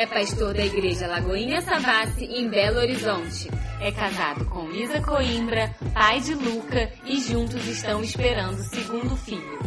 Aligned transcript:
é 0.00 0.06
pastor 0.06 0.54
da 0.54 0.64
igreja 0.64 1.06
Lagoinha 1.06 1.60
Savassi, 1.60 2.24
em 2.24 2.48
Belo 2.48 2.78
Horizonte. 2.78 3.50
É 3.82 3.92
casado 3.92 4.46
com 4.46 4.70
Isa 4.70 4.98
Coimbra, 5.02 5.70
pai 5.92 6.20
de 6.20 6.32
Luca, 6.32 6.90
e 7.04 7.20
juntos 7.20 7.66
estão 7.66 8.02
esperando 8.02 8.60
o 8.60 8.64
segundo 8.64 9.14
filho. 9.14 9.58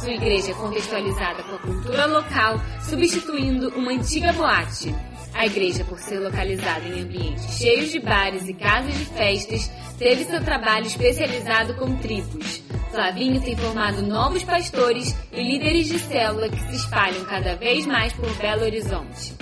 Sua 0.00 0.10
igreja 0.10 0.50
é 0.50 0.54
contextualizada 0.54 1.44
com 1.44 1.54
a 1.54 1.58
cultura 1.60 2.06
local, 2.06 2.60
substituindo 2.82 3.68
uma 3.76 3.92
antiga 3.92 4.32
boate. 4.32 4.92
A 5.34 5.46
igreja, 5.46 5.84
por 5.84 6.00
ser 6.00 6.18
localizada 6.18 6.88
em 6.88 7.02
ambientes 7.02 7.56
cheios 7.56 7.92
de 7.92 8.00
bares 8.00 8.48
e 8.48 8.54
casas 8.54 8.98
de 8.98 9.04
festas, 9.04 9.70
teve 9.96 10.24
seu 10.24 10.42
trabalho 10.42 10.86
especializado 10.86 11.74
com 11.74 11.94
tribos. 11.98 12.60
Flavinho 12.90 13.40
tem 13.40 13.56
formado 13.56 14.02
novos 14.02 14.42
pastores 14.42 15.14
e 15.32 15.40
líderes 15.40 15.86
de 15.86 15.98
célula 16.00 16.48
que 16.48 16.58
se 16.58 16.74
espalham 16.74 17.24
cada 17.24 17.54
vez 17.54 17.86
mais 17.86 18.12
por 18.12 18.28
Belo 18.34 18.64
Horizonte. 18.64 19.32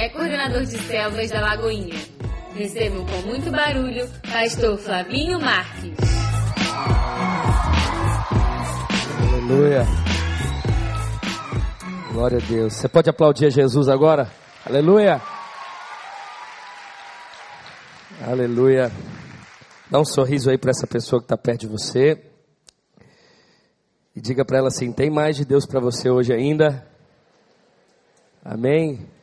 É 0.00 0.08
coordenador 0.10 0.64
de 0.64 0.78
células 0.78 1.28
da 1.28 1.40
Lagoinha. 1.40 1.96
Recebam 2.54 3.04
com 3.04 3.20
muito 3.26 3.50
barulho, 3.50 4.08
pastor 4.30 4.78
Flavinho 4.78 5.40
Marques. 5.40 5.98
Aleluia. 9.28 9.84
Glória 12.12 12.38
a 12.38 12.40
Deus. 12.40 12.74
Você 12.74 12.88
pode 12.88 13.10
aplaudir 13.10 13.46
a 13.46 13.50
Jesus 13.50 13.88
agora? 13.88 14.30
Aleluia. 14.64 15.20
Aleluia. 18.24 18.92
Dá 19.90 19.98
um 19.98 20.04
sorriso 20.04 20.48
aí 20.48 20.58
para 20.58 20.70
essa 20.70 20.86
pessoa 20.86 21.20
que 21.20 21.24
está 21.24 21.36
perto 21.36 21.62
de 21.62 21.66
você. 21.66 22.24
E 24.14 24.20
diga 24.20 24.44
para 24.44 24.58
ela 24.58 24.68
assim: 24.68 24.92
tem 24.92 25.10
mais 25.10 25.36
de 25.36 25.44
Deus 25.44 25.66
para 25.66 25.80
você 25.80 26.08
hoje 26.08 26.32
ainda? 26.32 26.86
Amém? 28.44 29.17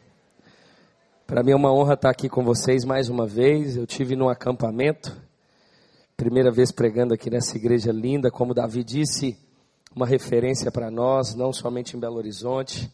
Para 1.27 1.41
mim 1.41 1.51
é 1.51 1.55
uma 1.55 1.73
honra 1.73 1.95
estar 1.95 2.09
aqui 2.09 2.29
com 2.29 2.43
vocês 2.43 2.85
mais 2.85 3.09
uma 3.09 3.25
vez. 3.25 3.75
Eu 3.75 3.87
tive 3.87 4.15
num 4.15 4.29
acampamento, 4.29 5.15
primeira 6.15 6.51
vez 6.51 6.71
pregando 6.71 7.13
aqui 7.13 7.29
nessa 7.29 7.57
igreja 7.57 7.91
linda, 7.91 8.29
como 8.29 8.53
Davi 8.53 8.83
disse, 8.83 9.37
uma 9.95 10.05
referência 10.05 10.71
para 10.71 10.91
nós, 10.91 11.33
não 11.33 11.51
somente 11.51 11.97
em 11.97 11.99
Belo 11.99 12.17
Horizonte, 12.17 12.91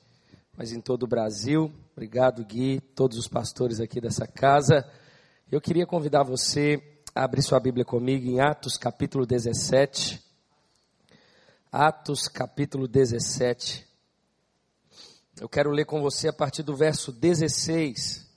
mas 0.58 0.72
em 0.72 0.80
todo 0.80 1.04
o 1.04 1.08
Brasil. 1.08 1.72
Obrigado, 1.92 2.46
Gui, 2.46 2.80
todos 2.96 3.18
os 3.18 3.28
pastores 3.28 3.80
aqui 3.80 4.00
dessa 4.00 4.26
casa. 4.26 4.86
Eu 5.52 5.60
queria 5.60 5.86
convidar 5.86 6.24
você 6.24 6.82
Abre 7.14 7.42
sua 7.42 7.60
Bíblia 7.60 7.84
comigo 7.84 8.26
em 8.26 8.40
Atos 8.40 8.78
capítulo 8.78 9.26
17. 9.26 10.24
Atos 11.70 12.30
capítulo 12.30 12.88
17. 12.88 13.91
Eu 15.42 15.50
quero 15.50 15.72
ler 15.72 15.86
com 15.86 16.00
você 16.04 16.28
a 16.28 16.34
partir 16.34 16.62
do 16.62 16.76
verso 16.76 17.12
16. 17.12 18.30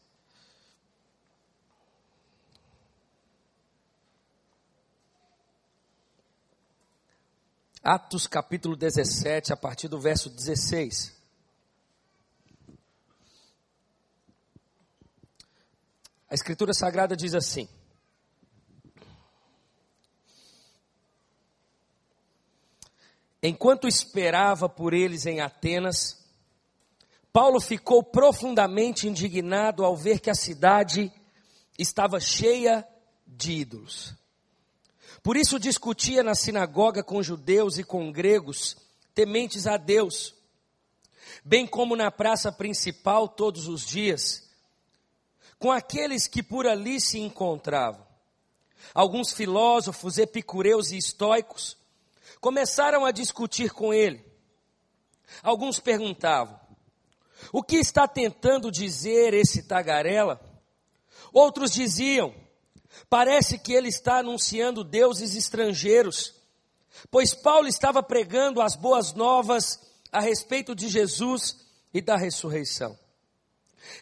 Atos 7.83 8.27
capítulo 8.27 8.75
17, 8.75 9.53
a 9.53 9.57
partir 9.57 9.87
do 9.87 10.01
verso 10.01 10.31
16. 10.31 11.15
A 16.31 16.35
Escritura 16.35 16.73
Sagrada 16.73 17.15
diz 17.15 17.35
assim: 17.35 17.69
Enquanto 23.43 23.87
esperava 23.87 24.71
por 24.71 24.95
eles 24.95 25.27
em 25.27 25.43
Atenas, 25.43 26.24
Paulo 27.35 27.61
ficou 27.61 28.01
profundamente 28.01 29.09
indignado 29.09 29.85
ao 29.85 29.97
ver 29.97 30.21
que 30.21 30.31
a 30.31 30.37
cidade 30.37 31.13
estava 31.77 32.21
cheia 32.21 32.87
de 33.27 33.55
ídolos. 33.55 34.15
Por 35.21 35.37
isso 35.37 35.59
discutia 35.59 36.23
na 36.23 36.37
sinagoga 36.37 37.03
com 37.03 37.21
judeus 37.25 37.77
e 37.77 37.83
com 37.83 38.13
gregos, 38.13 38.77
tementes 39.13 39.67
a 39.67 39.77
Deus, 39.77 40.33
bem 41.45 41.67
como 41.67 41.97
na 41.97 42.09
praça 42.09 42.53
principal 42.53 43.27
todos 43.27 43.67
os 43.67 43.85
dias, 43.85 44.49
com 45.59 45.73
aqueles 45.73 46.29
que 46.29 46.41
por 46.41 46.69
ali 46.69 47.01
se 47.01 47.19
encontravam. 47.19 48.07
Alguns 48.95 49.33
filósofos, 49.33 50.19
epicureus 50.19 50.93
e 50.93 50.99
estoicos, 50.99 51.77
começaram 52.41 53.05
a 53.05 53.11
discutir 53.11 53.73
com 53.73 53.93
ele. 53.93 54.25
Alguns 55.43 55.81
perguntavam: 55.81 56.61
o 57.53 57.63
que 57.63 57.77
está 57.77 58.07
tentando 58.07 58.71
dizer 58.71 59.35
esse 59.35 59.63
tagarela? 59.65 60.41
Outros 61.33 61.73
diziam: 61.73 62.35
parece 63.09 63.59
que 63.59 63.73
ele 63.73 63.89
está 63.89 64.19
anunciando 64.19 64.85
deuses 64.85 65.35
estrangeiros, 65.35 66.35
pois 67.11 67.35
Paulo 67.35 67.67
estava 67.67 68.03
pregando 68.03 68.61
as 68.61 68.77
boas 68.77 69.13
novas 69.13 69.81
a 70.13 70.21
respeito 70.21 70.75
de 70.75 70.89
Jesus 70.89 71.57
e 71.93 72.01
da 72.01 72.17
ressurreição. 72.17 72.99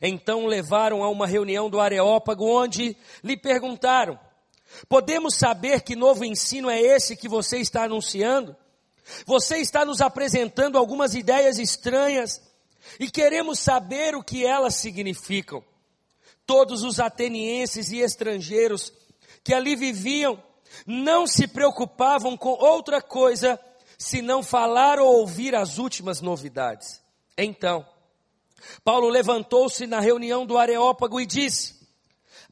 Então 0.00 0.46
levaram 0.46 1.02
a 1.02 1.08
uma 1.08 1.26
reunião 1.26 1.68
do 1.68 1.80
Areópago, 1.80 2.44
onde 2.44 2.96
lhe 3.22 3.36
perguntaram: 3.36 4.18
Podemos 4.88 5.34
saber 5.34 5.82
que 5.82 5.96
novo 5.96 6.24
ensino 6.24 6.70
é 6.70 6.80
esse 6.80 7.16
que 7.16 7.28
você 7.28 7.58
está 7.58 7.84
anunciando? 7.84 8.56
Você 9.26 9.58
está 9.58 9.84
nos 9.84 10.00
apresentando 10.00 10.78
algumas 10.78 11.14
ideias 11.14 11.58
estranhas 11.58 12.40
e 12.98 13.10
queremos 13.10 13.58
saber 13.58 14.14
o 14.14 14.22
que 14.22 14.44
elas 14.44 14.74
significam. 14.76 15.64
Todos 16.46 16.82
os 16.82 16.98
atenienses 17.00 17.92
e 17.92 17.98
estrangeiros 17.98 18.92
que 19.44 19.54
ali 19.54 19.76
viviam 19.76 20.42
não 20.86 21.26
se 21.26 21.46
preocupavam 21.46 22.36
com 22.36 22.50
outra 22.50 23.00
coisa 23.00 23.58
senão 23.98 24.42
falar 24.42 24.98
ou 24.98 25.20
ouvir 25.20 25.54
as 25.54 25.78
últimas 25.78 26.20
novidades. 26.20 27.00
Então, 27.38 27.86
Paulo 28.84 29.08
levantou-se 29.08 29.86
na 29.86 30.00
reunião 30.00 30.44
do 30.44 30.58
Areópago 30.58 31.20
e 31.20 31.26
disse: 31.26 31.80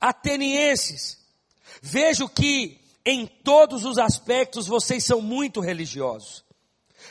Atenienses, 0.00 1.20
Vejo 1.80 2.28
que 2.28 2.78
em 3.04 3.26
todos 3.26 3.84
os 3.84 3.98
aspectos 3.98 4.66
vocês 4.66 5.04
são 5.04 5.20
muito 5.20 5.60
religiosos. 5.60 6.44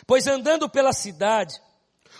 Pois 0.05 0.27
andando 0.27 0.69
pela 0.69 0.93
cidade, 0.93 1.59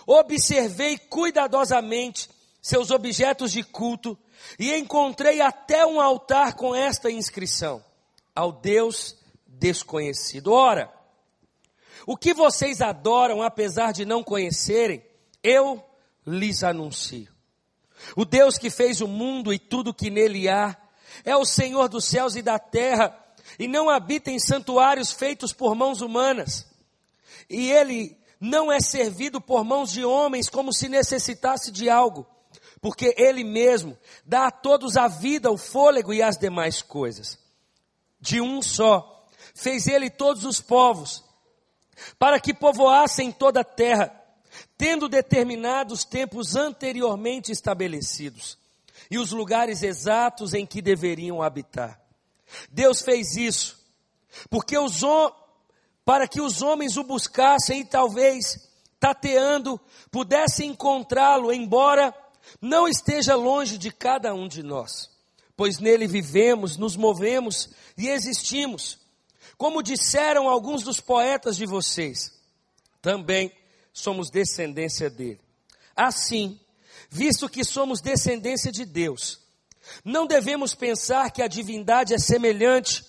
observei 0.10 0.98
cuidadosamente 0.98 2.28
seus 2.60 2.90
objetos 2.90 3.52
de 3.52 3.64
culto 3.64 4.18
e 4.58 4.74
encontrei 4.74 5.40
até 5.40 5.86
um 5.86 6.02
altar 6.02 6.54
com 6.56 6.74
esta 6.74 7.12
inscrição: 7.12 7.84
ao 8.34 8.52
Deus 8.52 9.16
desconhecido. 9.46 10.52
Ora, 10.52 10.92
o 12.08 12.18
que 12.18 12.34
vocês 12.34 12.82
adoram 12.82 13.44
apesar 13.44 13.94
de 13.94 14.04
não 14.04 14.24
conhecerem, 14.24 15.06
eu 15.44 15.84
lhes 16.26 16.64
anuncio. 16.64 17.32
O 18.16 18.26
Deus 18.26 18.58
que 18.58 18.72
fez 18.72 19.02
o 19.02 19.08
mundo 19.08 19.54
e 19.54 19.60
tudo 19.60 19.94
que 19.94 20.10
nele 20.10 20.50
há, 20.50 20.76
é 21.24 21.36
o 21.36 21.46
Senhor 21.46 21.88
dos 21.88 22.06
céus 22.06 22.36
e 22.36 22.42
da 22.42 22.58
terra, 22.58 23.16
e 23.60 23.68
não 23.68 23.90
habita 23.90 24.32
em 24.32 24.40
santuários 24.40 25.12
feitos 25.12 25.54
por 25.54 25.76
mãos 25.76 26.02
humanas. 26.02 26.66
E 27.50 27.72
ele 27.72 28.19
não 28.40 28.72
é 28.72 28.80
servido 28.80 29.42
por 29.42 29.64
mãos 29.64 29.92
de 29.92 30.06
homens 30.06 30.50
como 30.50 30.74
se 30.74 30.88
necessitasse 30.88 31.72
de 31.72 31.90
algo, 31.90 32.26
porque 32.82 33.14
ele 33.18 33.44
mesmo 33.44 33.98
dá 34.26 34.48
a 34.48 34.52
todos 34.52 34.96
a 34.96 35.08
vida, 35.08 35.52
o 35.52 35.58
fôlego 35.58 36.14
e 36.14 36.22
as 36.22 36.38
demais 36.38 36.82
coisas. 36.82 37.38
De 38.20 38.40
um 38.40 38.62
só 38.62 39.28
fez 39.54 39.88
ele 39.88 40.10
todos 40.10 40.46
os 40.46 40.62
povos, 40.62 41.24
para 42.18 42.40
que 42.40 42.54
povoassem 42.54 43.32
toda 43.32 43.60
a 43.62 43.66
terra, 43.66 44.16
tendo 44.78 45.10
determinados 45.10 46.06
tempos 46.06 46.56
anteriormente 46.56 47.52
estabelecidos 47.52 48.58
e 49.12 49.18
os 49.18 49.32
lugares 49.32 49.84
exatos 49.84 50.54
em 50.54 50.66
que 50.66 50.82
deveriam 50.82 51.42
habitar. 51.42 52.00
Deus 52.72 53.02
fez 53.02 53.36
isso 53.36 53.80
porque 54.50 54.78
os 54.78 55.04
para 56.10 56.28
que 56.28 56.42
os 56.42 56.64
homens 56.64 56.98
o 56.98 57.04
buscassem 57.04 57.82
e 57.82 57.86
talvez 57.86 58.68
tateando 59.00 59.80
pudessem 60.10 60.72
encontrá-lo, 60.72 61.54
embora 61.54 62.12
não 62.60 62.88
esteja 62.88 63.36
longe 63.36 63.78
de 63.78 63.92
cada 63.92 64.34
um 64.34 64.48
de 64.48 64.64
nós, 64.64 65.08
pois 65.56 65.78
nele 65.78 66.08
vivemos, 66.08 66.78
nos 66.78 66.96
movemos 66.96 67.70
e 67.96 68.08
existimos. 68.08 68.98
Como 69.56 69.84
disseram 69.84 70.50
alguns 70.50 70.82
dos 70.82 71.00
poetas 71.00 71.56
de 71.56 71.68
vocês, 71.68 72.34
também 73.04 73.52
somos 73.94 74.32
descendência 74.32 75.12
dele. 75.12 75.40
Assim, 75.96 76.60
visto 77.08 77.48
que 77.48 77.64
somos 77.64 78.02
descendência 78.02 78.72
de 78.72 78.84
Deus. 78.84 79.40
Não 80.04 80.26
devemos 80.26 80.74
pensar 80.74 81.30
que 81.30 81.44
a 81.44 81.48
divindade 81.48 82.16
é 82.16 82.18
semelhante 82.18 83.09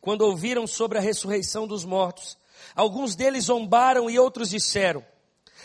Quando 0.00 0.22
ouviram 0.22 0.66
sobre 0.66 0.98
a 0.98 1.00
ressurreição 1.00 1.66
dos 1.66 1.84
mortos, 1.84 2.36
alguns 2.74 3.14
deles 3.14 3.44
zombaram 3.44 4.08
e 4.10 4.18
outros 4.18 4.50
disseram: 4.50 5.04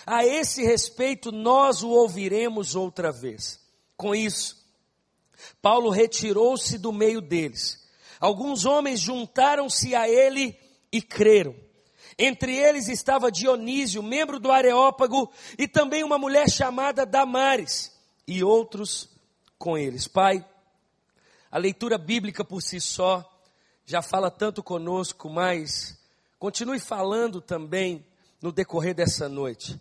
A 0.06 0.25
esse 0.25 0.63
respeito 0.63 1.31
nós 1.31 1.83
o 1.83 1.89
ouviremos 1.89 2.75
outra 2.75 3.12
vez. 3.12 3.59
Com 3.97 4.15
isso, 4.15 4.57
Paulo 5.62 5.89
retirou-se 5.89 6.77
do 6.77 6.91
meio 6.91 7.21
deles. 7.21 7.88
Alguns 8.19 8.65
homens 8.65 9.00
juntaram-se 9.00 9.95
a 9.95 10.07
ele 10.07 10.57
e 10.91 11.01
creram. 11.01 11.56
Entre 12.18 12.56
eles 12.56 12.88
estava 12.88 13.31
Dionísio, 13.31 14.03
membro 14.03 14.39
do 14.39 14.51
Areópago, 14.51 15.31
e 15.57 15.68
também 15.68 16.03
uma 16.03 16.19
mulher 16.19 16.50
chamada 16.50 17.06
Damares, 17.06 17.91
e 18.27 18.44
outros 18.44 19.09
com 19.57 19.77
eles. 19.77 20.07
Pai, 20.07 20.45
a 21.50 21.57
leitura 21.57 21.97
bíblica 21.97 22.44
por 22.44 22.62
si 22.62 22.79
só 22.79 23.27
já 23.92 24.02
fala 24.02 24.32
tanto 24.32 24.64
conosco, 24.64 25.30
mas 25.30 26.00
continue 26.40 26.80
falando 26.80 27.42
também 27.42 28.06
no 28.42 28.50
decorrer 28.50 28.96
dessa 28.96 29.28
noite. 29.28 29.78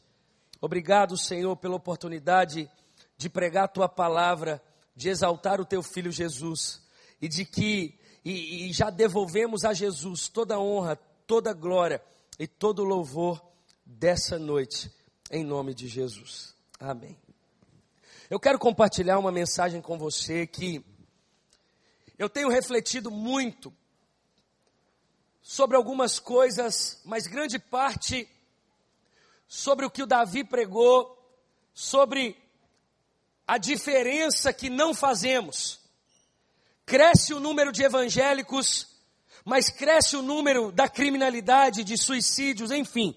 Obrigado, 0.60 1.16
Senhor, 1.16 1.56
pela 1.56 1.76
oportunidade 1.76 2.68
de 3.16 3.28
pregar 3.28 3.66
a 3.66 3.68
tua 3.68 3.88
palavra 3.88 4.60
de 4.96 5.08
exaltar 5.08 5.60
o 5.60 5.64
teu 5.64 5.80
filho 5.80 6.10
Jesus 6.10 6.82
e 7.22 7.28
de 7.28 7.44
que 7.44 7.96
e, 8.24 8.68
e 8.68 8.72
já 8.72 8.90
devolvemos 8.90 9.64
a 9.64 9.72
Jesus 9.72 10.28
toda 10.28 10.56
a 10.56 10.60
honra, 10.60 10.96
toda 11.24 11.50
a 11.50 11.54
glória 11.54 12.02
e 12.36 12.48
todo 12.48 12.80
o 12.80 12.84
louvor 12.84 13.40
dessa 13.86 14.40
noite, 14.40 14.92
em 15.30 15.44
nome 15.44 15.72
de 15.72 15.86
Jesus. 15.86 16.52
Amém. 16.80 17.16
Eu 18.28 18.40
quero 18.40 18.58
compartilhar 18.58 19.20
uma 19.20 19.30
mensagem 19.30 19.80
com 19.80 19.96
você 19.96 20.48
que 20.48 20.84
eu 22.18 22.28
tenho 22.28 22.48
refletido 22.48 23.08
muito 23.08 23.72
sobre 25.42 25.76
algumas 25.76 26.18
coisas, 26.18 27.00
mas 27.04 27.26
grande 27.26 27.58
parte 27.58 28.28
sobre 29.48 29.84
o 29.84 29.90
que 29.90 30.02
o 30.02 30.06
Davi 30.06 30.44
pregou, 30.44 31.18
sobre 31.74 32.36
a 33.46 33.58
diferença 33.58 34.52
que 34.52 34.70
não 34.70 34.94
fazemos. 34.94 35.80
Cresce 36.86 37.34
o 37.34 37.40
número 37.40 37.72
de 37.72 37.82
evangélicos, 37.82 38.88
mas 39.44 39.70
cresce 39.70 40.16
o 40.16 40.22
número 40.22 40.70
da 40.70 40.88
criminalidade, 40.88 41.82
de 41.82 41.96
suicídios, 41.96 42.70
enfim. 42.70 43.14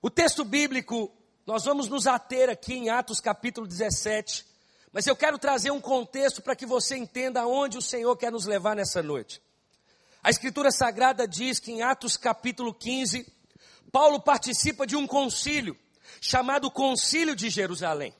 O 0.00 0.10
texto 0.10 0.44
bíblico, 0.44 1.12
nós 1.46 1.64
vamos 1.64 1.86
nos 1.86 2.08
ater 2.08 2.50
aqui 2.50 2.74
em 2.74 2.90
Atos 2.90 3.20
capítulo 3.20 3.68
17, 3.68 4.44
mas 4.92 5.06
eu 5.06 5.14
quero 5.14 5.38
trazer 5.38 5.70
um 5.70 5.80
contexto 5.80 6.42
para 6.42 6.56
que 6.56 6.66
você 6.66 6.96
entenda 6.96 7.42
aonde 7.42 7.78
o 7.78 7.82
Senhor 7.82 8.16
quer 8.16 8.32
nos 8.32 8.46
levar 8.46 8.74
nessa 8.74 9.00
noite. 9.02 9.40
A 10.22 10.30
Escritura 10.30 10.70
Sagrada 10.70 11.26
diz 11.26 11.58
que 11.58 11.72
em 11.72 11.82
Atos 11.82 12.16
capítulo 12.16 12.72
15, 12.72 13.26
Paulo 13.90 14.20
participa 14.20 14.86
de 14.86 14.94
um 14.94 15.04
concílio, 15.04 15.76
chamado 16.20 16.70
Concílio 16.70 17.34
de 17.34 17.50
Jerusalém. 17.50 18.14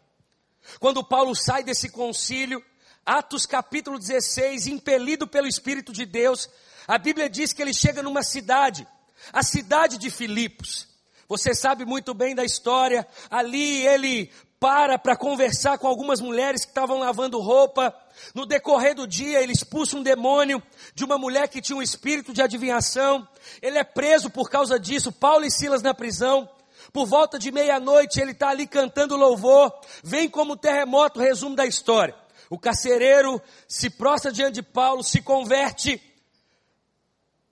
Quando 0.81 1.05
Paulo 1.05 1.33
sai 1.37 1.63
desse 1.63 1.89
concílio, 1.91 2.61
Atos 3.07 3.47
capítulo 3.47 4.01
16, 4.01 4.67
impelido 4.67 5.29
pelo 5.29 5.47
Espírito 5.47 5.93
de 5.93 6.05
Deus, 6.05 6.51
a 6.89 6.99
Bíblia 6.99 7.31
diz 7.31 7.53
que 7.53 7.63
ele 7.63 7.73
chega 7.73 8.03
numa 8.03 8.25
cidade, 8.25 8.85
a 9.33 9.45
cidade 9.45 9.97
de 9.97 10.11
Filipos. 10.11 10.89
Você 11.29 11.55
sabe 11.55 11.85
muito 11.85 12.13
bem 12.13 12.35
da 12.35 12.45
história. 12.45 13.07
Ali 13.31 13.87
ele 13.87 14.31
para 14.59 14.99
para 14.99 15.17
conversar 15.17 15.79
com 15.79 15.87
algumas 15.87 16.21
mulheres 16.21 16.65
que 16.65 16.71
estavam 16.71 16.99
lavando 16.99 17.41
roupa. 17.41 17.95
No 18.35 18.47
decorrer 18.47 18.95
do 18.95 19.07
dia, 19.07 19.43
ele 19.43 19.53
expulsa 19.53 19.97
um 19.97 20.03
demônio 20.03 20.63
de 20.95 21.05
uma 21.05 21.19
mulher 21.19 21.49
que 21.49 21.61
tinha 21.61 21.77
um 21.77 21.83
espírito 21.83 22.33
de 22.33 22.43
adivinhação. 22.43 23.27
Ele 23.61 23.79
é 23.79 23.85
preso 23.85 24.31
por 24.31 24.51
causa 24.51 24.79
disso. 24.79 25.13
Paulo 25.13 25.45
e 25.45 25.51
Silas 25.51 25.83
na 25.83 25.95
prisão. 25.95 26.49
Por 26.93 27.07
volta 27.07 27.39
de 27.39 27.51
meia-noite, 27.51 28.21
ele 28.21 28.33
está 28.33 28.49
ali 28.49 28.67
cantando 28.67 29.17
louvor. 29.17 29.73
Vem 30.03 30.29
como 30.29 30.57
terremoto, 30.57 31.21
resumo 31.21 31.57
da 31.57 31.65
história. 31.67 32.15
O 32.51 32.59
carcereiro 32.59 33.41
se 33.67 33.89
prostra 33.89 34.31
diante 34.31 34.57
de 34.57 34.63
Paulo, 34.63 35.03
se 35.03 35.23
converte. 35.23 36.01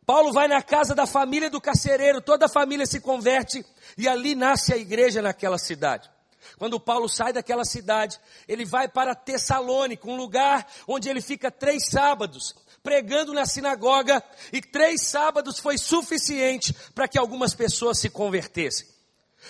Paulo 0.04 0.32
vai 0.32 0.48
na 0.48 0.60
casa 0.60 0.94
da 0.94 1.06
família 1.06 1.48
do 1.48 1.60
carcereiro, 1.60 2.20
toda 2.20 2.46
a 2.46 2.48
família 2.48 2.84
se 2.84 3.00
converte 3.00 3.64
e 3.96 4.08
ali 4.08 4.34
nasce 4.34 4.74
a 4.74 4.76
igreja 4.76 5.22
naquela 5.22 5.56
cidade. 5.56 6.10
Quando 6.58 6.80
Paulo 6.80 7.08
sai 7.08 7.32
daquela 7.32 7.64
cidade, 7.64 8.18
ele 8.48 8.64
vai 8.64 8.88
para 8.88 9.14
Tessalônica, 9.14 10.08
um 10.08 10.16
lugar 10.16 10.66
onde 10.86 11.08
ele 11.08 11.20
fica 11.20 11.50
três 11.50 11.86
sábados 11.88 12.54
pregando 12.82 13.32
na 13.32 13.44
sinagoga, 13.44 14.22
e 14.52 14.60
três 14.60 15.06
sábados 15.06 15.58
foi 15.58 15.76
suficiente 15.76 16.72
para 16.94 17.06
que 17.06 17.18
algumas 17.18 17.54
pessoas 17.54 17.98
se 17.98 18.08
convertessem. 18.08 18.86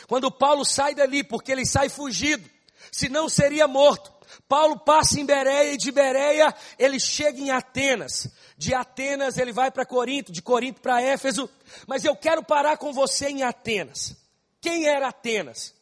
Quando 0.07 0.31
Paulo 0.31 0.65
sai 0.65 0.95
dali, 0.95 1.23
porque 1.23 1.53
ele 1.53 1.67
sai 1.67 1.89
fugido, 1.89 2.49
senão 2.91 3.29
seria 3.29 3.69
morto. 3.69 4.13
Paulo 4.49 4.79
passa 4.81 5.21
em 5.21 5.27
Bereia 5.27 5.73
e 5.73 5.77
de 5.77 5.93
Bereia 5.93 6.55
ele 6.79 6.99
chega 6.99 7.39
em 7.39 7.51
Atenas. 7.51 8.29
De 8.57 8.75
Atenas 8.75 9.39
ele 9.39 9.53
vai 9.53 9.71
para 9.71 9.87
Corinto, 9.87 10.33
de 10.33 10.43
Corinto 10.43 10.81
para 10.81 11.03
Éfeso. 11.03 11.49
Mas 11.87 12.05
eu 12.05 12.17
quero 12.17 12.43
parar 12.43 12.77
com 12.77 12.93
você 12.93 13.29
em 13.29 13.43
Atenas. 13.43 14.17
Quem 14.61 14.87
era 14.87 15.09
Atenas? 15.09 15.75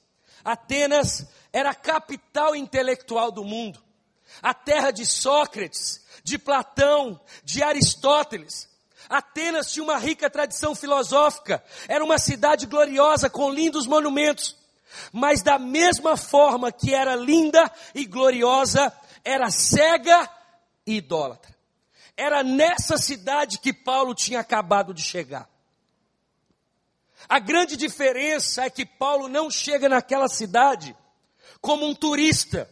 Atenas 0.49 1.27
era 1.53 1.71
a 1.71 1.75
capital 1.75 2.57
intelectual 2.57 3.31
do 3.31 3.45
mundo. 3.45 3.83
A 4.41 4.55
terra 4.55 4.91
de 4.91 5.05
Sócrates, 5.05 6.03
de 6.25 6.39
Platão, 6.39 7.21
de 7.45 7.63
Aristóteles. 7.63 8.67
Atenas 9.11 9.71
tinha 9.71 9.85
uma 9.85 9.99
rica 9.99 10.31
tradição 10.31 10.75
filosófica, 10.75 11.63
era 11.87 12.03
uma 12.03 12.17
cidade 12.17 12.65
gloriosa 12.65 13.29
com 13.29 13.51
lindos 13.51 13.87
monumentos, 13.87 14.57
mas 15.13 15.43
da 15.43 15.59
mesma 15.59 16.17
forma 16.17 16.73
que 16.73 16.95
era 16.95 17.15
linda 17.15 17.71
e 17.95 18.07
gloriosa, 18.07 18.91
era 19.23 19.51
cega 19.51 20.31
e 20.87 20.97
idólatra. 20.97 21.55
Era 22.17 22.43
nessa 22.43 22.97
cidade 22.97 23.59
que 23.59 23.73
Paulo 23.75 24.15
tinha 24.15 24.41
acabado 24.41 24.95
de 24.95 25.03
chegar. 25.03 25.47
A 27.29 27.39
grande 27.39 27.77
diferença 27.77 28.65
é 28.65 28.71
que 28.71 28.87
Paulo 28.87 29.29
não 29.29 29.51
chega 29.51 29.89
naquela 29.89 30.29
cidade 30.29 30.97
como 31.61 31.87
um 31.87 31.95
turista, 31.95 32.69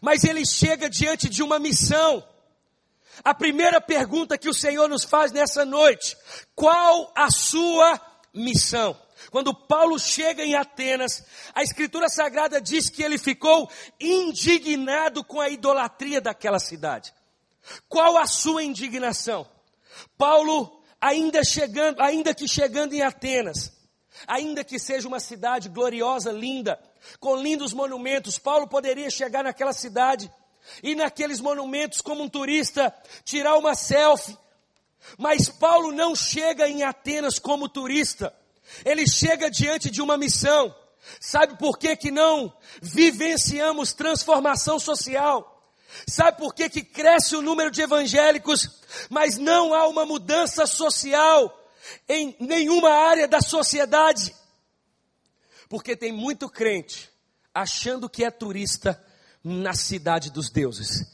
mas 0.00 0.24
ele 0.24 0.46
chega 0.46 0.88
diante 0.88 1.28
de 1.28 1.42
uma 1.42 1.58
missão. 1.58 2.26
A 3.24 3.34
primeira 3.34 3.80
pergunta 3.80 4.38
que 4.38 4.48
o 4.48 4.54
Senhor 4.54 4.88
nos 4.88 5.04
faz 5.04 5.32
nessa 5.32 5.64
noite: 5.64 6.16
qual 6.54 7.12
a 7.14 7.30
sua 7.30 8.00
missão? 8.32 8.98
Quando 9.30 9.52
Paulo 9.52 9.98
chega 9.98 10.44
em 10.44 10.54
Atenas, 10.54 11.24
a 11.54 11.62
Escritura 11.62 12.08
Sagrada 12.08 12.60
diz 12.60 12.88
que 12.88 13.02
ele 13.02 13.18
ficou 13.18 13.70
indignado 14.00 15.22
com 15.24 15.40
a 15.40 15.48
idolatria 15.48 16.20
daquela 16.20 16.58
cidade. 16.58 17.12
Qual 17.88 18.16
a 18.16 18.26
sua 18.26 18.62
indignação? 18.62 19.46
Paulo, 20.16 20.77
ainda 21.00 21.44
chegando, 21.44 22.00
ainda 22.00 22.34
que 22.34 22.48
chegando 22.48 22.94
em 22.94 23.02
Atenas, 23.02 23.72
ainda 24.26 24.64
que 24.64 24.78
seja 24.78 25.06
uma 25.06 25.20
cidade 25.20 25.68
gloriosa, 25.68 26.32
linda, 26.32 26.78
com 27.20 27.36
lindos 27.36 27.72
monumentos, 27.72 28.38
Paulo 28.38 28.66
poderia 28.66 29.10
chegar 29.10 29.44
naquela 29.44 29.72
cidade 29.72 30.30
ir 30.82 30.94
naqueles 30.94 31.40
monumentos 31.40 32.00
como 32.00 32.22
um 32.22 32.28
turista, 32.28 32.94
tirar 33.24 33.56
uma 33.56 33.74
selfie. 33.74 34.36
Mas 35.16 35.48
Paulo 35.48 35.92
não 35.92 36.14
chega 36.14 36.68
em 36.68 36.82
Atenas 36.82 37.38
como 37.38 37.68
turista, 37.68 38.34
ele 38.84 39.06
chega 39.06 39.50
diante 39.50 39.90
de 39.90 40.02
uma 40.02 40.16
missão. 40.16 40.74
Sabe 41.20 41.56
por 41.56 41.78
que, 41.78 41.96
que 41.96 42.10
não 42.10 42.52
vivenciamos 42.82 43.92
transformação 43.92 44.78
social? 44.78 45.57
Sabe 46.06 46.38
por 46.38 46.54
que, 46.54 46.68
que 46.68 46.82
cresce 46.82 47.34
o 47.34 47.42
número 47.42 47.70
de 47.70 47.82
evangélicos, 47.82 48.68
mas 49.08 49.38
não 49.38 49.74
há 49.74 49.86
uma 49.88 50.04
mudança 50.04 50.66
social 50.66 51.54
em 52.08 52.36
nenhuma 52.38 52.90
área 52.90 53.26
da 53.26 53.40
sociedade? 53.40 54.34
Porque 55.68 55.96
tem 55.96 56.12
muito 56.12 56.48
crente 56.48 57.10
achando 57.54 58.08
que 58.08 58.24
é 58.24 58.30
turista, 58.30 59.02
na 59.42 59.72
cidade 59.72 60.30
dos 60.30 60.50
deuses. 60.50 61.06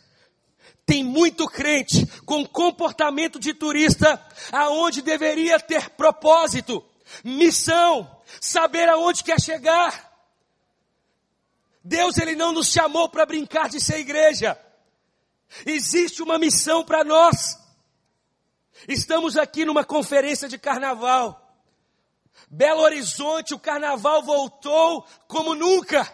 Tem 0.84 1.02
muito 1.02 1.46
crente 1.46 2.06
com 2.26 2.46
comportamento 2.46 3.38
de 3.38 3.54
turista, 3.54 4.20
aonde 4.52 5.00
deveria 5.00 5.58
ter 5.58 5.90
propósito, 5.90 6.84
missão, 7.22 8.10
saber 8.40 8.88
aonde 8.88 9.24
quer 9.24 9.40
chegar. 9.40 10.03
Deus 11.84 12.16
ele 12.16 12.34
não 12.34 12.50
nos 12.50 12.68
chamou 12.68 13.10
para 13.10 13.26
brincar 13.26 13.68
de 13.68 13.78
ser 13.78 13.98
igreja. 13.98 14.58
Existe 15.66 16.22
uma 16.22 16.38
missão 16.38 16.82
para 16.82 17.04
nós. 17.04 17.58
Estamos 18.88 19.36
aqui 19.36 19.66
numa 19.66 19.84
conferência 19.84 20.48
de 20.48 20.58
carnaval. 20.58 21.40
Belo 22.48 22.80
Horizonte, 22.80 23.52
o 23.52 23.58
carnaval 23.58 24.22
voltou 24.22 25.06
como 25.28 25.54
nunca. 25.54 26.10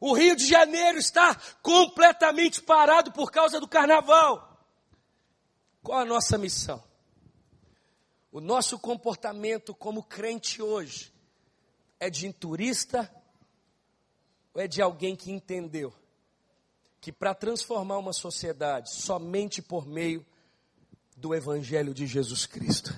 O 0.00 0.14
Rio 0.14 0.34
de 0.34 0.46
Janeiro 0.46 0.98
está 0.98 1.34
completamente 1.62 2.62
parado 2.62 3.12
por 3.12 3.30
causa 3.30 3.60
do 3.60 3.68
carnaval. 3.68 4.58
Qual 5.82 6.00
a 6.00 6.04
nossa 6.04 6.38
missão? 6.38 6.82
O 8.32 8.40
nosso 8.40 8.78
comportamento 8.78 9.74
como 9.74 10.02
crente 10.02 10.62
hoje 10.62 11.12
é 12.00 12.10
de 12.10 12.30
turista 12.32 13.10
ou 14.56 14.62
é 14.62 14.66
de 14.66 14.80
alguém 14.80 15.14
que 15.14 15.30
entendeu 15.30 15.92
que 16.98 17.12
para 17.12 17.34
transformar 17.34 17.98
uma 17.98 18.14
sociedade 18.14 18.90
somente 18.90 19.60
por 19.60 19.86
meio 19.86 20.24
do 21.14 21.34
Evangelho 21.34 21.92
de 21.92 22.06
Jesus 22.06 22.46
Cristo? 22.46 22.96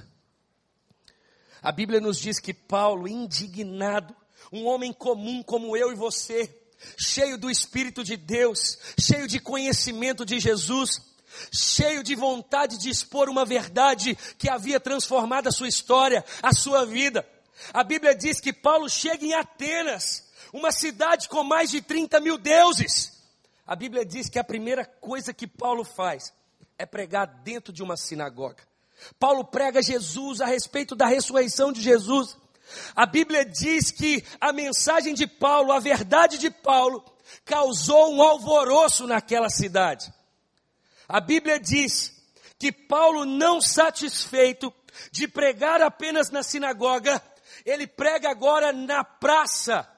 A 1.60 1.72
Bíblia 1.72 2.00
nos 2.00 2.16
diz 2.20 2.38
que 2.38 2.54
Paulo, 2.54 3.08
indignado, 3.08 4.14
um 4.52 4.66
homem 4.66 4.92
comum 4.92 5.42
como 5.42 5.76
eu 5.76 5.90
e 5.90 5.96
você, 5.96 6.48
cheio 6.96 7.36
do 7.36 7.50
Espírito 7.50 8.04
de 8.04 8.16
Deus, 8.16 8.78
cheio 8.96 9.26
de 9.26 9.40
conhecimento 9.40 10.24
de 10.24 10.38
Jesus, 10.38 11.02
cheio 11.52 12.04
de 12.04 12.14
vontade 12.14 12.78
de 12.78 12.88
expor 12.88 13.28
uma 13.28 13.44
verdade 13.44 14.16
que 14.38 14.48
havia 14.48 14.78
transformado 14.78 15.48
a 15.48 15.52
sua 15.52 15.66
história, 15.66 16.24
a 16.40 16.52
sua 16.52 16.86
vida. 16.86 17.28
A 17.74 17.82
Bíblia 17.82 18.14
diz 18.14 18.40
que 18.40 18.52
Paulo 18.52 18.88
chega 18.88 19.24
em 19.24 19.34
Atenas, 19.34 20.27
uma 20.52 20.72
cidade 20.72 21.28
com 21.28 21.42
mais 21.42 21.70
de 21.70 21.80
30 21.80 22.20
mil 22.20 22.38
deuses. 22.38 23.18
A 23.66 23.76
Bíblia 23.76 24.04
diz 24.04 24.28
que 24.28 24.38
a 24.38 24.44
primeira 24.44 24.84
coisa 24.84 25.34
que 25.34 25.46
Paulo 25.46 25.84
faz 25.84 26.32
é 26.78 26.86
pregar 26.86 27.26
dentro 27.42 27.72
de 27.72 27.82
uma 27.82 27.96
sinagoga. 27.96 28.62
Paulo 29.18 29.44
prega 29.44 29.82
Jesus 29.82 30.40
a 30.40 30.46
respeito 30.46 30.96
da 30.96 31.06
ressurreição 31.06 31.72
de 31.72 31.80
Jesus. 31.80 32.36
A 32.94 33.06
Bíblia 33.06 33.44
diz 33.44 33.90
que 33.90 34.24
a 34.40 34.52
mensagem 34.52 35.14
de 35.14 35.26
Paulo, 35.26 35.72
a 35.72 35.80
verdade 35.80 36.38
de 36.38 36.50
Paulo, 36.50 37.04
causou 37.44 38.14
um 38.14 38.22
alvoroço 38.22 39.06
naquela 39.06 39.48
cidade. 39.48 40.12
A 41.08 41.20
Bíblia 41.20 41.58
diz 41.58 42.14
que 42.58 42.72
Paulo, 42.72 43.24
não 43.24 43.60
satisfeito 43.60 44.72
de 45.10 45.28
pregar 45.28 45.80
apenas 45.80 46.30
na 46.30 46.42
sinagoga, 46.42 47.22
ele 47.64 47.86
prega 47.86 48.30
agora 48.30 48.72
na 48.72 49.04
praça. 49.04 49.88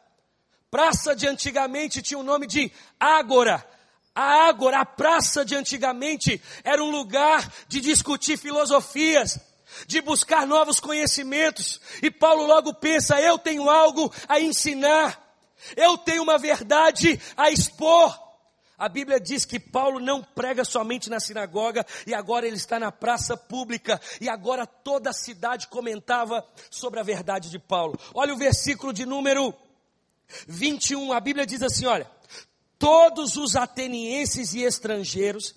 Praça 0.71 1.17
de 1.17 1.27
antigamente 1.27 2.01
tinha 2.01 2.19
o 2.19 2.23
nome 2.23 2.47
de 2.47 2.71
Ágora. 2.99 3.67
A 4.15 4.47
Ágora, 4.49 4.81
a 4.81 4.87
praça 4.87 5.45
de 5.45 5.57
antigamente, 5.57 6.41
era 6.63 6.83
um 6.83 6.91
lugar 6.91 7.53
de 7.67 7.81
discutir 7.81 8.39
filosofias, 8.39 9.41
de 9.89 10.01
buscar 10.01 10.47
novos 10.47 10.79
conhecimentos. 10.79 11.81
E 12.01 12.09
Paulo 12.09 12.47
logo 12.47 12.73
pensa: 12.75 13.21
eu 13.21 13.37
tenho 13.37 13.69
algo 13.69 14.13
a 14.29 14.41
ensinar, 14.41 15.21
eu 15.77 15.99
tenho 15.99 16.23
uma 16.23 16.39
verdade 16.39 17.21
a 17.37 17.51
expor. 17.51 18.17
A 18.79 18.89
Bíblia 18.89 19.19
diz 19.21 19.45
que 19.45 19.59
Paulo 19.59 19.99
não 19.99 20.23
prega 20.23 20.65
somente 20.65 21.11
na 21.11 21.19
sinagoga 21.21 21.85
e 22.07 22.15
agora 22.15 22.47
ele 22.47 22.57
está 22.57 22.79
na 22.79 22.93
praça 22.93 23.37
pública 23.37 24.01
e 24.21 24.29
agora 24.29 24.67
toda 24.67 25.11
a 25.11 25.13
cidade 25.13 25.69
comentava 25.69 26.47
sobre 26.71 26.99
a 26.99 27.03
verdade 27.03 27.51
de 27.51 27.59
Paulo. 27.59 27.99
Olha 28.15 28.33
o 28.33 28.39
versículo 28.39 28.93
de 28.93 29.05
número 29.05 29.55
21, 30.47 31.13
a 31.13 31.21
Bíblia 31.21 31.47
diz 31.47 31.63
assim: 31.63 31.87
olha, 31.87 32.11
todos 32.79 33.37
os 33.37 33.57
atenienses 33.57 34.55
e 34.55 34.63
estrangeiros 34.63 35.55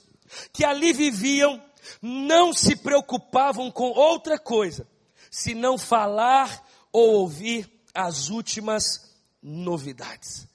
que 0.52 0.66
ali 0.66 0.94
viviam 0.94 1.64
não 2.02 2.54
se 2.54 2.76
preocupavam 2.76 3.72
com 3.72 3.90
outra 3.90 4.40
coisa, 4.40 4.88
senão 5.30 5.78
falar 5.78 6.66
ou 6.92 7.16
ouvir 7.16 7.70
as 7.94 8.30
últimas 8.30 9.14
novidades. 9.42 10.48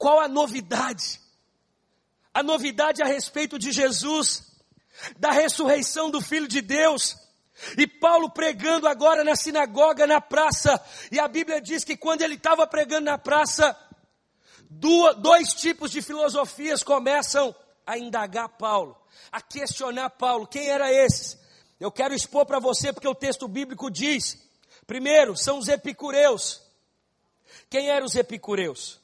Qual 0.00 0.18
a 0.18 0.28
novidade? 0.28 1.20
A 2.32 2.42
novidade 2.42 3.02
a 3.02 3.06
respeito 3.06 3.58
de 3.58 3.70
Jesus, 3.70 4.50
da 5.18 5.30
ressurreição 5.30 6.10
do 6.10 6.22
Filho 6.22 6.48
de 6.48 6.62
Deus. 6.62 7.18
E 7.76 7.86
Paulo 7.86 8.30
pregando 8.30 8.88
agora 8.88 9.22
na 9.22 9.36
sinagoga, 9.36 10.06
na 10.06 10.20
praça. 10.20 10.82
E 11.10 11.18
a 11.18 11.28
Bíblia 11.28 11.60
diz 11.60 11.84
que 11.84 11.96
quando 11.96 12.22
ele 12.22 12.34
estava 12.34 12.66
pregando 12.66 13.06
na 13.06 13.18
praça, 13.18 13.76
dois 14.70 15.52
tipos 15.54 15.90
de 15.90 16.00
filosofias 16.00 16.82
começam 16.82 17.54
a 17.86 17.98
indagar 17.98 18.48
Paulo, 18.48 18.96
a 19.30 19.40
questionar 19.40 20.10
Paulo. 20.10 20.46
Quem 20.46 20.68
era 20.68 20.92
esses? 20.92 21.38
Eu 21.78 21.90
quero 21.90 22.14
expor 22.14 22.46
para 22.46 22.58
você 22.58 22.92
porque 22.92 23.08
o 23.08 23.14
texto 23.14 23.48
bíblico 23.48 23.90
diz: 23.90 24.38
primeiro, 24.86 25.36
são 25.36 25.58
os 25.58 25.68
epicureus. 25.68 26.62
Quem 27.68 27.88
eram 27.88 28.06
os 28.06 28.14
epicureus? 28.14 29.00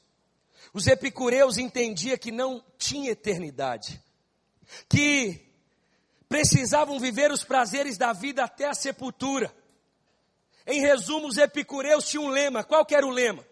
Os 0.73 0.87
epicureus 0.87 1.57
entendiam 1.57 2.17
que 2.17 2.31
não 2.31 2.63
tinha 2.77 3.11
eternidade, 3.11 4.01
que 4.89 5.46
precisavam 6.29 6.99
viver 6.99 7.31
os 7.31 7.43
prazeres 7.43 7.97
da 7.97 8.13
vida 8.13 8.43
até 8.43 8.67
a 8.67 8.73
sepultura. 8.73 9.53
Em 10.65 10.81
resumo, 10.81 11.27
os 11.27 11.37
epicureus 11.37 12.09
tinham 12.09 12.25
um 12.25 12.29
lema. 12.29 12.63
Qual 12.63 12.85
era 12.89 13.05
o 13.05 13.11
lema? 13.11 13.45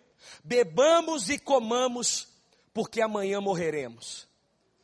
Bebamos 0.43 1.29
e 1.29 1.39
comamos, 1.39 2.27
porque 2.73 3.01
amanhã 3.01 3.39
morreremos. 3.39 4.27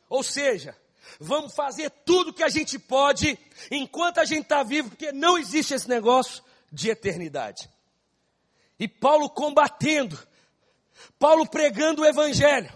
Ou 0.08 0.22
seja, 0.22 0.76
vamos 1.20 1.54
fazer 1.54 1.90
tudo 2.04 2.32
que 2.32 2.42
a 2.42 2.48
gente 2.48 2.78
pode 2.78 3.38
enquanto 3.70 4.18
a 4.18 4.24
gente 4.24 4.44
está 4.44 4.62
vivo, 4.62 4.90
porque 4.90 5.12
não 5.12 5.36
existe 5.36 5.74
esse 5.74 5.88
negócio 5.88 6.42
de 6.70 6.88
eternidade. 6.90 7.68
E 8.78 8.88
Paulo 8.88 9.28
combatendo 9.28 10.18
Paulo 11.18 11.46
pregando 11.46 12.02
o 12.02 12.04
evangelho. 12.06 12.72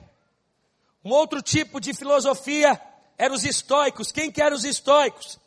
Um 1.04 1.11
outro 1.11 1.42
tipo 1.42 1.80
de 1.80 1.94
filosofia 1.94 2.80
eram 3.18 3.35
os 3.35 3.44
estoicos. 3.44 4.12
Quem 4.12 4.30
que 4.30 4.42
eram 4.42 4.56
os 4.56 4.64
estoicos? 4.64 5.38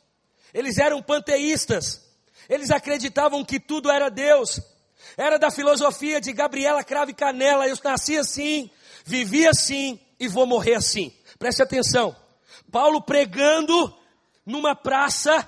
Eles 0.54 0.78
eram 0.78 1.02
panteístas. 1.02 2.02
Eles 2.48 2.72
acreditavam 2.72 3.46
que 3.46 3.60
tudo 3.60 3.92
era 3.92 4.10
Deus. 4.10 4.60
Era 5.16 5.38
da 5.38 5.52
filosofia 5.52 6.20
de 6.20 6.34
Gabriela 6.34 6.84
Crave 6.84 7.14
Canela. 7.14 7.68
Eu 7.68 7.78
nasci 7.84 8.18
assim, 8.18 8.70
vivi 9.06 9.48
assim 9.48 10.00
e 10.20 10.28
vou 10.28 10.46
morrer 10.46 10.76
assim. 10.76 11.14
Preste 11.38 11.62
atenção. 11.62 12.16
Paulo 12.72 13.02
pregando 13.02 13.96
numa 14.46 14.76
praça, 14.76 15.48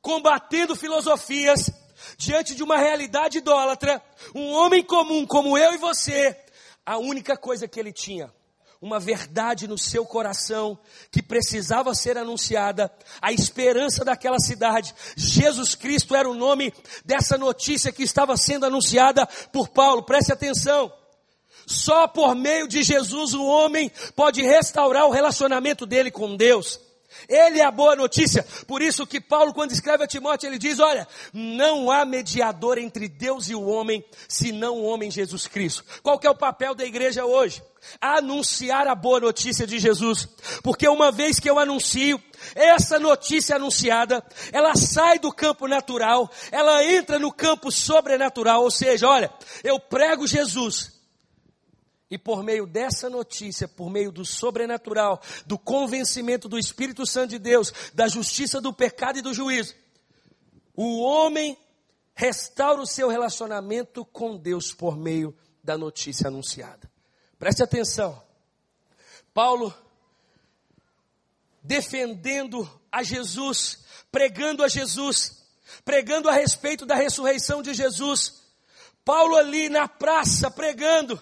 combatendo 0.00 0.74
filosofias, 0.74 1.70
diante 2.16 2.54
de 2.54 2.62
uma 2.62 2.76
realidade 2.76 3.38
idólatra, 3.38 4.02
um 4.34 4.52
homem 4.52 4.82
comum 4.82 5.26
como 5.26 5.56
eu 5.56 5.74
e 5.74 5.78
você, 5.78 6.36
a 6.84 6.98
única 6.98 7.36
coisa 7.36 7.68
que 7.68 7.78
ele 7.78 7.92
tinha, 7.92 8.32
uma 8.82 8.98
verdade 8.98 9.68
no 9.68 9.78
seu 9.78 10.04
coração 10.04 10.76
que 11.08 11.22
precisava 11.22 11.94
ser 11.94 12.18
anunciada, 12.18 12.92
a 13.20 13.32
esperança 13.32 14.04
daquela 14.04 14.40
cidade. 14.40 14.92
Jesus 15.16 15.76
Cristo 15.76 16.16
era 16.16 16.28
o 16.28 16.34
nome 16.34 16.74
dessa 17.04 17.38
notícia 17.38 17.92
que 17.92 18.02
estava 18.02 18.36
sendo 18.36 18.66
anunciada 18.66 19.24
por 19.52 19.68
Paulo. 19.68 20.02
Preste 20.02 20.32
atenção. 20.32 20.92
Só 21.64 22.08
por 22.08 22.34
meio 22.34 22.66
de 22.66 22.82
Jesus 22.82 23.34
o 23.34 23.44
homem 23.44 23.90
pode 24.16 24.42
restaurar 24.42 25.06
o 25.06 25.12
relacionamento 25.12 25.86
dele 25.86 26.10
com 26.10 26.36
Deus. 26.36 26.80
Ele 27.28 27.60
é 27.60 27.64
a 27.64 27.70
boa 27.70 27.96
notícia. 27.96 28.44
Por 28.66 28.82
isso 28.82 29.06
que 29.06 29.20
Paulo, 29.20 29.52
quando 29.52 29.72
escreve 29.72 30.04
a 30.04 30.06
Timóteo, 30.06 30.48
ele 30.48 30.58
diz: 30.58 30.78
olha, 30.78 31.06
não 31.32 31.90
há 31.90 32.04
mediador 32.04 32.78
entre 32.78 33.08
Deus 33.08 33.48
e 33.48 33.54
o 33.54 33.64
homem, 33.64 34.04
senão 34.28 34.78
o 34.78 34.84
homem 34.84 35.10
Jesus 35.10 35.46
Cristo. 35.46 35.84
Qual 36.02 36.18
que 36.18 36.26
é 36.26 36.30
o 36.30 36.36
papel 36.36 36.74
da 36.74 36.84
igreja 36.84 37.24
hoje? 37.24 37.62
Anunciar 38.00 38.86
a 38.86 38.94
boa 38.94 39.18
notícia 39.18 39.66
de 39.66 39.78
Jesus. 39.78 40.28
Porque 40.62 40.86
uma 40.86 41.10
vez 41.10 41.40
que 41.40 41.50
eu 41.50 41.58
anuncio, 41.58 42.22
essa 42.54 42.98
notícia 42.98 43.56
anunciada, 43.56 44.24
ela 44.52 44.74
sai 44.76 45.18
do 45.18 45.32
campo 45.32 45.66
natural, 45.66 46.30
ela 46.50 46.84
entra 46.84 47.18
no 47.18 47.32
campo 47.32 47.70
sobrenatural. 47.70 48.62
Ou 48.62 48.70
seja, 48.70 49.08
olha, 49.08 49.32
eu 49.64 49.78
prego 49.80 50.26
Jesus, 50.26 50.91
e 52.12 52.18
por 52.18 52.42
meio 52.42 52.66
dessa 52.66 53.08
notícia, 53.08 53.66
por 53.66 53.88
meio 53.88 54.12
do 54.12 54.22
sobrenatural, 54.22 55.18
do 55.46 55.58
convencimento 55.58 56.46
do 56.46 56.58
Espírito 56.58 57.06
Santo 57.06 57.30
de 57.30 57.38
Deus, 57.38 57.72
da 57.94 58.06
justiça 58.06 58.60
do 58.60 58.70
pecado 58.70 59.18
e 59.18 59.22
do 59.22 59.32
juízo, 59.32 59.74
o 60.76 61.00
homem 61.00 61.56
restaura 62.14 62.82
o 62.82 62.86
seu 62.86 63.08
relacionamento 63.08 64.04
com 64.04 64.36
Deus 64.36 64.74
por 64.74 64.94
meio 64.94 65.34
da 65.64 65.78
notícia 65.78 66.28
anunciada. 66.28 66.92
Preste 67.38 67.62
atenção. 67.62 68.22
Paulo 69.32 69.74
defendendo 71.62 72.70
a 72.90 73.02
Jesus, 73.02 73.86
pregando 74.10 74.62
a 74.62 74.68
Jesus, 74.68 75.46
pregando 75.82 76.28
a 76.28 76.32
respeito 76.32 76.84
da 76.84 76.94
ressurreição 76.94 77.62
de 77.62 77.72
Jesus, 77.72 78.42
Paulo 79.02 79.34
ali 79.34 79.70
na 79.70 79.88
praça 79.88 80.50
pregando. 80.50 81.18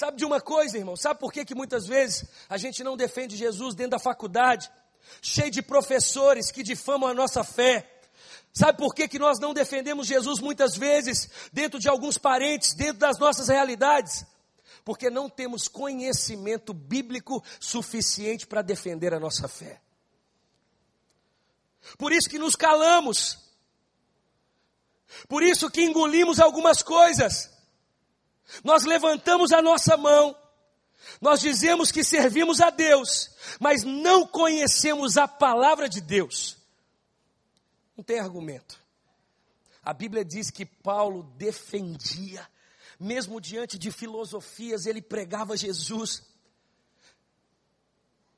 Sabe 0.00 0.16
de 0.16 0.24
uma 0.24 0.40
coisa, 0.40 0.78
irmão? 0.78 0.96
Sabe 0.96 1.20
por 1.20 1.30
que, 1.30 1.44
que 1.44 1.54
muitas 1.54 1.86
vezes 1.86 2.24
a 2.48 2.56
gente 2.56 2.82
não 2.82 2.96
defende 2.96 3.36
Jesus 3.36 3.74
dentro 3.74 3.90
da 3.90 3.98
faculdade? 3.98 4.70
Cheio 5.20 5.50
de 5.50 5.60
professores 5.60 6.50
que 6.50 6.62
difamam 6.62 7.10
a 7.10 7.12
nossa 7.12 7.44
fé. 7.44 8.00
Sabe 8.50 8.78
por 8.78 8.94
que, 8.94 9.06
que 9.06 9.18
nós 9.18 9.38
não 9.38 9.52
defendemos 9.52 10.06
Jesus 10.06 10.40
muitas 10.40 10.74
vezes 10.74 11.28
dentro 11.52 11.78
de 11.78 11.86
alguns 11.86 12.16
parentes, 12.16 12.72
dentro 12.72 12.96
das 12.96 13.18
nossas 13.18 13.48
realidades? 13.48 14.24
Porque 14.86 15.10
não 15.10 15.28
temos 15.28 15.68
conhecimento 15.68 16.72
bíblico 16.72 17.44
suficiente 17.60 18.46
para 18.46 18.62
defender 18.62 19.12
a 19.12 19.20
nossa 19.20 19.48
fé. 19.48 19.82
Por 21.98 22.10
isso 22.10 22.30
que 22.30 22.38
nos 22.38 22.56
calamos. 22.56 23.38
Por 25.28 25.42
isso 25.42 25.70
que 25.70 25.82
engolimos 25.82 26.40
algumas 26.40 26.82
coisas. 26.82 27.59
Nós 28.64 28.84
levantamos 28.84 29.52
a 29.52 29.62
nossa 29.62 29.96
mão, 29.96 30.36
nós 31.20 31.40
dizemos 31.40 31.90
que 31.90 32.04
servimos 32.04 32.60
a 32.60 32.70
Deus, 32.70 33.30
mas 33.58 33.84
não 33.84 34.26
conhecemos 34.26 35.16
a 35.16 35.26
palavra 35.26 35.88
de 35.88 36.00
Deus. 36.00 36.56
Não 37.96 38.04
tem 38.04 38.18
argumento. 38.18 38.80
A 39.82 39.92
Bíblia 39.92 40.24
diz 40.24 40.50
que 40.50 40.64
Paulo 40.64 41.22
defendia, 41.36 42.46
mesmo 42.98 43.40
diante 43.40 43.78
de 43.78 43.90
filosofias, 43.90 44.86
ele 44.86 45.00
pregava 45.00 45.56
Jesus. 45.56 46.22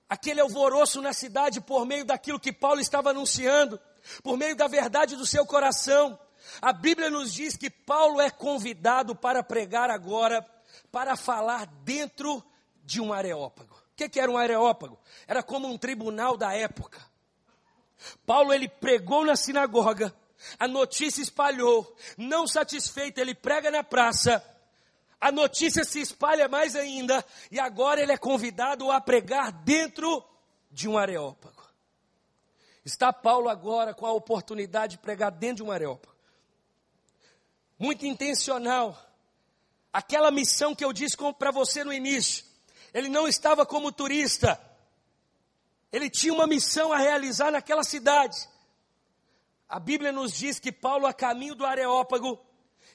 Aquele 0.09 0.41
alvoroço 0.41 1.01
na 1.01 1.13
cidade 1.13 1.61
por 1.61 1.85
meio 1.85 2.05
daquilo 2.05 2.39
que 2.39 2.53
Paulo 2.53 2.81
estava 2.81 3.11
anunciando, 3.11 3.81
por 4.23 4.37
meio 4.37 4.55
da 4.55 4.69
verdade 4.69 5.17
do 5.17 5.27
seu 5.27 5.45
coração. 5.45 6.19
A 6.61 6.73
Bíblia 6.73 7.11
nos 7.11 7.33
diz 7.33 7.57
que 7.57 7.71
Paulo 7.71 8.21
é 8.21 8.31
convidado 8.31 9.15
para 9.15 9.43
pregar 9.43 9.91
agora, 9.91 10.47
para 10.91 11.17
falar 11.17 11.67
dentro 11.85 12.45
de 12.85 13.01
um 13.01 13.13
areópago. 13.13 13.75
O 13.75 13.97
que, 13.97 14.09
que 14.09 14.21
era 14.21 14.31
um 14.31 14.37
areópago? 14.37 14.99
Era 15.27 15.43
como 15.43 15.69
um 15.69 15.79
tribunal 15.79 16.37
da 16.37 16.55
época. 16.55 17.01
Paulo 18.27 18.53
ele 18.53 18.69
pregou 18.69 19.25
na 19.25 19.37
sinagoga, 19.37 20.15
a 20.59 20.67
notícia 20.67 21.23
espalhou, 21.23 21.97
não 22.19 22.49
satisfeito, 22.49 23.19
ele 23.19 23.35
prega 23.35 23.71
na 23.71 23.85
praça, 23.85 24.45
a 25.21 25.31
notícia 25.31 25.85
se 25.85 26.01
espalha 26.01 26.49
mais 26.49 26.75
ainda, 26.75 27.25
e 27.51 27.61
agora 27.61 28.01
ele 28.01 28.11
é 28.11 28.17
convidado 28.17 28.91
a 28.91 29.01
pregar 29.01 29.53
dentro 29.53 30.25
de 30.69 30.89
um 30.89 30.99
areópago. 30.99 31.63
Está 32.85 33.13
Paulo 33.13 33.49
agora 33.49 33.95
com 33.95 34.05
a 34.05 34.13
oportunidade 34.13 34.97
de 34.97 35.03
pregar 35.03 35.31
dentro 35.31 35.57
de 35.57 35.63
um 35.63 35.71
areópago 35.71 36.12
muito 37.83 38.07
intencional. 38.07 38.97
Aquela 39.93 40.31
missão 40.31 40.73
que 40.73 40.85
eu 40.85 40.93
disse 40.93 41.17
para 41.37 41.51
você 41.51 41.83
no 41.83 41.93
início, 41.93 42.45
ele 42.95 43.09
não 43.09 43.27
estava 43.27 43.67
como 43.67 43.91
turista, 43.91 44.59
ele 45.91 46.09
tinha 46.09 46.33
uma 46.33 46.47
missão 46.47 46.93
a 46.93 46.99
realizar 46.99 47.51
naquela 47.51 47.83
cidade. 47.83 48.49
A 49.69 49.81
Bíblia 49.81 50.13
nos 50.13 50.33
diz 50.33 50.61
que 50.61 50.71
Paulo, 50.71 51.07
a 51.07 51.13
caminho 51.13 51.57
do 51.57 51.67
Areópago, 51.67 52.39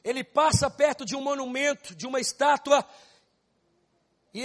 ele 0.05 0.23
passa 0.23 0.69
perto 0.69 1.03
de 1.03 1.17
um 1.17 1.21
monumento, 1.21 1.93
de 1.93 2.07
uma 2.07 2.21
estátua, 2.21 2.87
e 4.33 4.41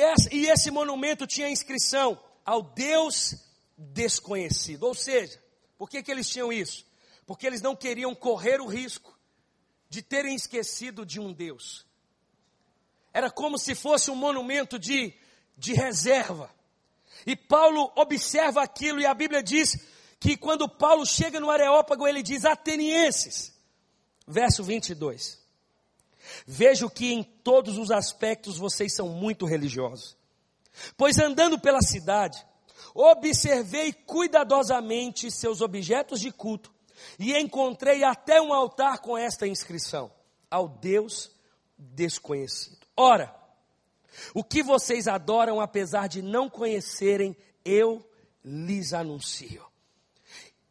esse, 0.46 0.70
monumento 0.72 1.24
tinha 1.24 1.48
inscrição 1.48 2.20
ao 2.44 2.62
Deus 2.62 3.36
desconhecido. 3.78 4.84
Ou 4.84 4.94
seja, 4.94 5.40
por 5.78 5.88
que, 5.88 6.02
que 6.02 6.10
eles 6.10 6.28
tinham 6.28 6.52
isso? 6.52 6.84
Porque 7.26 7.46
eles 7.46 7.62
não 7.62 7.76
queriam 7.76 8.12
correr 8.12 8.60
o 8.60 8.66
risco 8.66 9.12
de 9.92 10.00
terem 10.00 10.34
esquecido 10.34 11.04
de 11.04 11.20
um 11.20 11.34
Deus. 11.34 11.84
Era 13.12 13.30
como 13.30 13.58
se 13.58 13.74
fosse 13.74 14.10
um 14.10 14.14
monumento 14.14 14.78
de, 14.78 15.12
de 15.54 15.74
reserva. 15.74 16.50
E 17.26 17.36
Paulo 17.36 17.92
observa 17.94 18.62
aquilo 18.62 19.00
e 19.02 19.06
a 19.06 19.12
Bíblia 19.12 19.42
diz 19.42 19.76
que 20.18 20.34
quando 20.34 20.66
Paulo 20.66 21.04
chega 21.04 21.38
no 21.38 21.50
Areópago, 21.50 22.08
ele 22.08 22.22
diz: 22.22 22.46
Atenienses, 22.46 23.52
verso 24.26 24.64
22. 24.64 25.38
Vejo 26.46 26.88
que 26.88 27.12
em 27.12 27.22
todos 27.22 27.76
os 27.76 27.90
aspectos 27.90 28.56
vocês 28.56 28.94
são 28.94 29.10
muito 29.10 29.44
religiosos. 29.44 30.16
Pois 30.96 31.18
andando 31.18 31.60
pela 31.60 31.82
cidade, 31.82 32.42
observei 32.94 33.92
cuidadosamente 33.92 35.30
seus 35.30 35.60
objetos 35.60 36.18
de 36.18 36.32
culto 36.32 36.71
e 37.18 37.36
encontrei 37.36 38.04
até 38.04 38.40
um 38.40 38.52
altar 38.52 38.98
com 38.98 39.16
esta 39.16 39.46
inscrição: 39.46 40.10
ao 40.50 40.68
Deus 40.68 41.30
desconhecido. 41.78 42.86
Ora, 42.96 43.34
o 44.34 44.44
que 44.44 44.62
vocês 44.62 45.08
adoram, 45.08 45.60
apesar 45.60 46.08
de 46.08 46.22
não 46.22 46.48
conhecerem, 46.48 47.36
eu 47.64 48.04
lhes 48.44 48.92
anuncio. 48.92 49.64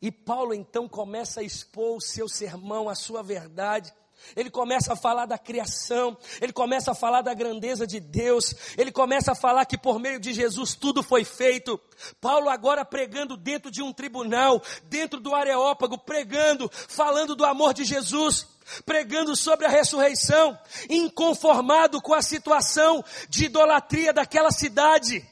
E 0.02 0.12
Paulo 0.12 0.54
então 0.54 0.88
começa 0.88 1.41
a 1.41 1.44
expor 1.44 1.98
o 1.98 2.02
seu 2.02 2.28
sermão, 2.28 2.89
a 2.89 2.96
sua 2.96 3.22
verdade, 3.22 3.94
ele 4.36 4.50
começa 4.50 4.94
a 4.94 4.96
falar 4.96 5.26
da 5.26 5.38
criação, 5.38 6.18
ele 6.40 6.54
começa 6.54 6.92
a 6.92 6.96
falar 6.96 7.22
da 7.22 7.34
grandeza 7.34 7.86
de 7.86 8.00
Deus, 8.00 8.56
ele 8.78 8.92
começa 8.92 9.32
a 9.34 9.36
falar 9.36 9.66
que 9.66 9.78
por 9.78 10.00
meio 10.00 10.20
de 10.20 10.34
Jesus 10.34 10.76
tudo 10.76 11.04
foi 11.04 11.24
feito. 11.24 11.80
Paulo 12.20 12.50
agora 12.50 12.86
pregando 12.86 13.38
dentro 13.38 13.70
de 13.70 13.82
um 13.82 13.94
tribunal, 13.94 14.62
dentro 14.84 15.20
do 15.20 15.36
Areópago, 15.36 15.98
pregando, 15.98 16.70
falando 16.72 17.36
do 17.36 17.46
amor 17.46 17.74
de 17.74 17.84
Jesus, 17.84 18.48
pregando 18.86 19.36
sobre 19.36 19.66
a 19.66 19.70
ressurreição, 19.70 20.58
inconformado 20.90 22.02
com 22.02 22.14
a 22.14 22.22
situação 22.22 23.04
de 23.30 23.46
idolatria 23.46 24.14
daquela 24.14 24.52
cidade, 24.52 25.28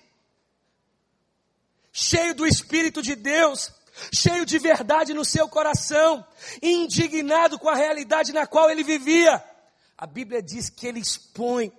cheio 1.92 2.36
do 2.36 2.46
Espírito 2.46 3.02
de 3.02 3.16
Deus, 3.16 3.72
cheio 4.14 4.46
de 4.46 4.58
verdade 4.60 5.14
no 5.14 5.26
seu 5.26 5.48
coração, 5.48 6.26
indignado 6.62 7.58
com 7.60 7.70
a 7.70 7.76
realidade 7.76 8.34
na 8.34 8.48
qual 8.48 8.70
ele 8.70 8.84
vivia. 8.84 9.44
A 9.98 10.06
Bíblia 10.06 10.42
diz 10.42 10.70
que 10.70 10.88
ele 10.88 11.00
expõe, 11.00 11.72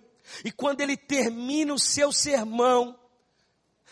e 0.44 0.52
quando 0.52 0.80
ele 0.80 0.96
termina 0.96 1.72
o 1.72 1.78
seu 1.78 2.12
sermão, 2.12 2.98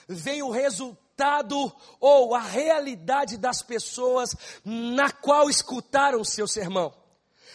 vem 0.07 0.43
o 0.43 0.51
resultado 0.51 1.73
ou 2.01 2.35
a 2.35 2.41
realidade 2.41 3.37
das 3.37 3.63
pessoas 3.63 4.35
na 4.65 5.11
qual 5.11 5.51
escutaram 5.51 6.21
o 6.21 6.25
seu 6.25 6.47
sermão. 6.47 6.95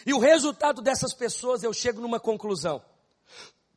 E 0.06 0.12
o 0.12 0.18
resultado 0.18 0.82
dessas 0.82 1.14
pessoas, 1.14 1.62
eu 1.62 1.72
chego 1.72 2.00
numa 2.00 2.20
conclusão. 2.20 2.82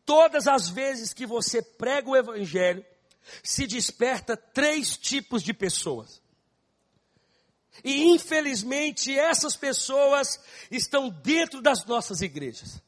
Todas 0.05 0.47
as 0.47 0.67
vezes 0.69 1.13
que 1.13 1.25
você 1.25 1.61
prega 1.61 2.09
o 2.09 2.15
Evangelho, 2.15 2.85
se 3.43 3.67
desperta 3.67 4.35
três 4.35 4.97
tipos 4.97 5.43
de 5.43 5.53
pessoas. 5.53 6.21
E 7.83 8.05
infelizmente 8.05 9.17
essas 9.17 9.55
pessoas 9.55 10.39
estão 10.71 11.09
dentro 11.09 11.61
das 11.61 11.85
nossas 11.85 12.21
igrejas. 12.21 12.81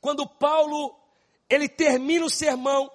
Quando 0.00 0.26
Paulo 0.26 0.96
ele 1.48 1.68
termina 1.68 2.24
o 2.24 2.30
sermão, 2.30 2.90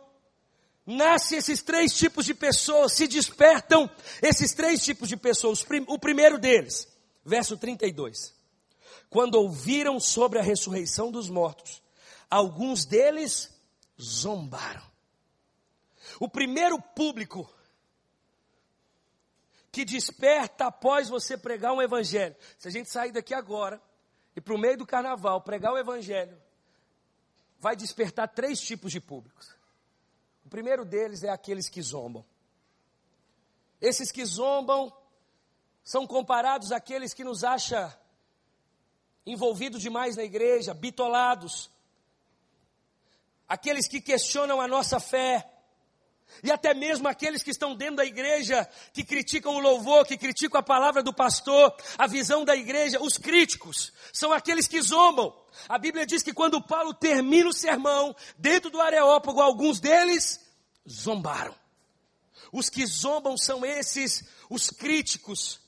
nasce 0.86 1.36
esses 1.36 1.62
três 1.62 1.94
tipos 1.94 2.26
de 2.26 2.34
pessoas, 2.34 2.94
se 2.94 3.08
despertam 3.08 3.90
esses 4.22 4.54
três 4.54 4.84
tipos 4.84 5.10
de 5.10 5.18
pessoas. 5.18 5.66
O 5.88 6.00
primeiro 6.00 6.40
deles, 6.40 6.88
verso 7.24 7.58
32. 7.58 8.34
Quando 9.10 9.36
ouviram 9.36 10.00
sobre 10.00 10.40
a 10.40 10.44
ressurreição 10.44 11.12
dos 11.12 11.30
mortos, 11.30 11.82
alguns 12.30 12.86
deles 12.86 13.52
zombaram. 14.02 14.84
O 16.20 16.30
primeiro 16.30 16.82
público 16.82 17.50
que 19.76 19.84
desperta 19.84 20.68
após 20.68 21.10
você 21.10 21.38
pregar 21.38 21.74
um 21.74 21.82
evangelho. 21.82 22.34
Se 22.58 22.70
a 22.70 22.72
gente 22.72 22.90
sair 22.90 23.12
daqui 23.12 23.34
agora 23.34 23.82
e 24.34 24.40
para 24.40 24.56
o 24.56 24.58
meio 24.58 24.78
do 24.78 24.86
carnaval 24.86 25.42
pregar 25.42 25.74
o 25.74 25.78
evangelho, 25.78 26.42
vai 27.60 27.76
despertar 27.76 28.30
três 28.30 28.62
tipos 28.62 28.90
de 28.90 29.02
públicos. 29.02 29.54
O 30.46 30.50
primeiro 30.50 30.86
deles 30.86 31.24
é 31.24 31.30
aqueles 31.30 31.68
que 31.68 31.82
zombam. 31.82 32.24
Esses 33.82 34.14
que 34.14 34.26
zombam 34.26 34.96
são 35.84 36.08
comparados 36.08 36.72
àqueles 36.72 37.14
que 37.14 37.26
nos 37.26 37.44
acham 37.44 37.94
envolvidos 39.26 39.82
demais 39.82 40.16
na 40.16 40.24
igreja, 40.24 40.74
bitolados. 40.74 41.70
Aqueles 43.46 43.90
que 43.90 44.00
questionam 44.00 44.62
a 44.62 44.70
nossa 44.70 45.02
fé, 45.02 45.52
e 46.44 46.52
até 46.52 46.74
mesmo 46.74 47.08
aqueles 47.08 47.42
que 47.42 47.52
estão 47.52 47.76
dentro 47.76 47.98
da 47.98 48.06
igreja, 48.06 48.68
que 48.94 49.04
criticam 49.04 49.56
o 49.56 49.60
louvor, 49.60 50.06
que 50.06 50.18
criticam 50.18 50.60
a 50.60 50.64
palavra 50.64 51.02
do 51.02 51.14
pastor, 51.14 51.76
a 51.98 52.08
visão 52.08 52.44
da 52.44 52.56
igreja, 52.56 53.02
os 53.02 53.18
críticos, 53.18 53.94
são 54.12 54.32
aqueles 54.32 54.68
que 54.68 54.82
zombam. 54.82 55.36
A 55.68 55.78
Bíblia 55.78 56.06
diz 56.06 56.22
que 56.22 56.34
quando 56.34 56.62
Paulo 56.62 56.94
termina 56.94 57.50
o 57.50 57.54
sermão, 57.54 58.16
dentro 58.38 58.70
do 58.70 58.82
Areópago, 58.82 59.42
alguns 59.42 59.80
deles 59.80 60.40
zombaram. 60.88 61.56
Os 62.52 62.70
que 62.70 62.86
zombam 62.86 63.38
são 63.38 63.66
esses, 63.66 64.24
os 64.50 64.70
críticos, 64.70 65.60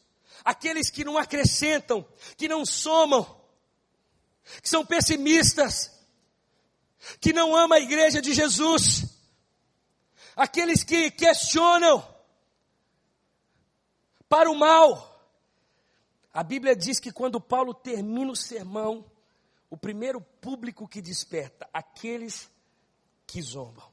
aqueles 0.43 0.89
que 0.89 1.03
não 1.03 1.17
acrescentam, 1.17 2.05
que 2.35 2.47
não 2.47 2.65
somam, 2.65 3.25
que 4.61 4.69
são 4.69 4.85
pessimistas, 4.85 5.91
que 7.19 7.33
não 7.33 7.55
ama 7.55 7.75
a 7.75 7.79
igreja 7.79 8.21
de 8.21 8.33
Jesus, 8.33 9.05
aqueles 10.37 10.83
que 10.83 11.09
questionam 11.09 12.07
para 14.29 14.49
o 14.51 14.55
mal. 14.55 15.15
A 16.31 16.43
Bíblia 16.43 16.75
diz 16.75 16.99
que 16.99 17.11
quando 17.11 17.41
Paulo 17.41 17.73
termina 17.73 18.31
o 18.31 18.35
sermão, 18.35 19.03
o 19.67 19.75
primeiro 19.75 20.21
público 20.21 20.87
que 20.87 21.01
desperta, 21.01 21.67
aqueles 21.73 22.49
que 23.25 23.41
zombam. 23.41 23.91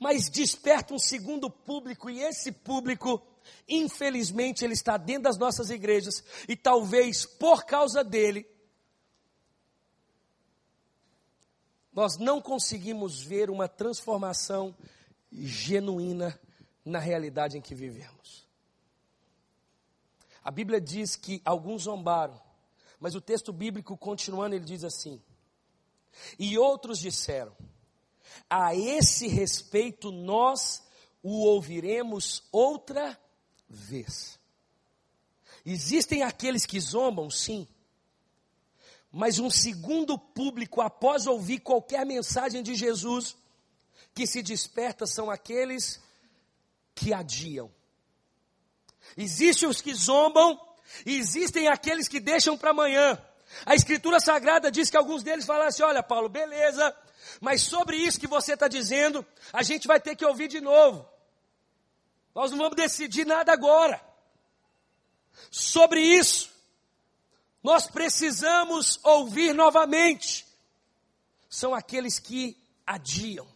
Mas 0.00 0.30
desperta 0.30 0.94
um 0.94 0.98
segundo 0.98 1.50
público, 1.50 2.08
e 2.08 2.22
esse 2.22 2.50
público, 2.50 3.22
infelizmente, 3.68 4.64
ele 4.64 4.72
está 4.72 4.96
dentro 4.96 5.24
das 5.24 5.36
nossas 5.36 5.68
igrejas, 5.68 6.24
e 6.48 6.56
talvez 6.56 7.26
por 7.26 7.66
causa 7.66 8.02
dele, 8.02 8.48
nós 11.92 12.16
não 12.16 12.40
conseguimos 12.40 13.20
ver 13.20 13.50
uma 13.50 13.68
transformação 13.68 14.74
genuína 15.32 16.38
na 16.84 16.98
realidade 16.98 17.56
em 17.56 17.60
que 17.60 17.74
vivemos. 17.74 18.46
A 20.42 20.50
Bíblia 20.50 20.80
diz 20.80 21.16
que 21.16 21.42
alguns 21.44 21.82
zombaram, 21.82 22.40
mas 22.98 23.14
o 23.14 23.20
texto 23.20 23.52
bíblico 23.52 23.96
continuando, 23.96 24.54
ele 24.54 24.64
diz 24.64 24.84
assim: 24.84 25.20
E 26.38 26.56
outros 26.56 26.98
disseram: 26.98 27.54
A 28.48 28.74
esse 28.74 29.28
respeito 29.28 30.10
nós 30.10 30.82
o 31.22 31.44
ouviremos 31.44 32.42
outra 32.50 33.18
vez. 33.68 34.38
Existem 35.66 36.22
aqueles 36.22 36.64
que 36.64 36.80
zombam, 36.80 37.30
sim, 37.30 37.68
mas 39.12 39.38
um 39.38 39.50
segundo 39.50 40.18
público, 40.18 40.80
após 40.80 41.26
ouvir 41.26 41.60
qualquer 41.60 42.06
mensagem 42.06 42.62
de 42.62 42.74
Jesus, 42.74 43.36
que 44.18 44.26
se 44.26 44.42
desperta 44.42 45.06
são 45.06 45.30
aqueles 45.30 46.02
que 46.92 47.14
adiam. 47.14 47.72
Existem 49.16 49.68
os 49.68 49.80
que 49.80 49.94
zombam, 49.94 50.60
existem 51.06 51.68
aqueles 51.68 52.08
que 52.08 52.18
deixam 52.18 52.58
para 52.58 52.70
amanhã. 52.70 53.16
A 53.64 53.76
Escritura 53.76 54.18
Sagrada 54.18 54.72
diz 54.72 54.90
que 54.90 54.96
alguns 54.96 55.22
deles 55.22 55.46
falam 55.46 55.68
assim: 55.68 55.84
olha, 55.84 56.02
Paulo, 56.02 56.28
beleza, 56.28 56.96
mas 57.40 57.62
sobre 57.62 57.96
isso 57.96 58.18
que 58.18 58.26
você 58.26 58.54
está 58.54 58.66
dizendo, 58.66 59.24
a 59.52 59.62
gente 59.62 59.86
vai 59.86 60.00
ter 60.00 60.16
que 60.16 60.24
ouvir 60.24 60.48
de 60.48 60.60
novo. 60.60 61.08
Nós 62.34 62.50
não 62.50 62.58
vamos 62.58 62.74
decidir 62.74 63.24
nada 63.24 63.52
agora. 63.52 64.04
Sobre 65.48 66.00
isso, 66.00 66.50
nós 67.62 67.86
precisamos 67.86 68.98
ouvir 69.04 69.54
novamente. 69.54 70.44
São 71.48 71.72
aqueles 71.72 72.18
que 72.18 72.60
adiam. 72.84 73.46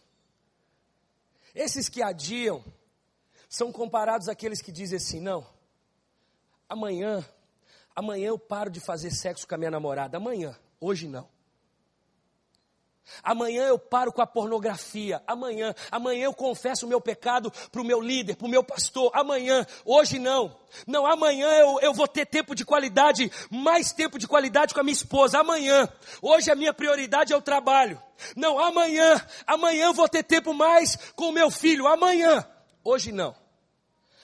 Esses 1.53 1.87
que 1.87 2.01
adiam 2.01 2.63
são 3.47 3.71
comparados 3.71 4.27
àqueles 4.27 4.61
que 4.61 4.71
dizem 4.71 4.97
assim: 4.97 5.19
não, 5.19 5.45
amanhã, 6.67 7.23
amanhã 7.95 8.27
eu 8.29 8.39
paro 8.39 8.69
de 8.69 8.79
fazer 8.79 9.11
sexo 9.11 9.47
com 9.47 9.55
a 9.55 9.57
minha 9.57 9.71
namorada. 9.71 10.17
Amanhã, 10.17 10.57
hoje 10.79 11.07
não. 11.07 11.29
Amanhã 13.21 13.63
eu 13.63 13.77
paro 13.77 14.11
com 14.11 14.21
a 14.21 14.27
pornografia. 14.27 15.21
Amanhã, 15.27 15.73
amanhã 15.91 16.25
eu 16.25 16.33
confesso 16.33 16.85
o 16.85 16.89
meu 16.89 16.99
pecado 16.99 17.51
para 17.71 17.81
o 17.81 17.85
meu 17.85 18.01
líder, 18.01 18.35
para 18.35 18.47
o 18.47 18.49
meu 18.49 18.63
pastor. 18.63 19.11
Amanhã, 19.13 19.65
hoje 19.85 20.19
não. 20.19 20.55
Não, 20.87 21.05
amanhã 21.05 21.47
eu, 21.47 21.79
eu 21.81 21.93
vou 21.93 22.07
ter 22.07 22.25
tempo 22.25 22.55
de 22.55 22.65
qualidade, 22.65 23.31
mais 23.49 23.91
tempo 23.91 24.17
de 24.17 24.27
qualidade 24.27 24.73
com 24.73 24.79
a 24.79 24.83
minha 24.83 24.93
esposa. 24.93 25.39
Amanhã, 25.39 25.87
hoje 26.21 26.51
a 26.51 26.55
minha 26.55 26.73
prioridade 26.73 27.33
é 27.33 27.37
o 27.37 27.41
trabalho. 27.41 28.01
Não, 28.35 28.57
amanhã, 28.57 29.21
amanhã 29.45 29.85
eu 29.85 29.93
vou 29.93 30.07
ter 30.07 30.23
tempo 30.23 30.53
mais 30.53 30.97
com 31.15 31.29
o 31.29 31.33
meu 31.33 31.51
filho. 31.51 31.87
Amanhã, 31.87 32.45
hoje 32.83 33.11
não. 33.11 33.35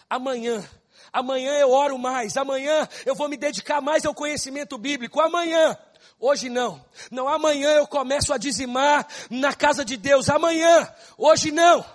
Amanhã, 0.09 0.67
amanhã 1.13 1.53
eu 1.59 1.71
oro 1.71 1.97
mais. 1.99 2.35
Amanhã 2.35 2.87
eu 3.05 3.13
vou 3.13 3.29
me 3.29 3.37
dedicar 3.37 3.81
mais 3.81 4.05
ao 4.05 4.15
conhecimento 4.15 4.77
bíblico. 4.77 5.21
Amanhã, 5.21 5.77
Hoje 6.19 6.49
não. 6.49 6.83
Não, 7.09 7.27
amanhã 7.29 7.69
eu 7.71 7.87
começo 7.87 8.33
a 8.33 8.37
dizimar 8.37 9.07
na 9.29 9.53
casa 9.53 9.85
de 9.85 9.95
Deus. 9.95 10.29
Amanhã. 10.29 10.91
Hoje 11.17 11.49
não. 11.51 11.85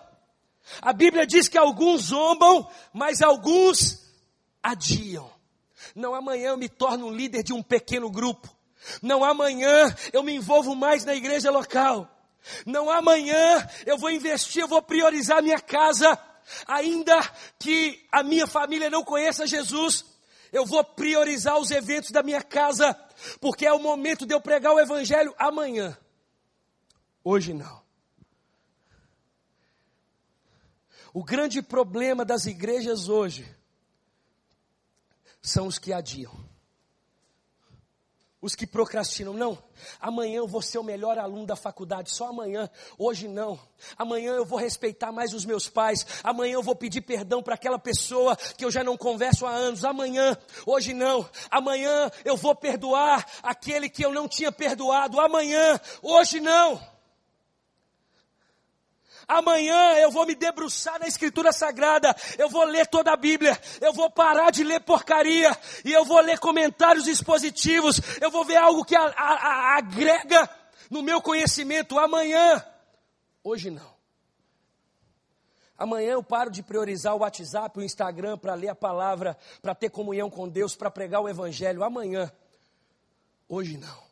A 0.80 0.94
Bíblia 0.94 1.26
diz 1.26 1.46
que 1.46 1.58
alguns 1.58 2.04
zombam, 2.04 2.66
mas 2.92 3.20
alguns 3.20 4.02
adiam. 4.62 5.30
Não, 5.94 6.14
amanhã 6.14 6.48
eu 6.48 6.56
me 6.56 6.70
torno 6.70 7.06
um 7.06 7.12
líder 7.12 7.42
de 7.42 7.52
um 7.52 7.62
pequeno 7.62 8.10
grupo. 8.10 8.48
Não, 9.02 9.22
amanhã 9.22 9.94
eu 10.10 10.22
me 10.22 10.34
envolvo 10.34 10.74
mais 10.74 11.04
na 11.04 11.14
igreja 11.14 11.50
local. 11.50 12.08
Não, 12.64 12.90
amanhã 12.90 13.68
eu 13.84 13.98
vou 13.98 14.10
investir, 14.10 14.62
eu 14.62 14.68
vou 14.68 14.80
priorizar 14.80 15.42
minha 15.42 15.60
casa. 15.60 16.18
Ainda 16.66 17.20
que 17.58 18.06
a 18.10 18.22
minha 18.22 18.46
família 18.46 18.88
não 18.88 19.04
conheça 19.04 19.46
Jesus, 19.46 20.04
eu 20.52 20.64
vou 20.64 20.82
priorizar 20.82 21.58
os 21.58 21.70
eventos 21.70 22.10
da 22.10 22.22
minha 22.22 22.42
casa 22.42 22.98
porque 23.40 23.66
é 23.66 23.72
o 23.72 23.78
momento 23.78 24.26
de 24.26 24.34
eu 24.34 24.40
pregar 24.40 24.72
o 24.72 24.80
Evangelho 24.80 25.34
amanhã. 25.38 25.96
Hoje 27.22 27.54
não. 27.54 27.82
O 31.12 31.22
grande 31.22 31.62
problema 31.62 32.24
das 32.24 32.44
igrejas 32.44 33.08
hoje 33.08 33.46
são 35.40 35.66
os 35.66 35.78
que 35.78 35.92
adiam 35.92 36.43
os 38.44 38.54
que 38.54 38.66
procrastinam. 38.66 39.32
Não, 39.32 39.58
amanhã 39.98 40.36
eu 40.36 40.46
vou 40.46 40.60
ser 40.60 40.76
o 40.76 40.82
melhor 40.82 41.18
aluno 41.18 41.46
da 41.46 41.56
faculdade, 41.56 42.14
só 42.14 42.28
amanhã, 42.28 42.68
hoje 42.98 43.26
não. 43.26 43.58
Amanhã 43.96 44.32
eu 44.32 44.44
vou 44.44 44.58
respeitar 44.58 45.10
mais 45.10 45.32
os 45.32 45.46
meus 45.46 45.66
pais, 45.66 46.06
amanhã 46.22 46.52
eu 46.52 46.62
vou 46.62 46.76
pedir 46.76 47.00
perdão 47.00 47.42
para 47.42 47.54
aquela 47.54 47.78
pessoa 47.78 48.36
que 48.36 48.62
eu 48.62 48.70
já 48.70 48.84
não 48.84 48.98
converso 48.98 49.46
há 49.46 49.50
anos, 49.50 49.82
amanhã, 49.82 50.36
hoje 50.66 50.92
não. 50.92 51.26
Amanhã 51.50 52.10
eu 52.22 52.36
vou 52.36 52.54
perdoar 52.54 53.26
aquele 53.42 53.88
que 53.88 54.04
eu 54.04 54.12
não 54.12 54.28
tinha 54.28 54.52
perdoado, 54.52 55.18
amanhã, 55.18 55.80
hoje 56.02 56.38
não. 56.38 56.93
Amanhã 59.26 59.94
eu 59.94 60.10
vou 60.10 60.26
me 60.26 60.34
debruçar 60.34 60.98
na 60.98 61.06
Escritura 61.06 61.52
Sagrada, 61.52 62.14
eu 62.38 62.48
vou 62.48 62.64
ler 62.64 62.86
toda 62.86 63.12
a 63.12 63.16
Bíblia, 63.16 63.58
eu 63.80 63.92
vou 63.92 64.10
parar 64.10 64.50
de 64.50 64.62
ler 64.62 64.80
porcaria, 64.80 65.56
e 65.84 65.92
eu 65.92 66.04
vou 66.04 66.20
ler 66.20 66.38
comentários 66.38 67.06
expositivos, 67.06 68.00
eu 68.20 68.30
vou 68.30 68.44
ver 68.44 68.56
algo 68.56 68.84
que 68.84 68.94
a, 68.94 69.02
a, 69.02 69.32
a, 69.34 69.78
agrega 69.78 70.48
no 70.90 71.02
meu 71.02 71.20
conhecimento. 71.20 71.98
Amanhã, 71.98 72.64
hoje 73.42 73.70
não. 73.70 73.94
Amanhã 75.76 76.12
eu 76.12 76.22
paro 76.22 76.50
de 76.50 76.62
priorizar 76.62 77.14
o 77.14 77.20
WhatsApp, 77.20 77.78
o 77.78 77.82
Instagram 77.82 78.38
para 78.38 78.54
ler 78.54 78.68
a 78.68 78.74
palavra, 78.74 79.36
para 79.60 79.74
ter 79.74 79.90
comunhão 79.90 80.30
com 80.30 80.48
Deus, 80.48 80.76
para 80.76 80.90
pregar 80.90 81.20
o 81.20 81.28
Evangelho. 81.28 81.82
Amanhã, 81.82 82.30
hoje 83.48 83.76
não. 83.76 84.03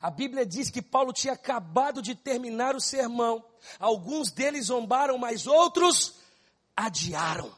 A 0.00 0.10
Bíblia 0.10 0.46
diz 0.46 0.70
que 0.70 0.80
Paulo 0.80 1.12
tinha 1.12 1.34
acabado 1.34 2.00
de 2.00 2.14
terminar 2.14 2.74
o 2.74 2.80
sermão. 2.80 3.44
Alguns 3.78 4.30
deles 4.30 4.66
zombaram, 4.66 5.18
mas 5.18 5.46
outros 5.46 6.14
adiaram. 6.74 7.54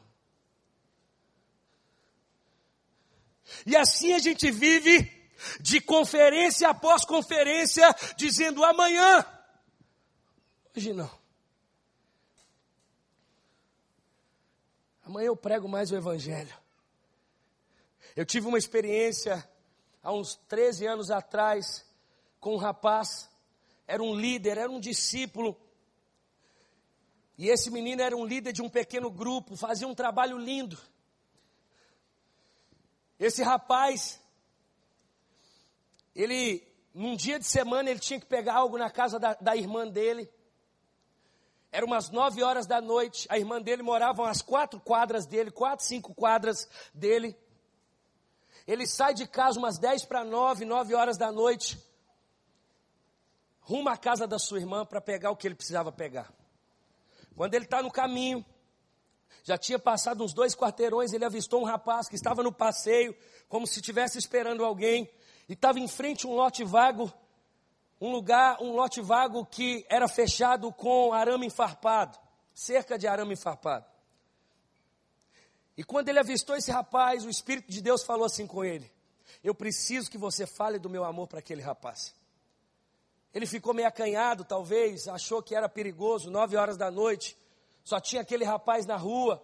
E 3.65 3.77
assim 3.77 4.11
a 4.13 4.19
gente 4.19 4.51
vive 4.51 5.09
de 5.61 5.79
conferência 5.79 6.67
após 6.69 7.05
conferência, 7.05 7.87
dizendo 8.17 8.63
amanhã. 8.63 9.25
Hoje 10.75 10.91
não. 10.91 11.09
Amanhã 15.05 15.27
eu 15.27 15.37
prego 15.37 15.69
mais 15.69 15.91
o 15.91 15.95
Evangelho. 15.95 16.53
Eu 18.15 18.25
tive 18.25 18.47
uma 18.47 18.57
experiência 18.57 19.47
há 20.01 20.11
uns 20.11 20.35
13 20.47 20.85
anos 20.85 21.09
atrás 21.09 21.85
com 22.43 22.55
um 22.55 22.57
rapaz, 22.57 23.29
era 23.87 24.03
um 24.03 24.13
líder, 24.13 24.57
era 24.57 24.69
um 24.69 24.79
discípulo. 24.79 25.57
E 27.37 27.47
esse 27.47 27.71
menino 27.71 28.01
era 28.01 28.15
um 28.17 28.25
líder 28.25 28.51
de 28.51 28.61
um 28.61 28.69
pequeno 28.69 29.09
grupo, 29.09 29.55
fazia 29.55 29.87
um 29.87 29.95
trabalho 29.95 30.37
lindo. 30.37 30.77
Esse 33.17 33.41
rapaz, 33.41 34.19
ele, 36.13 36.61
num 36.93 37.15
dia 37.15 37.39
de 37.39 37.45
semana, 37.45 37.89
ele 37.89 37.99
tinha 37.99 38.19
que 38.19 38.25
pegar 38.25 38.55
algo 38.55 38.77
na 38.77 38.89
casa 38.89 39.17
da, 39.17 39.35
da 39.35 39.55
irmã 39.55 39.87
dele. 39.87 40.29
Era 41.71 41.85
umas 41.85 42.09
nove 42.09 42.43
horas 42.43 42.67
da 42.67 42.81
noite, 42.81 43.25
a 43.29 43.39
irmã 43.39 43.61
dele 43.61 43.81
morava 43.81 44.21
umas 44.21 44.41
quatro 44.41 44.81
quadras 44.81 45.25
dele, 45.25 45.49
quatro, 45.49 45.85
cinco 45.85 46.13
quadras 46.13 46.67
dele. 46.93 47.37
Ele 48.67 48.85
sai 48.85 49.13
de 49.13 49.25
casa 49.25 49.57
umas 49.57 49.79
dez 49.79 50.03
para 50.03 50.25
nove, 50.25 50.65
nove 50.65 50.93
horas 50.93 51.17
da 51.17 51.31
noite 51.31 51.92
rumo 53.63 53.89
à 53.89 53.97
casa 53.97 54.27
da 54.27 54.37
sua 54.37 54.59
irmã 54.59 54.85
para 54.85 55.01
pegar 55.01 55.31
o 55.31 55.35
que 55.35 55.47
ele 55.47 55.55
precisava 55.55 55.91
pegar. 55.91 56.31
Quando 57.35 57.53
ele 57.55 57.65
está 57.65 57.81
no 57.81 57.91
caminho, 57.91 58.45
já 59.43 59.57
tinha 59.57 59.79
passado 59.79 60.23
uns 60.23 60.33
dois 60.33 60.55
quarteirões, 60.55 61.13
ele 61.13 61.25
avistou 61.25 61.61
um 61.61 61.65
rapaz 61.65 62.07
que 62.07 62.15
estava 62.15 62.43
no 62.43 62.51
passeio, 62.51 63.15
como 63.49 63.65
se 63.65 63.79
estivesse 63.79 64.17
esperando 64.17 64.63
alguém, 64.63 65.09
e 65.49 65.53
estava 65.53 65.79
em 65.79 65.87
frente 65.87 66.25
a 66.25 66.29
um 66.29 66.33
lote 66.33 66.63
vago, 66.63 67.11
um 67.99 68.11
lugar, 68.11 68.61
um 68.61 68.73
lote 68.73 69.01
vago 69.01 69.45
que 69.45 69.85
era 69.89 70.07
fechado 70.07 70.71
com 70.71 71.13
arame 71.13 71.47
enfarpado, 71.47 72.17
cerca 72.53 72.97
de 72.97 73.07
arame 73.07 73.33
enfarpado. 73.33 73.85
E 75.75 75.83
quando 75.83 76.09
ele 76.09 76.19
avistou 76.19 76.55
esse 76.55 76.71
rapaz, 76.71 77.25
o 77.25 77.29
Espírito 77.29 77.71
de 77.71 77.81
Deus 77.81 78.03
falou 78.03 78.25
assim 78.25 78.45
com 78.45 78.63
ele: 78.63 78.91
Eu 79.43 79.55
preciso 79.55 80.09
que 80.09 80.17
você 80.17 80.45
fale 80.45 80.77
do 80.77 80.89
meu 80.89 81.03
amor 81.03 81.27
para 81.27 81.39
aquele 81.39 81.61
rapaz. 81.61 82.13
Ele 83.33 83.47
ficou 83.47 83.73
meio 83.73 83.87
acanhado, 83.87 84.45
talvez, 84.45 85.07
achou 85.07 85.41
que 85.41 85.55
era 85.55 85.67
perigoso, 85.67 86.29
nove 86.29 86.55
horas 86.55 86.77
da 86.77 86.91
noite, 86.91 87.35
só 87.83 87.99
tinha 87.99 88.21
aquele 88.21 88.43
rapaz 88.43 88.85
na 88.85 88.95
rua. 88.95 89.41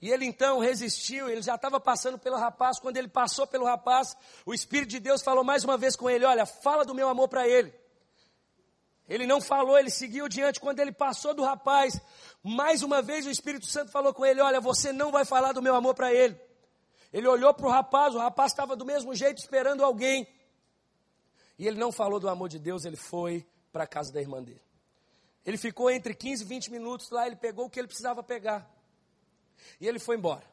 E 0.00 0.10
ele 0.10 0.24
então 0.24 0.60
resistiu, 0.60 1.28
ele 1.28 1.42
já 1.42 1.56
estava 1.56 1.80
passando 1.80 2.18
pelo 2.18 2.36
rapaz. 2.36 2.78
Quando 2.78 2.96
ele 2.96 3.08
passou 3.08 3.46
pelo 3.46 3.64
rapaz, 3.64 4.16
o 4.44 4.54
Espírito 4.54 4.90
de 4.90 5.00
Deus 5.00 5.22
falou 5.22 5.42
mais 5.42 5.64
uma 5.64 5.76
vez 5.76 5.96
com 5.96 6.08
ele: 6.08 6.24
Olha, 6.24 6.46
fala 6.46 6.84
do 6.84 6.94
meu 6.94 7.08
amor 7.08 7.28
para 7.28 7.48
ele. 7.48 7.74
Ele 9.08 9.26
não 9.26 9.40
falou, 9.40 9.78
ele 9.78 9.90
seguiu 9.90 10.28
diante. 10.28 10.60
Quando 10.60 10.80
ele 10.80 10.92
passou 10.92 11.32
do 11.32 11.42
rapaz, 11.42 12.00
mais 12.42 12.82
uma 12.82 13.00
vez 13.00 13.26
o 13.26 13.30
Espírito 13.30 13.66
Santo 13.66 13.90
falou 13.90 14.12
com 14.12 14.24
ele: 14.24 14.40
Olha, 14.40 14.60
você 14.60 14.92
não 14.92 15.10
vai 15.10 15.24
falar 15.24 15.52
do 15.52 15.62
meu 15.62 15.74
amor 15.74 15.94
para 15.94 16.12
ele. 16.12 16.38
Ele 17.12 17.26
olhou 17.26 17.54
para 17.54 17.66
o 17.66 17.70
rapaz, 17.70 18.14
o 18.14 18.18
rapaz 18.18 18.52
estava 18.52 18.76
do 18.76 18.84
mesmo 18.84 19.14
jeito 19.14 19.38
esperando 19.38 19.82
alguém. 19.82 20.28
E 21.58 21.66
ele 21.66 21.78
não 21.78 21.90
falou 21.90 22.20
do 22.20 22.28
amor 22.28 22.48
de 22.48 22.58
Deus, 22.58 22.84
ele 22.84 22.96
foi 22.96 23.46
para 23.72 23.84
a 23.84 23.86
casa 23.86 24.12
da 24.12 24.20
irmã 24.20 24.42
dele. 24.42 24.62
Ele 25.44 25.56
ficou 25.56 25.90
entre 25.90 26.14
15 26.14 26.42
e 26.42 26.46
20 26.46 26.70
minutos 26.70 27.10
lá, 27.10 27.26
ele 27.26 27.36
pegou 27.36 27.66
o 27.66 27.70
que 27.70 27.78
ele 27.78 27.86
precisava 27.86 28.22
pegar. 28.22 28.68
E 29.80 29.86
ele 29.86 29.98
foi 29.98 30.16
embora. 30.16 30.44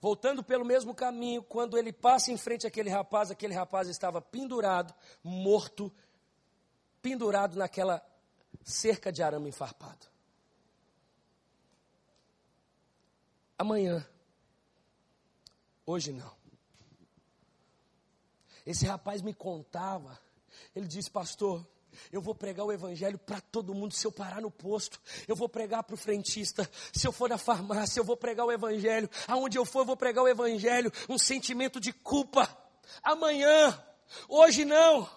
Voltando 0.00 0.42
pelo 0.42 0.64
mesmo 0.64 0.94
caminho, 0.94 1.42
quando 1.42 1.76
ele 1.76 1.92
passa 1.92 2.32
em 2.32 2.36
frente 2.36 2.66
àquele 2.66 2.88
rapaz, 2.88 3.30
aquele 3.30 3.52
rapaz 3.52 3.88
estava 3.88 4.20
pendurado, 4.20 4.94
morto, 5.22 5.92
pendurado 7.02 7.56
naquela 7.56 8.02
cerca 8.64 9.12
de 9.12 9.22
arame 9.22 9.50
enfarpado. 9.50 10.06
Amanhã. 13.58 14.06
Hoje 15.84 16.12
não. 16.12 16.39
Esse 18.70 18.86
rapaz 18.86 19.20
me 19.20 19.34
contava, 19.34 20.16
ele 20.76 20.86
disse, 20.86 21.10
pastor, 21.10 21.66
eu 22.12 22.20
vou 22.20 22.36
pregar 22.36 22.64
o 22.64 22.70
evangelho 22.72 23.18
para 23.18 23.40
todo 23.40 23.74
mundo 23.74 23.92
se 23.92 24.06
eu 24.06 24.12
parar 24.12 24.40
no 24.40 24.48
posto. 24.48 25.00
Eu 25.26 25.34
vou 25.34 25.48
pregar 25.48 25.82
para 25.82 25.94
o 25.94 25.98
frentista. 25.98 26.70
Se 26.92 27.04
eu 27.04 27.10
for 27.10 27.28
na 27.28 27.36
farmácia, 27.36 27.98
eu 27.98 28.04
vou 28.04 28.16
pregar 28.16 28.46
o 28.46 28.52
evangelho. 28.52 29.10
Aonde 29.26 29.58
eu 29.58 29.64
for, 29.64 29.80
eu 29.80 29.86
vou 29.86 29.96
pregar 29.96 30.22
o 30.22 30.28
evangelho. 30.28 30.92
Um 31.08 31.18
sentimento 31.18 31.80
de 31.80 31.92
culpa. 31.92 32.48
Amanhã, 33.02 33.76
hoje 34.28 34.64
não. 34.64 35.10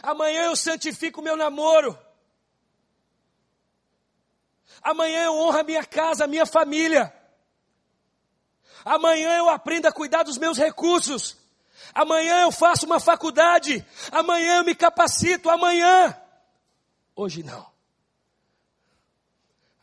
Amanhã 0.00 0.44
eu 0.44 0.54
santifico 0.54 1.20
o 1.20 1.24
meu 1.24 1.36
namoro. 1.36 1.98
Amanhã 4.80 5.24
eu 5.24 5.34
honro 5.34 5.58
a 5.58 5.64
minha 5.64 5.84
casa, 5.84 6.22
a 6.22 6.28
minha 6.28 6.46
família. 6.46 7.12
Amanhã 8.84 9.38
eu 9.38 9.48
aprendo 9.48 9.86
a 9.86 9.92
cuidar 9.92 10.22
dos 10.22 10.38
meus 10.38 10.56
recursos. 10.56 11.41
Amanhã 11.94 12.42
eu 12.42 12.52
faço 12.52 12.86
uma 12.86 13.00
faculdade. 13.00 13.84
Amanhã 14.10 14.58
eu 14.58 14.64
me 14.64 14.74
capacito. 14.74 15.50
Amanhã. 15.50 16.16
Hoje 17.14 17.42
não. 17.42 17.70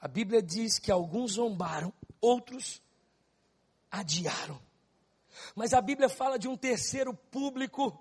A 0.02 0.08
Bíblia 0.08 0.42
diz 0.42 0.80
que 0.80 0.92
alguns 0.92 1.34
zombaram, 1.34 1.94
outros 2.22 2.82
adiaram. 3.92 4.60
Mas 5.56 5.74
a 5.74 5.82
Bíblia 5.82 6.08
fala 6.10 6.40
de 6.40 6.48
um 6.48 6.56
terceiro 6.56 7.14
público. 7.14 7.98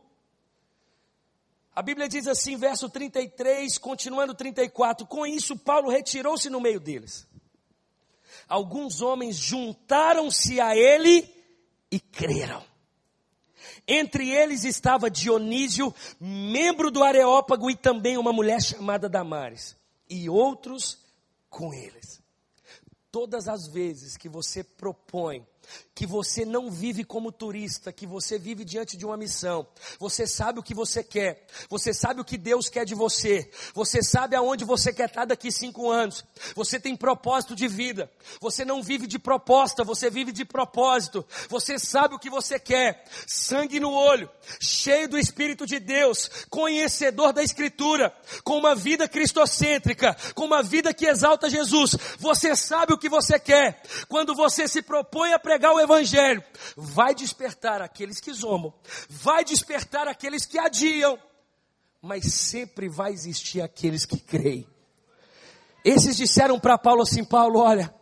A 1.74 1.82
Bíblia 1.82 2.08
diz 2.08 2.26
assim, 2.26 2.56
verso 2.56 2.88
33, 2.88 3.78
continuando 3.78 4.34
34: 4.34 5.06
Com 5.06 5.26
isso, 5.26 5.56
Paulo 5.56 5.90
retirou-se 5.90 6.48
no 6.50 6.60
meio 6.60 6.80
deles. 6.80 7.26
Alguns 8.48 9.00
homens 9.00 9.36
juntaram-se 9.36 10.60
a 10.60 10.76
ele 10.76 11.28
e 11.90 12.00
creram. 12.00 12.64
Entre 13.86 14.30
eles 14.30 14.64
estava 14.64 15.10
Dionísio, 15.10 15.94
membro 16.20 16.90
do 16.90 17.02
Areópago, 17.02 17.70
e 17.70 17.76
também 17.76 18.16
uma 18.16 18.32
mulher 18.32 18.62
chamada 18.62 19.08
Damares, 19.08 19.76
e 20.08 20.28
outros 20.28 20.98
com 21.50 21.72
eles. 21.72 22.20
Todas 23.10 23.48
as 23.48 23.66
vezes 23.68 24.16
que 24.16 24.28
você 24.28 24.62
propõe 24.62 25.46
que 25.98 26.06
você 26.06 26.44
não 26.44 26.70
vive 26.70 27.02
como 27.02 27.32
turista, 27.32 27.92
que 27.92 28.06
você 28.06 28.38
vive 28.38 28.64
diante 28.64 28.96
de 28.96 29.04
uma 29.04 29.16
missão. 29.16 29.66
Você 29.98 30.28
sabe 30.28 30.60
o 30.60 30.62
que 30.62 30.72
você 30.72 31.02
quer, 31.02 31.44
você 31.68 31.92
sabe 31.92 32.20
o 32.20 32.24
que 32.24 32.38
Deus 32.38 32.68
quer 32.68 32.84
de 32.84 32.94
você, 32.94 33.50
você 33.74 34.00
sabe 34.00 34.36
aonde 34.36 34.64
você 34.64 34.92
quer 34.92 35.08
estar 35.08 35.24
daqui 35.24 35.50
cinco 35.50 35.90
anos. 35.90 36.24
Você 36.54 36.78
tem 36.78 36.94
propósito 36.94 37.56
de 37.56 37.66
vida. 37.66 38.08
Você 38.40 38.64
não 38.64 38.80
vive 38.80 39.08
de 39.08 39.18
proposta, 39.18 39.82
você 39.82 40.08
vive 40.08 40.30
de 40.30 40.44
propósito. 40.44 41.26
Você 41.48 41.80
sabe 41.80 42.14
o 42.14 42.18
que 42.20 42.30
você 42.30 42.60
quer, 42.60 43.04
sangue 43.26 43.80
no 43.80 43.90
olho, 43.90 44.30
cheio 44.60 45.08
do 45.08 45.18
Espírito 45.18 45.66
de 45.66 45.80
Deus, 45.80 46.30
conhecedor 46.48 47.32
da 47.32 47.42
Escritura, 47.42 48.14
com 48.44 48.56
uma 48.56 48.76
vida 48.76 49.08
cristocêntrica, 49.08 50.16
com 50.32 50.44
uma 50.44 50.62
vida 50.62 50.94
que 50.94 51.06
exalta 51.06 51.50
Jesus. 51.50 51.96
Você 52.20 52.54
sabe 52.54 52.92
o 52.92 52.98
que 52.98 53.08
você 53.08 53.36
quer. 53.36 53.82
Quando 54.08 54.32
você 54.32 54.68
se 54.68 54.80
propõe 54.80 55.32
a 55.32 55.40
pregar 55.40 55.72
o 55.72 55.87
Evangelho, 55.88 56.42
vai 56.76 57.14
despertar 57.14 57.82
aqueles 57.82 58.20
que 58.20 58.32
zombam, 58.32 58.72
vai 59.08 59.44
despertar 59.44 60.06
aqueles 60.06 60.44
que 60.44 60.58
adiam, 60.58 61.18
mas 62.00 62.32
sempre 62.32 62.88
vai 62.88 63.12
existir 63.12 63.60
aqueles 63.60 64.04
que 64.04 64.18
creem. 64.18 64.66
Esses 65.84 66.16
disseram 66.16 66.60
para 66.60 66.76
Paulo 66.76 67.02
assim: 67.02 67.24
Paulo, 67.24 67.60
olha, 67.60 67.92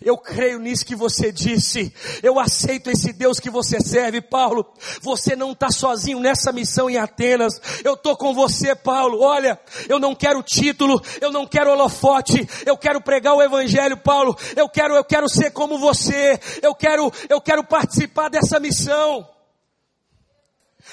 eu 0.00 0.16
creio 0.18 0.58
nisso 0.58 0.84
que 0.84 0.94
você 0.94 1.32
disse. 1.32 1.92
Eu 2.22 2.38
aceito 2.38 2.90
esse 2.90 3.12
Deus 3.12 3.40
que 3.40 3.50
você 3.50 3.80
serve, 3.80 4.20
Paulo. 4.20 4.66
Você 5.00 5.34
não 5.34 5.52
está 5.52 5.70
sozinho 5.70 6.20
nessa 6.20 6.52
missão 6.52 6.88
em 6.88 6.96
Atenas. 6.96 7.60
Eu 7.84 7.94
estou 7.94 8.16
com 8.16 8.34
você, 8.34 8.74
Paulo. 8.74 9.20
Olha, 9.20 9.58
eu 9.88 9.98
não 9.98 10.14
quero 10.14 10.42
título, 10.42 11.00
eu 11.20 11.30
não 11.30 11.46
quero 11.46 11.70
holofote. 11.70 12.46
Eu 12.64 12.76
quero 12.76 13.00
pregar 13.00 13.34
o 13.34 13.42
Evangelho, 13.42 13.96
Paulo. 13.96 14.36
Eu 14.54 14.68
quero, 14.68 14.94
eu 14.94 15.04
quero 15.04 15.28
ser 15.28 15.50
como 15.50 15.78
você. 15.78 16.38
Eu 16.62 16.74
quero, 16.74 17.12
eu 17.28 17.40
quero 17.40 17.64
participar 17.64 18.28
dessa 18.28 18.60
missão. 18.60 19.28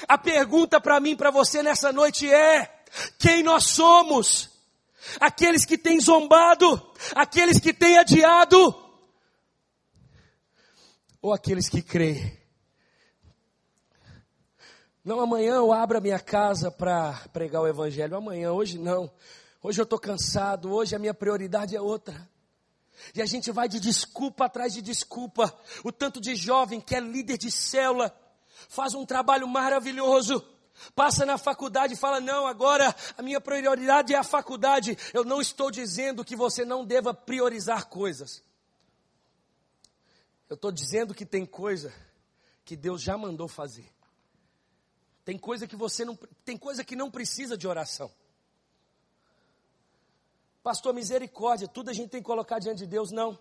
A 0.08 0.18
pergunta 0.18 0.80
para 0.80 0.98
mim, 1.00 1.16
para 1.16 1.30
você 1.30 1.62
nessa 1.62 1.92
noite 1.92 2.30
é: 2.30 2.68
quem 3.18 3.42
nós 3.42 3.64
somos? 3.64 4.53
Aqueles 5.20 5.64
que 5.64 5.78
têm 5.78 6.00
zombado, 6.00 6.80
aqueles 7.14 7.58
que 7.58 7.72
têm 7.72 7.98
adiado, 7.98 8.74
ou 11.20 11.32
aqueles 11.32 11.68
que 11.68 11.82
creem. 11.82 12.38
Não, 15.04 15.20
amanhã 15.20 15.56
eu 15.56 15.72
abro 15.72 15.98
a 15.98 16.00
minha 16.00 16.18
casa 16.18 16.70
para 16.70 17.12
pregar 17.32 17.62
o 17.62 17.66
Evangelho. 17.66 18.16
Amanhã, 18.16 18.52
hoje 18.52 18.78
não. 18.78 19.10
Hoje 19.62 19.80
eu 19.80 19.84
estou 19.84 19.98
cansado, 19.98 20.72
hoje 20.72 20.94
a 20.94 20.98
minha 20.98 21.12
prioridade 21.12 21.76
é 21.76 21.80
outra. 21.80 22.28
E 23.14 23.20
a 23.20 23.26
gente 23.26 23.50
vai 23.50 23.68
de 23.68 23.80
desculpa 23.80 24.46
atrás 24.46 24.72
de 24.72 24.80
desculpa. 24.80 25.52
O 25.82 25.92
tanto 25.92 26.20
de 26.20 26.34
jovem 26.34 26.80
que 26.80 26.94
é 26.94 27.00
líder 27.00 27.36
de 27.36 27.50
célula, 27.50 28.14
faz 28.68 28.94
um 28.94 29.04
trabalho 29.04 29.46
maravilhoso 29.46 30.42
Passa 30.94 31.24
na 31.24 31.38
faculdade 31.38 31.94
e 31.94 31.96
fala: 31.96 32.20
Não, 32.20 32.46
agora 32.46 32.94
a 33.16 33.22
minha 33.22 33.40
prioridade 33.40 34.14
é 34.14 34.16
a 34.18 34.24
faculdade. 34.24 34.98
Eu 35.12 35.24
não 35.24 35.40
estou 35.40 35.70
dizendo 35.70 36.24
que 36.24 36.36
você 36.36 36.64
não 36.64 36.84
deva 36.84 37.14
priorizar 37.14 37.86
coisas. 37.86 38.42
Eu 40.48 40.54
estou 40.54 40.72
dizendo 40.72 41.14
que 41.14 41.24
tem 41.24 41.46
coisa 41.46 41.92
que 42.64 42.76
Deus 42.76 43.00
já 43.00 43.16
mandou 43.16 43.48
fazer. 43.48 43.90
Tem 45.24 45.38
coisa 45.38 45.66
que 45.66 45.76
você 45.76 46.04
não 46.04 46.18
tem 46.44 46.56
coisa 46.56 46.84
que 46.84 46.96
não 46.96 47.10
precisa 47.10 47.56
de 47.56 47.66
oração. 47.66 48.10
Pastor, 50.62 50.94
misericórdia, 50.94 51.68
tudo 51.68 51.90
a 51.90 51.92
gente 51.92 52.10
tem 52.10 52.20
que 52.20 52.26
colocar 52.26 52.58
diante 52.58 52.78
de 52.78 52.86
Deus, 52.86 53.10
não. 53.10 53.38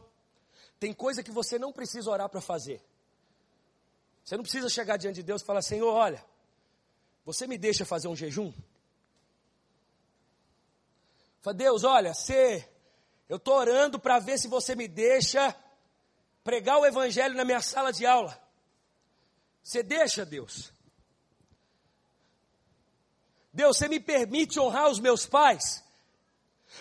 Tem 0.80 0.94
coisa 0.94 1.24
que 1.24 1.32
você 1.32 1.58
não 1.58 1.72
precisa 1.72 2.10
orar 2.10 2.30
para 2.30 2.42
fazer. 2.42 2.82
Você 4.24 4.36
não 4.36 4.44
precisa 4.44 4.70
chegar 4.70 4.98
diante 4.98 5.16
de 5.16 5.24
Deus 5.24 5.42
e 5.42 5.46
falar: 5.46 5.62
Senhor, 5.62 5.92
olha, 5.92 6.24
você 7.26 7.48
me 7.48 7.58
deixa 7.58 7.86
fazer 7.86 8.08
um 8.08 8.16
jejum? 8.16 8.54
Fala, 11.42 11.56
Deus, 11.56 11.84
olha, 11.84 12.14
se 12.14 12.66
eu 13.28 13.38
estou 13.38 13.56
orando 13.56 14.00
para 14.00 14.20
ver 14.20 14.38
se 14.38 14.48
você 14.48 14.76
me 14.76 14.88
deixa 14.88 15.56
pregar 16.44 16.78
o 16.78 16.86
evangelho 16.86 17.36
na 17.36 17.46
minha 17.46 17.62
sala 17.62 17.92
de 17.92 18.06
aula. 18.06 18.38
Você 19.64 19.82
deixa, 19.82 20.26
Deus? 20.26 20.72
Deus, 23.52 23.78
você 23.78 23.88
me 23.88 24.00
permite 24.00 24.60
honrar 24.60 24.90
os 24.90 25.00
meus 25.00 25.26
pais? 25.26 25.84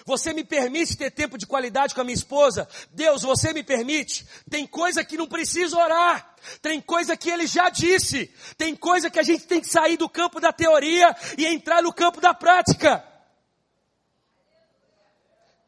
Você 0.04 0.32
me 0.32 0.44
permite 0.44 0.96
ter 0.96 1.10
tempo 1.10 1.38
de 1.38 1.46
qualidade 1.46 1.94
com 1.94 2.00
a 2.00 2.04
minha 2.04 2.14
esposa? 2.14 2.68
Deus, 2.90 3.22
você 3.22 3.52
me 3.52 3.62
permite? 3.62 4.26
Tem 4.50 4.66
coisa 4.66 5.04
que 5.04 5.16
não 5.16 5.28
precisa 5.28 5.76
orar. 5.76 6.34
Tem 6.60 6.80
coisa 6.80 7.16
que 7.16 7.30
ele 7.30 7.46
já 7.46 7.68
disse. 7.68 8.32
Tem 8.56 8.74
coisa 8.74 9.10
que 9.10 9.18
a 9.18 9.22
gente 9.22 9.46
tem 9.46 9.60
que 9.60 9.68
sair 9.68 9.96
do 9.96 10.08
campo 10.08 10.40
da 10.40 10.52
teoria 10.52 11.14
e 11.38 11.46
entrar 11.46 11.82
no 11.82 11.92
campo 11.92 12.20
da 12.20 12.34
prática. 12.34 13.04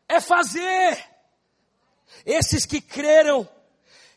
É 0.08 0.20
fazer. 0.20 1.04
Esses 2.26 2.66
que 2.66 2.80
creram 2.80 3.48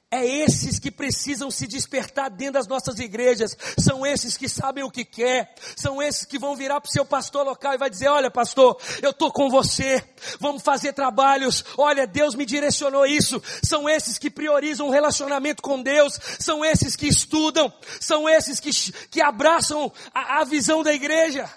é 0.09 0.25
esses 0.25 0.79
que 0.79 0.89
precisam 0.89 1.51
se 1.51 1.67
despertar 1.67 2.29
dentro 2.29 2.53
das 2.53 2.67
nossas 2.67 2.97
igrejas. 2.97 3.57
São 3.77 4.05
esses 4.05 4.37
que 4.37 4.47
sabem 4.47 4.83
o 4.83 4.89
que 4.89 5.03
quer. 5.03 5.53
São 5.75 6.01
esses 6.01 6.23
que 6.23 6.39
vão 6.39 6.55
virar 6.55 6.79
para 6.79 6.87
o 6.87 6.91
seu 6.91 7.05
pastor 7.05 7.45
local 7.45 7.73
e 7.73 7.77
vai 7.77 7.89
dizer: 7.89 8.07
Olha, 8.07 8.31
pastor, 8.31 8.79
eu 9.01 9.09
estou 9.11 9.31
com 9.31 9.49
você. 9.49 10.01
Vamos 10.39 10.63
fazer 10.63 10.93
trabalhos. 10.93 11.63
Olha, 11.77 12.07
Deus 12.07 12.35
me 12.35 12.45
direcionou 12.45 13.05
isso. 13.05 13.41
São 13.61 13.89
esses 13.89 14.17
que 14.17 14.29
priorizam 14.29 14.87
o 14.87 14.91
relacionamento 14.91 15.61
com 15.61 15.81
Deus. 15.81 16.17
São 16.39 16.63
esses 16.63 16.95
que 16.95 17.07
estudam. 17.07 17.71
São 17.99 18.29
esses 18.29 18.61
que, 18.61 18.71
que 19.09 19.21
abraçam 19.21 19.91
a, 20.13 20.39
a 20.39 20.45
visão 20.45 20.83
da 20.83 20.93
igreja. 20.93 21.51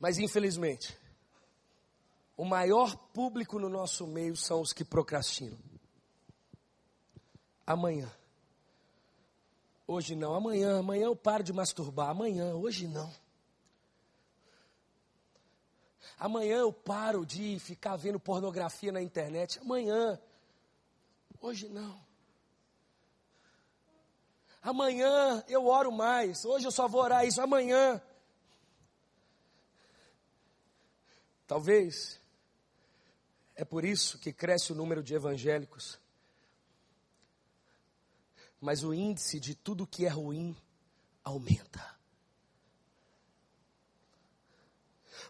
Mas 0.00 0.18
infelizmente, 0.18 0.96
o 2.40 2.44
maior 2.46 2.96
público 2.96 3.58
no 3.58 3.68
nosso 3.68 4.06
meio 4.06 4.34
são 4.34 4.62
os 4.62 4.72
que 4.72 4.82
procrastinam. 4.82 5.58
Amanhã. 7.66 8.10
Hoje 9.86 10.16
não, 10.16 10.34
amanhã, 10.34 10.78
amanhã 10.78 11.04
eu 11.04 11.14
paro 11.14 11.44
de 11.44 11.52
masturbar, 11.52 12.08
amanhã, 12.08 12.54
hoje 12.54 12.88
não. 12.88 13.12
Amanhã 16.18 16.60
eu 16.60 16.72
paro 16.72 17.26
de 17.26 17.58
ficar 17.58 17.96
vendo 17.96 18.18
pornografia 18.18 18.90
na 18.90 19.02
internet, 19.02 19.58
amanhã, 19.58 20.18
hoje 21.42 21.68
não. 21.68 22.00
Amanhã 24.62 25.44
eu 25.46 25.66
oro 25.66 25.92
mais, 25.92 26.46
hoje 26.46 26.66
eu 26.66 26.72
só 26.72 26.88
vou 26.88 27.02
orar 27.02 27.26
isso, 27.26 27.42
amanhã. 27.42 28.00
Talvez 31.46 32.19
é 33.60 33.64
por 33.66 33.84
isso 33.84 34.18
que 34.18 34.32
cresce 34.32 34.72
o 34.72 34.74
número 34.74 35.02
de 35.02 35.12
evangélicos. 35.12 35.98
Mas 38.58 38.82
o 38.82 38.94
índice 38.94 39.38
de 39.38 39.54
tudo 39.54 39.86
que 39.86 40.06
é 40.06 40.08
ruim 40.08 40.56
aumenta. 41.22 41.94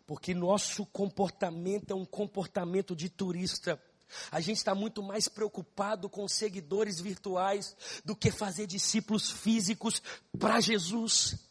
Porque 0.06 0.32
nosso 0.32 0.86
comportamento 0.86 1.90
é 1.90 1.94
um 1.94 2.04
comportamento 2.04 2.94
de 2.94 3.08
turista. 3.08 3.82
A 4.30 4.40
gente 4.40 4.58
está 4.58 4.76
muito 4.76 5.02
mais 5.02 5.26
preocupado 5.26 6.08
com 6.08 6.28
seguidores 6.28 7.00
virtuais 7.00 7.76
do 8.04 8.14
que 8.14 8.30
fazer 8.30 8.68
discípulos 8.68 9.28
físicos 9.28 10.00
para 10.38 10.60
Jesus. 10.60 11.49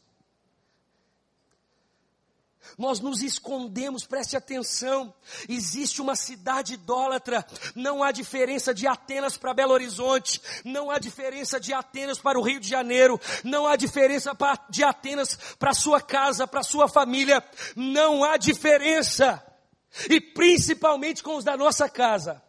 Nós 2.78 3.00
nos 3.00 3.22
escondemos, 3.22 4.06
preste 4.06 4.38
atenção. 4.38 5.14
Existe 5.48 6.02
uma 6.02 6.16
cidade 6.16 6.74
idólatra. 6.74 7.46
Não 7.76 8.04
há 8.04 8.12
diferença 8.12 8.74
de 8.74 8.88
Atenas 8.88 9.38
para 9.38 9.54
Belo 9.54 9.74
Horizonte. 9.74 10.42
Não 10.64 10.92
há 10.92 11.00
diferença 11.00 11.60
de 11.60 11.74
Atenas 11.74 12.20
para 12.20 12.40
o 12.40 12.44
Rio 12.44 12.60
de 12.60 12.68
Janeiro. 12.68 13.20
Não 13.44 13.68
há 13.68 13.76
diferença 13.76 14.36
de 14.70 14.84
Atenas 14.84 15.38
para 15.58 15.74
sua 15.74 16.02
casa, 16.02 16.48
para 16.48 16.64
sua 16.64 16.88
família. 16.88 17.44
Não 17.76 18.24
há 18.24 18.38
diferença. 18.38 19.44
E 20.10 20.22
principalmente 20.22 21.24
com 21.24 21.36
os 21.36 21.44
da 21.44 21.58
nossa 21.58 21.90
casa. 21.90 22.42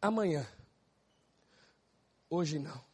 Amanhã. 0.00 0.46
Hoje 2.28 2.58
não. 2.58 2.89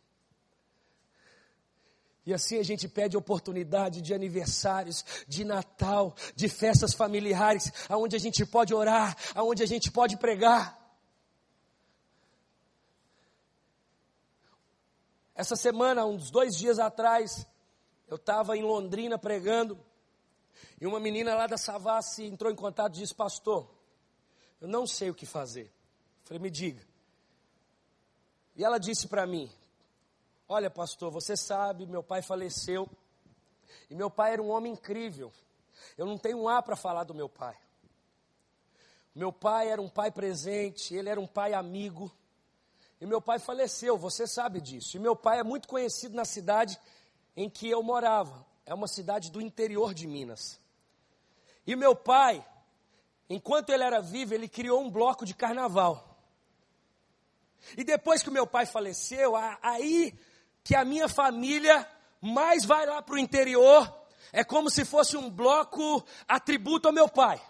E 2.26 2.34
assim 2.34 2.58
a 2.58 2.62
gente 2.64 2.88
pede 2.88 3.16
oportunidade 3.16 4.02
de 4.02 4.12
aniversários, 4.12 5.04
de 5.28 5.44
Natal, 5.44 6.12
de 6.34 6.48
festas 6.48 6.92
familiares, 6.92 7.72
aonde 7.88 8.16
a 8.16 8.18
gente 8.18 8.44
pode 8.44 8.74
orar, 8.74 9.16
aonde 9.32 9.62
a 9.62 9.66
gente 9.66 9.92
pode 9.92 10.16
pregar. 10.16 10.76
Essa 15.36 15.54
semana, 15.54 16.04
uns 16.04 16.28
dois 16.28 16.56
dias 16.56 16.80
atrás, 16.80 17.46
eu 18.08 18.16
estava 18.16 18.56
em 18.56 18.62
Londrina 18.62 19.16
pregando, 19.16 19.78
e 20.80 20.86
uma 20.86 20.98
menina 20.98 21.34
lá 21.34 21.46
da 21.46 21.56
Savassi 21.56 22.24
entrou 22.24 22.50
em 22.50 22.56
contato 22.56 22.96
e 22.96 23.00
disse, 23.00 23.14
pastor, 23.14 23.70
eu 24.60 24.66
não 24.66 24.84
sei 24.84 25.10
o 25.10 25.14
que 25.14 25.26
fazer. 25.26 25.66
Eu 25.66 26.24
falei, 26.24 26.42
me 26.42 26.50
diga. 26.50 26.82
E 28.56 28.64
ela 28.64 28.78
disse 28.78 29.06
para 29.06 29.26
mim, 29.26 29.48
Olha, 30.48 30.70
pastor, 30.70 31.10
você 31.10 31.36
sabe, 31.36 31.86
meu 31.86 32.02
pai 32.02 32.22
faleceu. 32.22 32.88
E 33.90 33.94
meu 33.94 34.10
pai 34.10 34.34
era 34.34 34.42
um 34.42 34.50
homem 34.50 34.72
incrível. 34.72 35.32
Eu 35.98 36.06
não 36.06 36.16
tenho 36.16 36.38
um 36.38 36.48
A 36.48 36.62
para 36.62 36.76
falar 36.76 37.04
do 37.04 37.14
meu 37.14 37.28
pai. 37.28 37.56
Meu 39.14 39.32
pai 39.32 39.68
era 39.68 39.80
um 39.80 39.88
pai 39.88 40.10
presente, 40.10 40.94
ele 40.94 41.08
era 41.08 41.20
um 41.20 41.26
pai 41.26 41.54
amigo. 41.54 42.12
E 43.00 43.06
meu 43.06 43.20
pai 43.20 43.38
faleceu, 43.38 43.96
você 43.96 44.26
sabe 44.26 44.60
disso. 44.60 44.96
E 44.96 45.00
meu 45.00 45.16
pai 45.16 45.40
é 45.40 45.42
muito 45.42 45.66
conhecido 45.66 46.14
na 46.14 46.24
cidade 46.24 46.78
em 47.36 47.48
que 47.50 47.68
eu 47.68 47.82
morava. 47.82 48.44
É 48.64 48.74
uma 48.74 48.88
cidade 48.88 49.30
do 49.30 49.40
interior 49.40 49.92
de 49.94 50.06
Minas. 50.06 50.60
E 51.66 51.74
meu 51.74 51.96
pai, 51.96 52.46
enquanto 53.28 53.70
ele 53.70 53.82
era 53.82 54.00
vivo, 54.00 54.34
ele 54.34 54.48
criou 54.48 54.80
um 54.80 54.90
bloco 54.90 55.26
de 55.26 55.34
carnaval. 55.34 56.16
E 57.76 57.82
depois 57.82 58.22
que 58.22 58.28
o 58.28 58.32
meu 58.32 58.46
pai 58.46 58.64
faleceu, 58.64 59.34
aí 59.62 60.16
que 60.66 60.74
a 60.74 60.84
minha 60.84 61.08
família 61.08 61.88
mais 62.20 62.64
vai 62.64 62.84
lá 62.86 63.00
para 63.00 63.14
o 63.14 63.18
interior, 63.18 63.88
é 64.32 64.42
como 64.42 64.68
se 64.68 64.84
fosse 64.84 65.16
um 65.16 65.30
bloco 65.30 66.04
atributo 66.26 66.88
ao 66.88 66.92
meu 66.92 67.08
pai. 67.08 67.40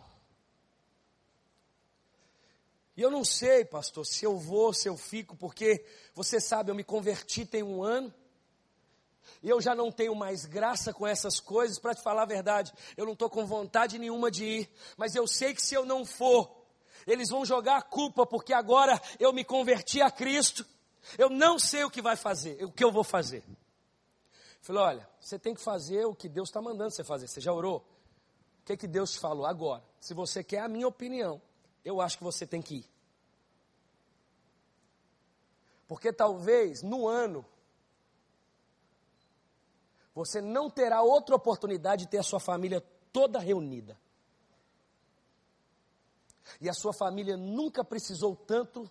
E 2.95 3.01
eu 3.01 3.11
não 3.11 3.25
sei, 3.25 3.65
pastor, 3.65 4.05
se 4.05 4.27
eu 4.27 4.37
vou, 4.37 4.75
se 4.75 4.87
eu 4.87 4.99
fico, 4.99 5.35
porque 5.35 5.83
você 6.15 6.39
sabe, 6.39 6.71
eu 6.71 6.75
me 6.75 6.85
converti 6.85 7.47
tem 7.47 7.63
um 7.63 7.83
ano. 7.83 8.13
E 9.43 9.49
eu 9.49 9.63
já 9.63 9.75
não 9.75 9.91
tenho 9.91 10.15
mais 10.15 10.45
graça 10.45 10.93
com 10.93 11.07
essas 11.07 11.41
coisas, 11.41 11.79
para 11.79 11.95
te 11.95 12.03
falar 12.03 12.25
a 12.25 12.27
verdade, 12.27 12.71
eu 12.99 13.07
não 13.07 13.15
estou 13.15 13.31
com 13.31 13.47
vontade 13.47 13.99
nenhuma 13.99 14.31
de 14.31 14.45
ir, 14.45 14.71
mas 14.99 15.15
eu 15.15 15.27
sei 15.27 15.55
que 15.55 15.63
se 15.63 15.75
eu 15.75 15.87
não 15.87 16.05
for, 16.05 16.55
eles 17.07 17.31
vão 17.31 17.47
jogar 17.47 17.79
a 17.79 17.83
culpa, 17.83 18.27
porque 18.27 18.53
agora 18.53 19.01
eu 19.19 19.33
me 19.33 19.43
converti 19.43 20.03
a 20.03 20.11
Cristo, 20.11 20.67
eu 21.19 21.31
não 21.31 21.59
sei 21.59 21.85
o 21.85 21.91
que 21.91 22.03
vai 22.03 22.17
fazer, 22.17 22.63
o 22.65 22.73
que 22.73 22.85
eu 22.85 22.91
vou 22.91 23.05
fazer. 23.05 23.45
Falei, 24.61 24.83
olha, 24.83 25.11
você 25.21 25.39
tem 25.39 25.55
que 25.55 25.61
fazer 25.61 26.05
o 26.05 26.15
que 26.15 26.29
Deus 26.29 26.49
está 26.49 26.61
mandando 26.61 26.91
você 26.91 27.05
fazer. 27.05 27.29
Você 27.29 27.41
já 27.41 27.53
orou? 27.53 27.79
O 28.63 28.65
que, 28.65 28.77
que 28.77 28.89
Deus 28.89 29.13
te 29.13 29.21
falou? 29.21 29.47
Agora, 29.47 29.85
se 30.01 30.13
você 30.13 30.43
quer 30.43 30.61
a 30.61 30.69
minha 30.69 30.89
opinião, 30.89 31.41
eu 31.85 32.01
acho 32.01 32.19
que 32.19 32.25
você 32.25 32.45
tem 32.45 32.61
que 32.61 32.77
ir. 32.77 32.91
Porque 35.87 36.13
talvez 36.13 36.83
no 36.83 37.07
ano 37.07 37.47
você 40.13 40.41
não 40.41 40.69
terá 40.69 41.03
outra 41.03 41.37
oportunidade 41.37 42.07
de 42.07 42.11
ter 42.11 42.19
a 42.19 42.23
sua 42.23 42.41
família 42.41 42.81
toda 43.13 43.39
reunida. 43.39 43.97
E 46.61 46.69
a 46.69 46.73
sua 46.73 46.93
família 46.93 47.37
nunca 47.37 47.85
precisou 47.85 48.35
tanto 48.35 48.91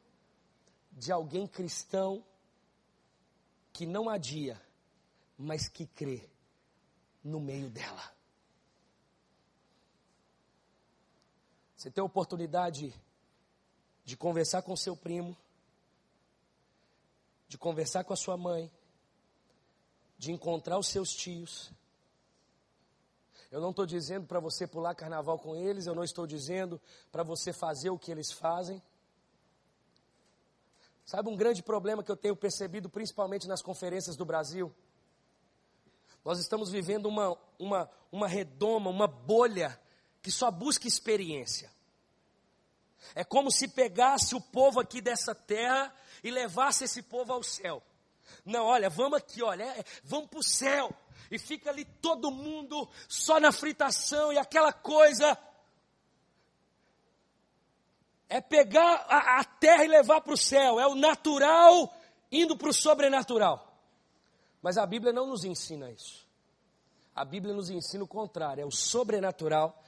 de 0.96 1.12
alguém 1.12 1.46
cristão 1.46 2.26
que 3.74 3.86
não 3.86 4.10
adia, 4.10 4.60
mas 5.38 5.68
que 5.68 5.86
crê 5.86 6.30
no 7.22 7.40
meio 7.42 7.70
dela. 7.70 8.16
Você 11.76 11.92
tem 11.92 12.02
a 12.02 12.06
oportunidade 12.06 12.94
de 14.06 14.16
conversar 14.16 14.62
com 14.62 14.76
seu 14.78 14.96
primo, 14.96 15.36
de 17.50 17.58
conversar 17.58 18.06
com 18.06 18.14
a 18.14 18.18
sua 18.18 18.38
mãe, 18.38 18.72
de 20.18 20.32
encontrar 20.32 20.80
os 20.80 20.88
seus 20.88 21.10
tios. 21.10 21.72
Eu 23.52 23.60
não 23.60 23.72
estou 23.72 23.86
dizendo 23.86 24.26
para 24.26 24.40
você 24.40 24.66
pular 24.66 24.96
carnaval 24.96 25.38
com 25.38 25.56
eles, 25.56 25.86
eu 25.86 25.94
não 25.94 26.04
estou 26.04 26.26
dizendo 26.26 26.82
para 27.12 27.24
você 27.24 27.52
fazer 27.52 27.90
o 27.90 28.00
que 28.00 28.12
eles 28.12 28.32
fazem. 28.32 28.82
Sabe 31.06 31.30
um 31.30 31.36
grande 31.36 31.62
problema 31.62 32.04
que 32.04 32.12
eu 32.12 32.18
tenho 32.18 32.36
percebido, 32.36 32.90
principalmente 32.90 33.48
nas 33.48 33.62
conferências 33.62 34.16
do 34.18 34.26
Brasil? 34.26 34.74
Nós 36.24 36.40
estamos 36.40 36.72
vivendo 36.72 37.06
uma, 37.06 37.38
uma, 37.60 37.90
uma 38.12 38.28
redoma, 38.28 38.90
uma 38.90 39.08
bolha 39.08 39.80
que 40.20 40.32
só 40.32 40.50
busca 40.50 40.88
experiência. 40.88 41.72
É 43.14 43.24
como 43.24 43.52
se 43.52 43.68
pegasse 43.68 44.34
o 44.34 44.42
povo 44.42 44.80
aqui 44.80 45.00
dessa 45.00 45.36
terra 45.36 45.94
e 46.24 46.32
levasse 46.32 46.86
esse 46.86 47.04
povo 47.04 47.32
ao 47.32 47.44
céu. 47.44 47.84
Não, 48.44 48.66
olha, 48.66 48.90
vamos 48.90 49.20
aqui, 49.20 49.44
olha, 49.44 49.64
é, 49.64 49.84
vamos 50.04 50.28
para 50.28 50.40
o 50.40 50.44
céu. 50.44 50.92
e 51.30 51.38
fica 51.38 51.70
ali 51.70 51.86
todo 51.86 52.32
mundo 52.32 52.90
só 53.08 53.40
na 53.40 53.52
fritação 53.52 54.34
e 54.34 54.40
aquela 54.40 54.74
coisa. 54.74 55.38
É 58.28 58.42
pegar 58.42 59.06
a, 59.08 59.40
a 59.40 59.44
terra 59.44 59.86
e 59.86 59.88
levar 59.88 60.22
para 60.22 60.34
o 60.34 60.38
céu, 60.38 60.80
é 60.80 60.88
o 60.88 60.96
natural 60.96 61.94
indo 62.32 62.58
para 62.58 62.70
o 62.70 62.74
sobrenatural. 62.74 63.74
Mas 64.62 64.78
a 64.78 64.86
Bíblia 64.86 65.14
não 65.14 65.28
nos 65.28 65.44
ensina 65.44 65.92
isso. 65.92 66.26
A 67.16 67.24
Bíblia 67.24 67.54
nos 67.54 67.70
ensina 67.70 68.04
o 68.04 68.08
contrário, 68.08 68.62
é 68.62 68.66
o 68.66 68.72
sobrenatural 68.72 69.82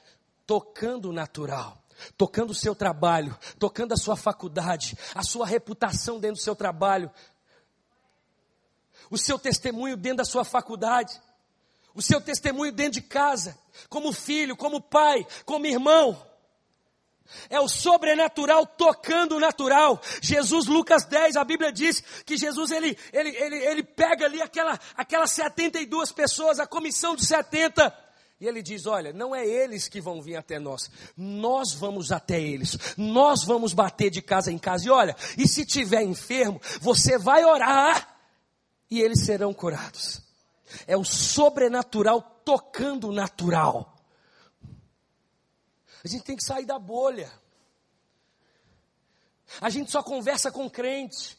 tocando 0.45 1.09
o 1.09 1.13
natural 1.13 1.77
tocando 2.17 2.51
o 2.51 2.55
seu 2.55 2.75
trabalho, 2.75 3.37
tocando 3.57 3.93
a 3.93 3.97
sua 3.97 4.15
faculdade, 4.15 4.97
a 5.15 5.23
sua 5.23 5.45
reputação 5.45 6.19
dentro 6.19 6.37
do 6.37 6.43
seu 6.43 6.55
trabalho, 6.55 7.11
o 9.09 9.17
seu 9.17 9.39
testemunho 9.39 9.95
dentro 9.95 10.17
da 10.17 10.25
sua 10.25 10.43
faculdade, 10.43 11.19
o 11.93 12.01
seu 12.01 12.21
testemunho 12.21 12.71
dentro 12.71 12.93
de 12.93 13.01
casa, 13.01 13.57
como 13.89 14.13
filho, 14.13 14.55
como 14.55 14.81
pai, 14.81 15.25
como 15.45 15.65
irmão. 15.65 16.21
É 17.49 17.59
o 17.59 17.67
sobrenatural 17.67 18.65
tocando 18.65 19.35
o 19.35 19.39
natural. 19.39 20.01
Jesus, 20.21 20.67
Lucas 20.67 21.05
10, 21.05 21.35
a 21.35 21.43
Bíblia 21.43 21.71
diz 21.71 22.01
que 22.25 22.37
Jesus 22.37 22.71
ele, 22.71 22.97
ele, 23.11 23.29
ele, 23.29 23.55
ele 23.57 23.83
pega 23.83 24.25
ali 24.25 24.41
aquela, 24.41 24.79
aquelas 24.95 25.31
72 25.31 26.11
pessoas, 26.11 26.59
a 26.59 26.67
comissão 26.67 27.15
de 27.15 27.25
70, 27.25 27.93
e 28.39 28.45
ele 28.45 28.61
diz: 28.61 28.85
Olha, 28.85 29.11
não 29.11 29.35
é 29.35 29.45
eles 29.45 29.87
que 29.87 29.99
vão 29.99 30.21
vir 30.21 30.35
até 30.35 30.59
nós, 30.59 30.89
nós 31.15 31.73
vamos 31.73 32.11
até 32.11 32.39
eles, 32.39 32.77
nós 32.95 33.43
vamos 33.43 33.73
bater 33.73 34.09
de 34.09 34.21
casa 34.21 34.51
em 34.51 34.57
casa. 34.57 34.87
E 34.87 34.89
olha, 34.89 35.15
e 35.37 35.47
se 35.47 35.65
tiver 35.65 36.03
enfermo, 36.03 36.61
você 36.79 37.17
vai 37.17 37.43
orar 37.43 38.15
e 38.89 39.01
eles 39.01 39.25
serão 39.25 39.53
curados. 39.53 40.21
É 40.85 40.95
o 40.95 41.03
sobrenatural 41.03 42.21
tocando 42.43 43.09
o 43.09 43.13
natural. 43.13 43.96
A 46.03 46.07
gente 46.07 46.23
tem 46.23 46.35
que 46.35 46.43
sair 46.43 46.65
da 46.65 46.77
bolha. 46.79 47.31
A 49.61 49.69
gente 49.69 49.91
só 49.91 50.03
conversa 50.03 50.51
com 50.51 50.69
crente. 50.69 51.37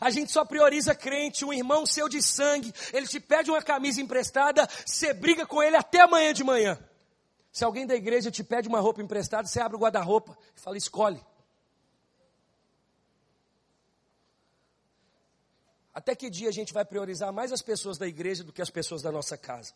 A 0.00 0.10
gente 0.10 0.30
só 0.30 0.44
prioriza 0.44 0.94
crente, 0.94 1.44
um 1.44 1.52
irmão 1.52 1.86
seu 1.86 2.08
de 2.08 2.22
sangue, 2.22 2.72
ele 2.92 3.08
te 3.08 3.18
pede 3.18 3.50
uma 3.50 3.62
camisa 3.62 4.00
emprestada, 4.00 4.68
você 4.86 5.12
briga 5.12 5.44
com 5.46 5.62
ele 5.62 5.74
até 5.74 6.00
amanhã 6.00 6.32
de 6.32 6.44
manhã. 6.44 6.78
Se 7.50 7.64
alguém 7.64 7.86
da 7.86 7.96
igreja 7.96 8.30
te 8.30 8.44
pede 8.44 8.68
uma 8.68 8.78
roupa 8.78 9.02
emprestada, 9.02 9.48
você 9.48 9.60
abre 9.60 9.76
o 9.76 9.80
guarda-roupa 9.80 10.38
e 10.56 10.60
fala: 10.60 10.76
escolhe. 10.76 11.20
Até 15.92 16.14
que 16.14 16.30
dia 16.30 16.48
a 16.48 16.52
gente 16.52 16.72
vai 16.72 16.84
priorizar 16.84 17.32
mais 17.32 17.50
as 17.50 17.60
pessoas 17.60 17.98
da 17.98 18.06
igreja 18.06 18.44
do 18.44 18.52
que 18.52 18.62
as 18.62 18.70
pessoas 18.70 19.02
da 19.02 19.10
nossa 19.10 19.36
casa? 19.36 19.74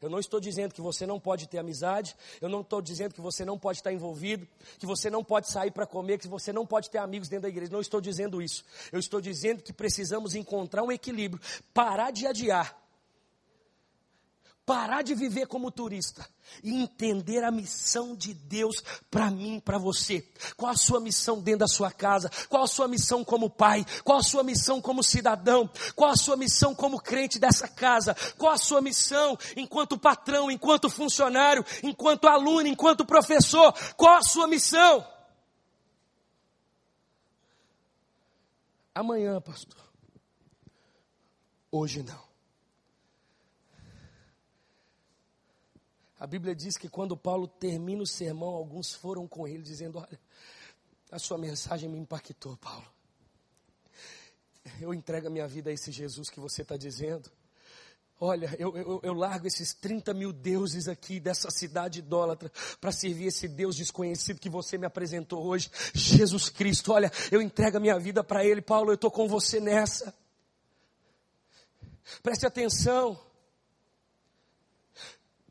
Eu 0.00 0.10
não 0.10 0.18
estou 0.18 0.40
dizendo 0.40 0.74
que 0.74 0.80
você 0.80 1.06
não 1.06 1.20
pode 1.20 1.48
ter 1.48 1.58
amizade, 1.58 2.16
eu 2.40 2.48
não 2.48 2.60
estou 2.60 2.80
dizendo 2.80 3.14
que 3.14 3.20
você 3.20 3.44
não 3.44 3.58
pode 3.58 3.78
estar 3.78 3.92
envolvido, 3.92 4.46
que 4.78 4.86
você 4.86 5.10
não 5.10 5.22
pode 5.22 5.50
sair 5.50 5.70
para 5.70 5.86
comer, 5.86 6.18
que 6.18 6.28
você 6.28 6.52
não 6.52 6.66
pode 6.66 6.90
ter 6.90 6.98
amigos 6.98 7.28
dentro 7.28 7.42
da 7.42 7.48
igreja. 7.48 7.72
Não 7.72 7.80
estou 7.80 8.00
dizendo 8.00 8.42
isso. 8.42 8.64
Eu 8.90 8.98
estou 8.98 9.20
dizendo 9.20 9.62
que 9.62 9.72
precisamos 9.72 10.34
encontrar 10.34 10.82
um 10.82 10.92
equilíbrio, 10.92 11.42
parar 11.72 12.10
de 12.10 12.26
adiar 12.26 12.81
parar 14.64 15.02
de 15.02 15.14
viver 15.14 15.46
como 15.46 15.70
turista 15.70 16.26
e 16.62 16.82
entender 16.82 17.42
a 17.42 17.50
missão 17.50 18.14
de 18.14 18.32
Deus 18.32 18.82
para 19.10 19.30
mim, 19.30 19.60
para 19.60 19.78
você. 19.78 20.26
Qual 20.56 20.70
a 20.70 20.76
sua 20.76 21.00
missão 21.00 21.40
dentro 21.40 21.60
da 21.60 21.66
sua 21.66 21.90
casa? 21.90 22.30
Qual 22.48 22.62
a 22.62 22.68
sua 22.68 22.86
missão 22.86 23.24
como 23.24 23.50
pai? 23.50 23.84
Qual 24.04 24.18
a 24.18 24.22
sua 24.22 24.42
missão 24.42 24.80
como 24.80 25.02
cidadão? 25.02 25.68
Qual 25.96 26.10
a 26.10 26.16
sua 26.16 26.36
missão 26.36 26.74
como 26.74 27.00
crente 27.00 27.38
dessa 27.38 27.66
casa? 27.66 28.14
Qual 28.38 28.52
a 28.52 28.58
sua 28.58 28.80
missão 28.80 29.36
enquanto 29.56 29.98
patrão, 29.98 30.50
enquanto 30.50 30.88
funcionário, 30.88 31.64
enquanto 31.82 32.28
aluno, 32.28 32.68
enquanto 32.68 33.04
professor? 33.04 33.72
Qual 33.96 34.16
a 34.16 34.22
sua 34.22 34.46
missão? 34.46 35.06
Amanhã, 38.94 39.40
pastor. 39.40 39.80
Hoje 41.70 42.02
não. 42.02 42.31
A 46.22 46.26
Bíblia 46.28 46.54
diz 46.54 46.78
que 46.78 46.88
quando 46.88 47.16
Paulo 47.16 47.48
termina 47.48 48.00
o 48.00 48.06
sermão, 48.06 48.50
alguns 48.50 48.94
foram 48.94 49.26
com 49.26 49.48
ele 49.48 49.60
dizendo: 49.60 49.98
Olha, 49.98 50.20
a 51.10 51.18
sua 51.18 51.36
mensagem 51.36 51.88
me 51.88 51.98
impactou, 51.98 52.56
Paulo. 52.58 52.86
Eu 54.80 54.94
entrego 54.94 55.26
a 55.26 55.30
minha 55.30 55.48
vida 55.48 55.68
a 55.68 55.72
esse 55.72 55.90
Jesus 55.90 56.30
que 56.30 56.38
você 56.38 56.62
está 56.62 56.76
dizendo. 56.76 57.28
Olha, 58.20 58.54
eu, 58.56 58.76
eu, 58.76 59.00
eu, 59.02 59.12
largo 59.12 59.48
esses 59.48 59.74
30 59.74 60.14
mil 60.14 60.32
deuses 60.32 60.86
aqui 60.86 61.18
dessa 61.18 61.50
cidade 61.50 61.98
idólatra 61.98 62.52
para 62.80 62.92
servir 62.92 63.26
esse 63.26 63.48
Deus 63.48 63.74
desconhecido 63.74 64.38
que 64.38 64.48
você 64.48 64.78
me 64.78 64.86
apresentou 64.86 65.44
hoje, 65.44 65.72
Jesus 65.92 66.48
Cristo. 66.48 66.92
Olha, 66.92 67.10
eu 67.32 67.42
entrego 67.42 67.78
a 67.78 67.80
minha 67.80 67.98
vida 67.98 68.22
para 68.22 68.44
Ele, 68.44 68.62
Paulo. 68.62 68.92
Eu 68.92 68.94
estou 68.94 69.10
com 69.10 69.26
você 69.26 69.58
nessa. 69.58 70.14
Preste 72.22 72.46
atenção. 72.46 73.31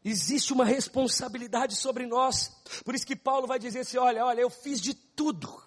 Existe 0.03 0.51
uma 0.51 0.65
responsabilidade 0.65 1.75
sobre 1.75 2.07
nós. 2.07 2.49
Por 2.83 2.95
isso 2.95 3.05
que 3.05 3.15
Paulo 3.15 3.45
vai 3.45 3.59
dizer 3.59 3.79
assim: 3.81 3.97
olha, 3.97 4.25
olha, 4.25 4.41
eu 4.41 4.49
fiz 4.49 4.81
de 4.81 4.93
tudo 4.93 5.61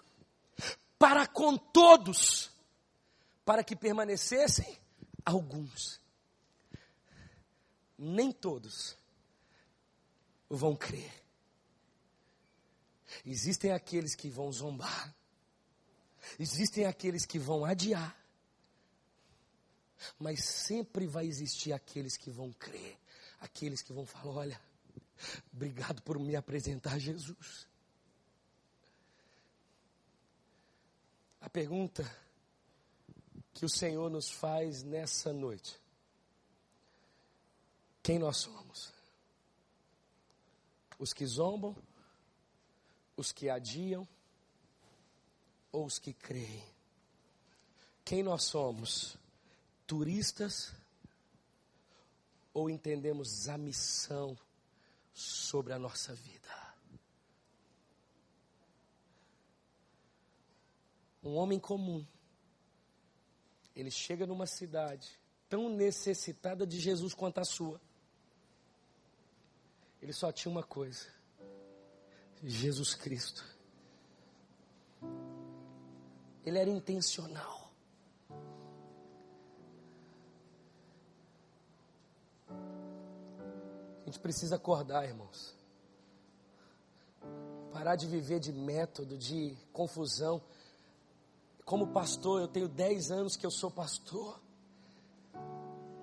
para 0.99 1.27
com 1.27 1.57
todos, 1.57 2.51
para 3.45 3.63
que 3.63 3.77
permanecessem 3.77 4.79
alguns. 5.25 6.01
Nem 7.97 8.33
todos 8.33 8.97
vão 10.51 10.75
crer. 10.75 11.13
Existem 13.25 13.71
aqueles 13.71 14.17
que 14.17 14.29
vão 14.29 14.51
zombar. 14.51 15.15
Existem 16.39 16.87
aqueles 16.87 17.25
que 17.25 17.39
vão 17.39 17.65
adiar. 17.65 18.19
Mas 20.19 20.45
sempre 20.45 21.07
vai 21.07 21.27
existir 21.27 21.73
aqueles 21.73 22.17
que 22.17 22.31
vão 22.31 22.53
crer 22.53 22.99
aqueles 23.45 23.83
que 23.83 23.93
vão 23.93 24.07
falar: 24.07 24.35
olha, 24.35 24.61
obrigado 25.53 26.03
por 26.03 26.19
me 26.19 26.35
apresentar 26.35 26.99
Jesus. 26.99 27.69
A 31.41 31.49
pergunta 31.49 32.05
que 33.53 33.65
o 33.65 33.69
Senhor 33.69 34.11
nos 34.11 34.31
faz 34.31 34.83
nessa 34.83 35.33
noite: 35.33 35.79
quem 38.03 38.19
nós 38.19 38.39
somos? 38.39 38.93
Os 40.99 41.13
que 41.13 41.27
zombam, 41.27 41.77
os 43.17 43.31
que 43.31 43.51
adiam 43.51 44.09
ou 45.71 45.85
os 45.85 45.99
que 45.99 46.15
creem? 46.15 46.65
Quem 48.05 48.23
nós 48.23 48.45
somos? 48.45 49.17
Turistas 49.87 50.73
ou 52.55 52.71
entendemos 52.71 53.49
a 53.49 53.59
missão 53.59 54.39
sobre 55.13 55.73
a 55.73 55.79
nossa 55.79 56.15
vida. 56.15 56.65
Um 61.23 61.35
homem 61.35 61.59
comum, 61.59 62.07
ele 63.75 63.91
chega 63.91 64.27
numa 64.27 64.47
cidade 64.47 65.19
tão 65.49 65.69
necessitada 65.69 66.67
de 66.67 66.79
Jesus 66.79 67.13
quanto 67.13 67.39
a 67.39 67.45
sua. 67.45 67.81
Ele 70.01 70.13
só 70.13 70.31
tinha 70.31 70.53
uma 70.53 70.63
coisa: 70.63 71.07
Jesus 72.43 72.95
Cristo. 72.95 73.45
Ele 76.45 76.59
era 76.59 76.69
intencional. 76.69 77.64
Gente 84.15 84.21
precisa 84.21 84.57
acordar, 84.57 85.05
irmãos. 85.05 85.53
Parar 87.73 87.97
de 87.97 88.07
viver 88.07 88.39
de 88.39 88.53
método, 88.53 89.19
de 89.19 89.57
confusão. 89.73 90.41
Como 91.65 91.89
pastor, 91.89 92.41
eu 92.41 92.47
tenho 92.47 92.69
10 92.69 93.11
anos 93.11 93.37
que 93.37 93.45
eu 93.45 93.51
sou 93.51 93.71
pastor. 93.71 94.41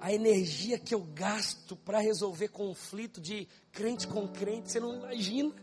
A 0.02 0.12
energia 0.12 0.78
que 0.78 0.94
eu 0.94 1.02
gasto 1.14 1.76
para 1.78 2.00
resolver 2.00 2.50
conflito 2.50 3.22
de 3.22 3.48
crente 3.72 4.08
com 4.08 4.28
crente, 4.28 4.72
você 4.72 4.80
não 4.80 4.96
imagina. 4.96 5.54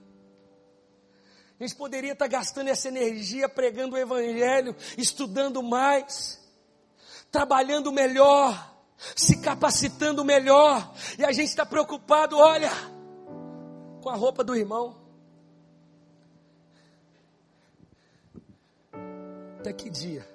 A 1.61 1.65
gente 1.65 1.77
poderia 1.77 2.13
estar 2.13 2.29
gastando 2.29 2.69
essa 2.69 2.89
energia 2.89 3.49
pregando 3.49 3.95
o 3.97 3.99
Evangelho, 3.99 4.75
estudando 4.97 5.63
mais, 5.63 6.41
trabalhando 7.31 7.93
melhor, 7.93 8.78
se 9.15 9.41
capacitando 9.41 10.25
melhor, 10.25 10.93
e 11.19 11.25
a 11.25 11.33
gente 11.33 11.49
está 11.49 11.65
preocupado, 11.65 12.37
olha, 12.37 12.71
com 14.03 14.11
a 14.11 14.17
roupa 14.17 14.43
do 14.43 14.55
irmão. 14.55 14.97
Até 19.59 19.73
que 19.73 19.91
dia? 19.91 20.27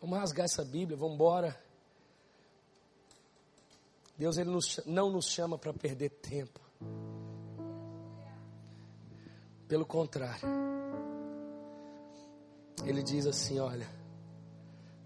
Vamos 0.00 0.18
rasgar 0.18 0.44
essa 0.44 0.64
Bíblia, 0.64 0.98
vamos 0.98 1.14
embora. 1.14 1.58
Deus 4.18 4.36
ele 4.36 4.50
nos, 4.50 4.80
não 4.84 5.10
nos 5.10 5.26
chama 5.26 5.58
para 5.58 5.72
perder 5.72 6.10
tempo. 6.10 6.60
Pelo 9.66 9.86
contrário. 9.86 10.73
Ele 12.82 13.02
diz 13.02 13.26
assim: 13.26 13.58
olha, 13.58 13.88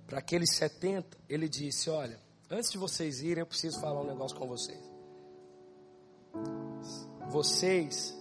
para 0.06 0.18
aqueles 0.18 0.54
70, 0.54 1.18
Ele 1.28 1.48
disse: 1.48 1.90
olha, 1.90 2.18
antes 2.50 2.70
de 2.70 2.78
vocês 2.78 3.20
irem, 3.20 3.40
eu 3.40 3.46
preciso 3.46 3.80
falar 3.80 4.00
um 4.00 4.06
negócio 4.06 4.36
com 4.36 4.46
vocês. 4.46 4.80
Vocês 7.28 8.16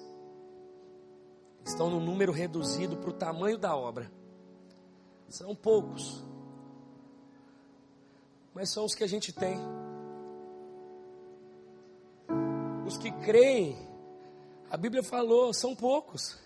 estão 1.66 1.90
no 1.90 2.00
número 2.00 2.32
reduzido 2.32 2.98
para 2.98 3.10
o 3.10 3.14
tamanho 3.14 3.58
da 3.58 3.76
obra. 3.76 4.12
São 5.30 5.56
poucos, 5.56 6.24
mas 8.54 8.72
são 8.72 8.86
os 8.86 8.96
que 8.96 9.04
a 9.04 9.08
gente 9.08 9.32
tem. 9.32 9.58
Os 12.86 12.98
que 12.98 13.12
creem, 13.12 13.78
a 14.70 14.78
Bíblia 14.78 15.04
falou, 15.04 15.54
são 15.54 15.76
poucos. 15.76 16.38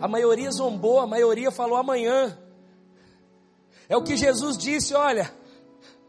A 0.00 0.08
maioria 0.08 0.50
zombou, 0.50 1.00
a 1.00 1.06
maioria 1.06 1.50
falou 1.50 1.76
amanhã. 1.76 2.36
É 3.88 3.96
o 3.96 4.02
que 4.02 4.16
Jesus 4.16 4.56
disse: 4.58 4.94
olha, 4.94 5.32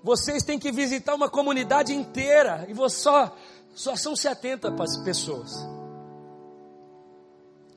vocês 0.03 0.43
têm 0.43 0.59
que 0.59 0.71
visitar 0.71 1.15
uma 1.15 1.29
comunidade 1.29 1.93
inteira 1.93 2.65
e 2.69 2.89
só, 2.89 3.35
só 3.75 3.95
são 3.95 4.15
70 4.15 4.71
pessoas. 5.03 5.53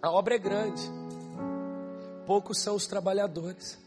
A 0.03 0.11
obra 0.11 0.35
é 0.35 0.39
grande, 0.39 0.83
poucos 2.27 2.61
são 2.61 2.75
os 2.75 2.87
trabalhadores. 2.87 3.79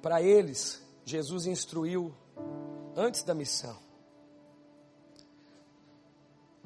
Para 0.00 0.20
eles, 0.20 0.82
Jesus 1.04 1.46
instruiu 1.46 2.12
antes 2.96 3.22
da 3.22 3.34
missão. 3.34 3.76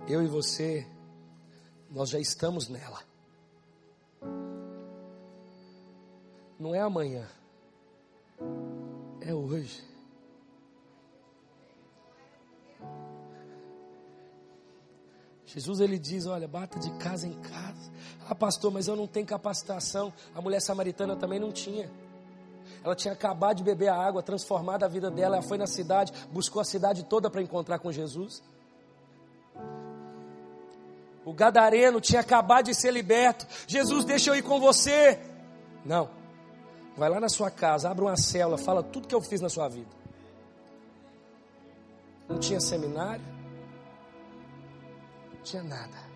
Eu 0.09 0.23
e 0.23 0.27
você, 0.27 0.87
nós 1.97 2.11
já 2.11 2.21
estamos 2.21 2.69
nela. 2.69 3.01
Não 6.59 6.75
é 6.75 6.81
amanhã, 6.81 7.27
é 9.23 9.33
hoje. 9.33 9.83
Jesus 15.47 15.81
ele 15.81 15.99
diz: 15.99 16.27
Olha, 16.27 16.47
bata 16.47 16.79
de 16.79 16.91
casa 16.99 17.27
em 17.27 17.33
casa. 17.41 17.91
Ah, 18.29 18.35
pastor, 18.35 18.71
mas 18.71 18.89
eu 18.89 18.95
não 18.95 19.07
tenho 19.07 19.25
capacitação. 19.25 20.13
A 20.35 20.43
mulher 20.43 20.61
samaritana 20.61 21.17
também 21.17 21.41
não 21.41 21.51
tinha. 21.51 21.91
Ela 22.85 22.95
tinha 22.95 23.15
acabado 23.15 23.57
de 23.57 23.65
beber 23.65 23.89
a 23.89 23.97
água, 23.97 24.23
transformado 24.23 24.85
a 24.85 24.89
vida 24.89 25.11
dela. 25.11 25.37
Ela 25.37 25.43
foi 25.43 25.57
na 25.57 25.67
cidade, 25.67 26.13
buscou 26.31 26.61
a 26.61 26.65
cidade 26.65 27.05
toda 27.05 27.31
para 27.31 27.41
encontrar 27.41 27.79
com 27.79 27.91
Jesus. 27.91 28.43
O 31.27 31.33
gadareno 31.33 32.01
tinha 32.01 32.21
acabado 32.21 32.67
de 32.67 32.75
ser 32.75 32.93
liberto. 32.93 33.49
Jesus, 33.67 34.05
deixa 34.05 34.31
eu 34.31 34.37
ir 34.37 34.43
com 34.43 34.61
você. 34.61 35.21
Não. 35.85 36.09
Vai 36.97 37.11
lá 37.11 37.19
na 37.19 37.29
sua 37.29 37.51
casa, 37.51 37.91
abre 37.91 38.05
uma 38.05 38.17
célula, 38.17 38.57
fala 38.57 38.81
tudo 38.81 39.09
que 39.09 39.15
eu 39.15 39.21
fiz 39.21 39.41
na 39.41 39.49
sua 39.49 39.69
vida. 39.69 39.91
Não 42.29 42.39
tinha 42.39 42.61
seminário, 42.61 43.25
não 45.35 45.43
tinha 45.43 45.65
nada. 45.65 46.07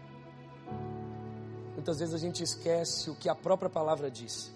Muitas 1.74 1.98
vezes 1.98 2.14
a 2.14 2.18
gente 2.18 2.44
esquece 2.44 3.10
o 3.10 3.16
que 3.16 3.28
a 3.28 3.34
própria 3.34 3.68
palavra 3.68 4.08
disse. 4.08 4.52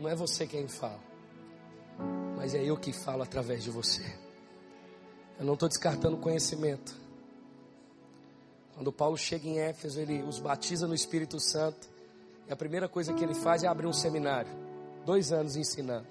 Não 0.00 0.08
é 0.08 0.16
você 0.16 0.48
quem 0.48 0.66
fala, 0.66 1.00
mas 2.36 2.54
é 2.54 2.62
eu 2.62 2.76
que 2.76 2.92
falo 2.92 3.22
através 3.22 3.62
de 3.62 3.70
você. 3.70 4.04
Eu 5.38 5.46
não 5.46 5.54
estou 5.54 5.68
descartando 5.68 6.16
conhecimento. 6.16 6.99
Quando 8.80 8.92
Paulo 8.92 9.18
chega 9.18 9.46
em 9.46 9.58
Éfeso, 9.58 10.00
ele 10.00 10.22
os 10.22 10.38
batiza 10.38 10.88
no 10.88 10.94
Espírito 10.94 11.38
Santo. 11.38 11.86
E 12.48 12.50
a 12.50 12.56
primeira 12.56 12.88
coisa 12.88 13.12
que 13.12 13.22
ele 13.22 13.34
faz 13.34 13.62
é 13.62 13.66
abrir 13.66 13.86
um 13.86 13.92
seminário. 13.92 14.50
Dois 15.04 15.32
anos 15.32 15.54
ensinando. 15.54 16.08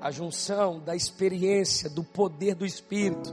A 0.00 0.10
junção 0.10 0.80
da 0.80 0.96
experiência, 0.96 1.88
do 1.88 2.02
poder 2.02 2.56
do 2.56 2.66
Espírito, 2.66 3.32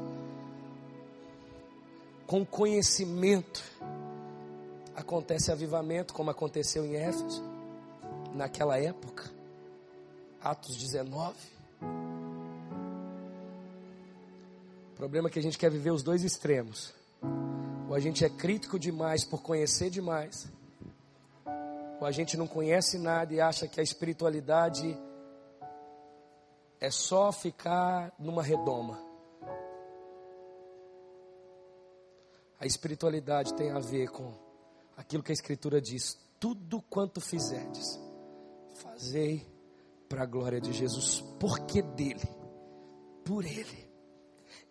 com 2.27 2.45
conhecimento. 2.45 3.63
Acontece 4.95 5.51
avivamento, 5.51 6.13
como 6.13 6.29
aconteceu 6.29 6.85
em 6.85 6.97
Éfeso 6.97 7.41
naquela 8.35 8.77
época. 8.77 9.23
Atos 10.39 10.77
19. 10.77 11.35
O 14.91 14.95
problema 14.95 15.29
é 15.29 15.31
que 15.31 15.39
a 15.39 15.43
gente 15.43 15.57
quer 15.57 15.71
viver 15.71 15.89
os 15.89 16.03
dois 16.03 16.23
extremos. 16.23 16.95
Ou 17.89 17.95
a 17.95 17.99
gente 17.99 18.23
é 18.25 18.29
crítico 18.29 18.77
demais 18.77 19.23
por 19.25 19.41
conhecer 19.41 19.89
demais. 19.89 20.51
Ou 21.99 22.05
a 22.05 22.11
gente 22.11 22.37
não 22.37 22.47
conhece 22.47 22.97
nada 22.97 23.33
e 23.33 23.41
acha 23.41 23.67
que 23.67 23.79
a 23.79 23.83
espiritualidade 23.83 24.97
é 26.79 26.91
só 26.91 27.31
ficar 27.31 28.13
numa 28.19 28.43
redoma. 28.43 28.99
A 32.59 32.65
espiritualidade 32.65 33.53
tem 33.53 33.71
a 33.71 33.79
ver 33.79 34.09
com 34.09 34.33
aquilo 34.95 35.23
que 35.23 35.31
a 35.31 35.33
Escritura 35.33 35.79
diz: 35.79 36.17
tudo 36.39 36.81
quanto 36.89 37.21
fizerdes 37.21 37.99
Fazei 38.77 39.45
para 40.07 40.23
a 40.23 40.25
glória 40.25 40.61
de 40.61 40.71
Jesus, 40.71 41.21
porque 41.39 41.81
dele, 41.81 42.27
por 43.25 43.43
ele 43.43 43.91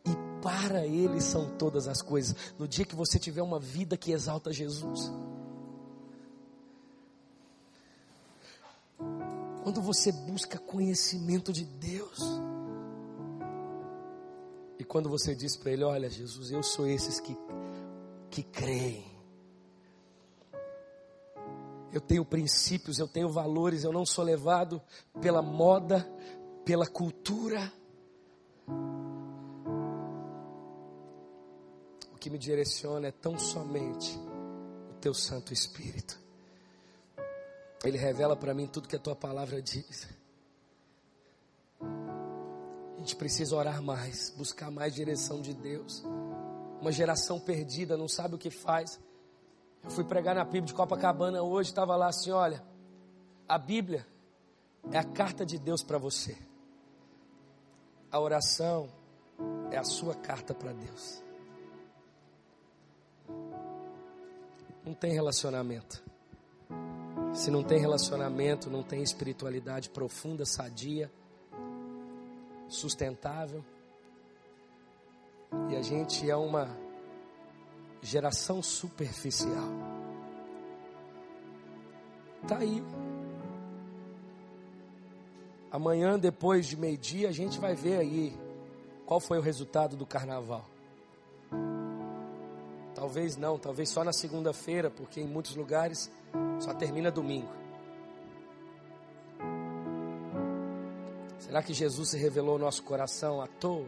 e 0.04 0.25
para 0.46 0.86
ele 0.86 1.20
são 1.20 1.56
todas 1.58 1.88
as 1.88 2.00
coisas. 2.00 2.54
No 2.56 2.68
dia 2.68 2.84
que 2.84 2.94
você 2.94 3.18
tiver 3.18 3.42
uma 3.42 3.58
vida 3.58 3.96
que 3.96 4.12
exalta 4.12 4.52
Jesus, 4.52 5.10
quando 9.64 9.82
você 9.82 10.12
busca 10.12 10.56
conhecimento 10.56 11.52
de 11.52 11.64
Deus, 11.64 12.20
e 14.78 14.84
quando 14.84 15.10
você 15.10 15.34
diz 15.34 15.56
para 15.56 15.72
ele: 15.72 15.82
Olha, 15.82 16.08
Jesus, 16.08 16.52
eu 16.52 16.62
sou 16.62 16.86
esses 16.86 17.18
que, 17.18 17.36
que 18.30 18.44
creem 18.44 19.16
eu 21.92 22.00
tenho 22.00 22.26
princípios, 22.26 22.98
eu 22.98 23.08
tenho 23.08 23.30
valores, 23.30 23.82
eu 23.82 23.90
não 23.90 24.04
sou 24.04 24.22
levado 24.22 24.82
pela 25.18 25.40
moda, 25.40 26.06
pela 26.62 26.86
cultura. 26.86 27.72
Que 32.26 32.30
me 32.30 32.38
direciona 32.38 33.06
é 33.06 33.12
tão 33.12 33.38
somente 33.38 34.18
o 34.90 34.94
teu 34.94 35.14
Santo 35.14 35.52
Espírito. 35.52 36.18
Ele 37.84 37.96
revela 37.96 38.34
para 38.34 38.52
mim 38.52 38.66
tudo 38.66 38.88
que 38.88 38.96
a 38.96 38.98
tua 38.98 39.14
palavra 39.14 39.62
diz. 39.62 40.08
A 41.80 42.98
gente 42.98 43.14
precisa 43.14 43.54
orar 43.54 43.80
mais, 43.80 44.30
buscar 44.30 44.72
mais 44.72 44.92
direção 44.92 45.40
de 45.40 45.54
Deus. 45.54 46.02
Uma 46.80 46.90
geração 46.90 47.38
perdida, 47.38 47.96
não 47.96 48.08
sabe 48.08 48.34
o 48.34 48.38
que 48.38 48.50
faz. 48.50 48.98
Eu 49.84 49.90
fui 49.90 50.02
pregar 50.02 50.34
na 50.34 50.44
PIB 50.44 50.66
de 50.66 50.74
Copacabana 50.74 51.40
hoje, 51.44 51.70
estava 51.70 51.94
lá 51.94 52.08
assim: 52.08 52.32
olha, 52.32 52.60
a 53.48 53.56
Bíblia 53.56 54.04
é 54.90 54.98
a 54.98 55.04
carta 55.04 55.46
de 55.46 55.60
Deus 55.60 55.84
para 55.84 55.96
você. 55.96 56.36
A 58.10 58.18
oração 58.18 58.88
é 59.70 59.78
a 59.78 59.84
sua 59.84 60.16
carta 60.16 60.52
para 60.52 60.72
Deus. 60.72 61.24
Não 64.86 64.94
tem 64.94 65.12
relacionamento. 65.12 66.00
Se 67.34 67.50
não 67.50 67.64
tem 67.64 67.80
relacionamento, 67.80 68.70
não 68.70 68.84
tem 68.84 69.02
espiritualidade 69.02 69.90
profunda, 69.90 70.46
sadia, 70.46 71.10
sustentável. 72.68 73.64
E 75.68 75.74
a 75.74 75.82
gente 75.82 76.30
é 76.30 76.36
uma 76.36 76.68
geração 78.00 78.62
superficial. 78.62 79.68
Está 82.44 82.58
aí. 82.58 82.80
Amanhã, 85.68 86.16
depois 86.16 86.64
de 86.64 86.76
meio-dia, 86.76 87.28
a 87.28 87.32
gente 87.32 87.58
vai 87.58 87.74
ver 87.74 87.98
aí 87.98 88.38
qual 89.04 89.18
foi 89.18 89.38
o 89.38 89.42
resultado 89.42 89.96
do 89.96 90.06
carnaval. 90.06 90.75
Talvez 92.96 93.36
não, 93.36 93.58
talvez 93.58 93.90
só 93.90 94.02
na 94.02 94.12
segunda-feira, 94.12 94.90
porque 94.90 95.20
em 95.20 95.26
muitos 95.28 95.54
lugares 95.54 96.10
só 96.58 96.74
termina 96.74 97.08
domingo. 97.08 97.52
Será 101.38 101.62
que 101.62 101.72
Jesus 101.72 102.08
se 102.10 102.18
revelou 102.18 102.54
ao 102.54 102.58
nosso 102.58 102.82
coração 102.82 103.40
à 103.40 103.46
toa? 103.46 103.86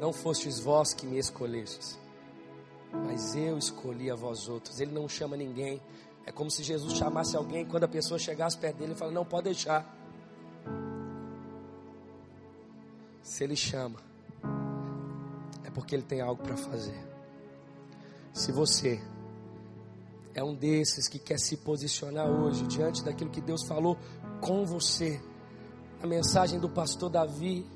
Não 0.00 0.12
fostes 0.12 0.58
vós 0.58 0.92
que 0.92 1.06
me 1.06 1.18
escolhestes 1.18 1.96
mas 2.92 3.34
eu 3.34 3.58
escolhi 3.58 4.10
a 4.10 4.14
vós 4.14 4.48
outros. 4.48 4.80
Ele 4.80 4.92
não 4.92 5.08
chama 5.08 5.36
ninguém, 5.36 5.80
É 6.26 6.32
como 6.32 6.50
se 6.50 6.62
Jesus 6.62 6.92
chamasse 6.92 7.34
alguém 7.34 7.64
quando 7.64 7.84
a 7.84 7.88
pessoa 7.88 8.18
chegasse 8.18 8.58
perto 8.58 8.76
dele 8.76 8.92
e 8.92 8.94
fala: 8.94 9.10
Não, 9.10 9.24
pode 9.24 9.44
deixar. 9.44 9.96
Se 13.22 13.44
ele 13.44 13.56
chama, 13.56 13.98
é 15.64 15.70
porque 15.70 15.94
ele 15.94 16.02
tem 16.02 16.20
algo 16.20 16.42
para 16.42 16.56
fazer. 16.56 17.17
Se 18.38 18.52
você 18.52 19.00
é 20.32 20.44
um 20.44 20.54
desses 20.54 21.08
que 21.08 21.18
quer 21.18 21.40
se 21.40 21.56
posicionar 21.56 22.30
hoje 22.30 22.64
diante 22.68 23.02
daquilo 23.02 23.30
que 23.30 23.40
Deus 23.40 23.64
falou 23.64 23.98
com 24.40 24.64
você, 24.64 25.20
a 26.00 26.06
mensagem 26.06 26.60
do 26.60 26.68
pastor 26.68 27.10
Davi, 27.10 27.66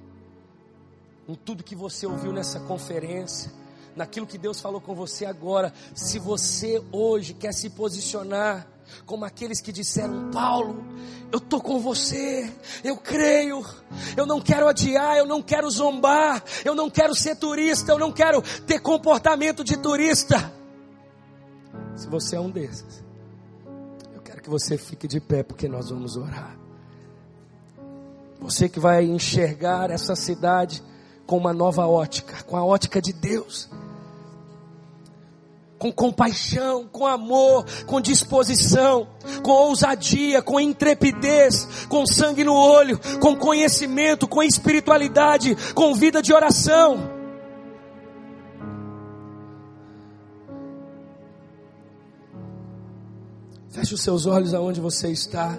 em 1.27 1.35
tudo 1.35 1.65
que 1.65 1.75
você 1.75 2.07
ouviu 2.07 2.33
nessa 2.33 2.61
conferência, 2.61 3.51
naquilo 3.97 4.25
que 4.25 4.39
Deus 4.39 4.61
falou 4.61 4.81
com 4.81 4.95
você 4.95 5.27
agora, 5.27 5.75
se 5.97 6.21
você 6.21 6.81
hoje 6.93 7.35
quer 7.35 7.53
se 7.53 7.69
posicionar 7.69 8.65
como 9.07 9.25
aqueles 9.25 9.61
que 9.61 9.73
disseram: 9.73 10.31
Paulo, 10.31 10.85
eu 11.31 11.39
estou 11.39 11.61
com 11.61 11.81
você, 11.81 12.51
eu 12.85 12.97
creio, 12.97 13.65
eu 14.17 14.27
não 14.27 14.41
quero 14.41 14.69
adiar, 14.69 15.17
eu 15.17 15.27
não 15.27 15.43
quero 15.43 15.71
zombar, 15.71 16.43
eu 16.65 16.75
não 16.75 16.91
quero 16.91 17.15
ser 17.15 17.37
turista, 17.37 17.93
eu 17.93 17.99
não 17.99 18.13
quero 18.13 18.43
ter 18.67 18.81
comportamento 18.81 19.65
de 19.65 19.77
turista. 19.77 20.53
Se 21.97 22.09
você 22.09 22.37
é 22.37 22.41
um 22.41 22.51
desses, 22.51 23.05
eu 24.15 24.21
quero 24.23 24.43
que 24.43 24.51
você 24.51 24.77
fique 24.77 25.07
de 25.07 25.21
pé, 25.21 25.43
porque 25.43 25.69
nós 25.69 25.91
vamos 25.91 26.17
orar. 26.17 26.57
Você 28.41 28.69
que 28.69 28.81
vai 28.81 29.05
enxergar 29.05 29.91
essa 29.91 30.17
cidade 30.17 30.83
com 31.27 31.37
uma 31.37 31.53
nova 31.53 31.87
ótica, 31.87 32.43
com 32.43 32.57
a 32.57 32.65
ótica 32.65 33.01
de 33.01 33.13
Deus 33.13 33.71
com 35.83 35.91
compaixão, 35.91 36.87
com 36.87 37.05
amor, 37.05 37.67
com 37.87 38.01
disposição, 38.01 39.09
com 39.43 39.51
ousadia, 39.51 40.41
com 40.41 40.61
intrepidez, 40.61 41.87
com 41.89 42.07
sangue 42.07 42.45
no 42.45 42.55
olho, 42.55 43.01
com 43.19 43.35
conhecimento, 43.35 44.29
com 44.29 44.45
espiritualidade, 44.45 45.57
com 45.75 45.93
vida 45.93 46.23
de 46.23 46.33
oração. 46.33 47.11
Feche 53.71 53.95
os 53.95 54.03
seus 54.03 54.25
olhos 54.27 54.55
aonde 54.55 54.81
você 54.81 55.11
está. 55.11 55.59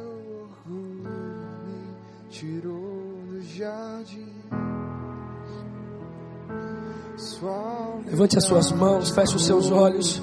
Levante 8.06 8.38
as 8.38 8.44
suas 8.46 8.72
mãos, 8.72 9.12
feche 9.12 9.36
os 9.36 9.46
seus 9.46 9.70
olhos. 9.72 10.22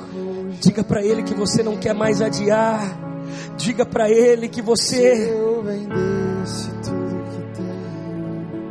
Diga 0.60 0.82
para 0.82 1.04
Ele 1.04 1.22
que 1.22 1.34
você 1.34 1.62
não 1.62 1.76
quer 1.76 1.94
mais 1.94 2.20
adiar. 2.20 2.80
Diga 3.56 3.86
para 3.86 4.10
Ele 4.10 4.48
que 4.48 4.60
você 4.60 5.32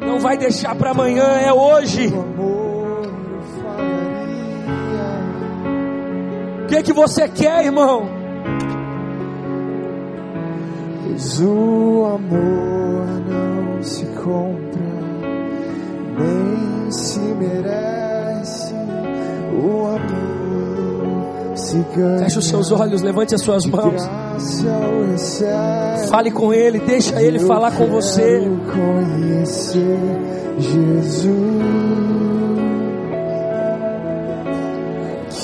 não 0.02 0.20
vai 0.20 0.38
deixar 0.38 0.76
para 0.76 0.92
amanhã, 0.92 1.24
é 1.24 1.54
hoje. 1.54 2.08
O 6.64 6.68
que, 6.68 6.76
é 6.76 6.84
que 6.84 6.94
você 6.94 7.30
quer, 7.30 7.66
irmão? 7.66 8.10
Pois 11.04 11.40
o 11.42 12.06
amor 12.16 13.06
não 13.28 13.82
se 13.82 14.06
compra, 14.06 14.82
nem 16.18 16.92
se 16.92 17.20
merece 17.20 17.89
Feche 22.20 22.40
os 22.40 22.48
seus 22.48 22.72
olhos, 22.72 23.02
levante 23.02 23.36
as 23.36 23.42
suas 23.42 23.66
mãos. 23.66 24.02
Fale 26.10 26.32
com 26.32 26.54
Ele, 26.54 26.80
deixa 26.80 27.22
Ele 27.22 27.40
falar 27.40 27.72
com 27.72 27.86
você. 27.88 28.42
Conhecer 28.74 30.00
Jesus. 30.58 31.30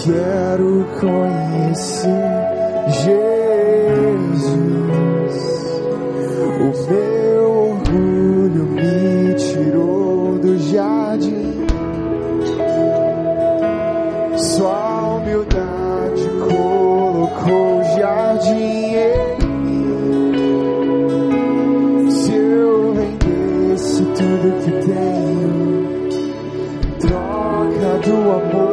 Quero 0.04 0.86
conhecer 1.00 2.10
Jesus. 3.04 3.46
O 6.60 6.90
meu 6.90 7.15
por 28.40 28.65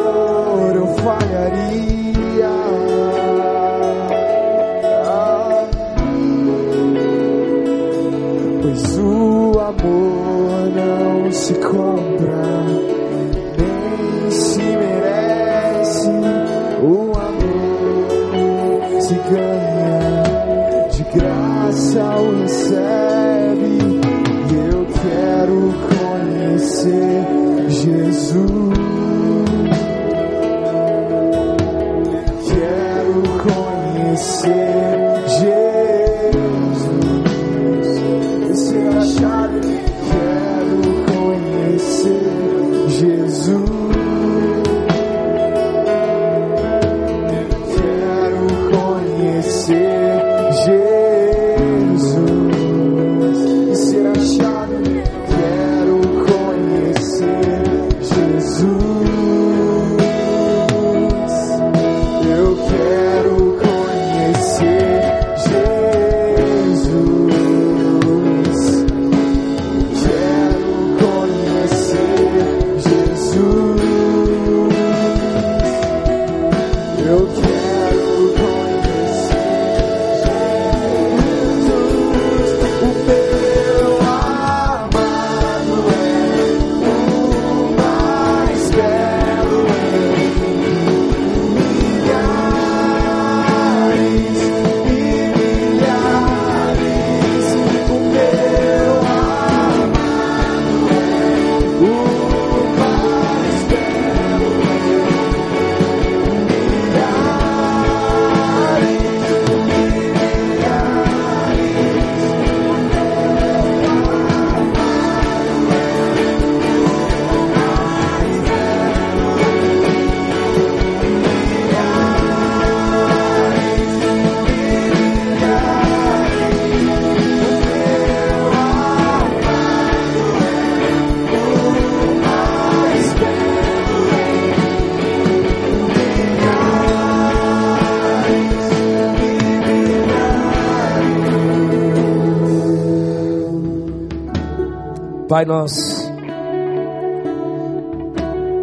Pai, 145.42 145.44
nós, 145.44 146.08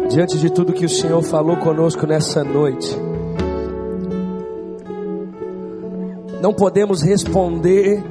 diante 0.08 0.38
de 0.38 0.50
tudo 0.50 0.72
que 0.72 0.86
o 0.86 0.88
Senhor 0.88 1.20
falou 1.22 1.58
conosco 1.58 2.06
nessa 2.06 2.42
noite, 2.42 2.96
não 6.40 6.54
podemos 6.54 7.02
responder 7.02 8.02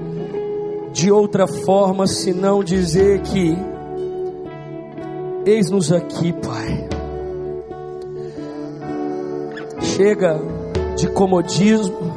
de 0.92 1.12
outra 1.12 1.48
forma 1.48 2.06
senão 2.06 2.64
dizer 2.64 3.22
que, 3.22 3.58
eis-nos 5.48 5.92
aqui, 5.92 6.32
Pai. 6.32 6.90
Chega 9.82 10.40
de 10.96 11.08
comodismo, 11.10 12.14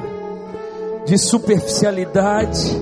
de 1.07 1.17
superficialidade, 1.17 2.77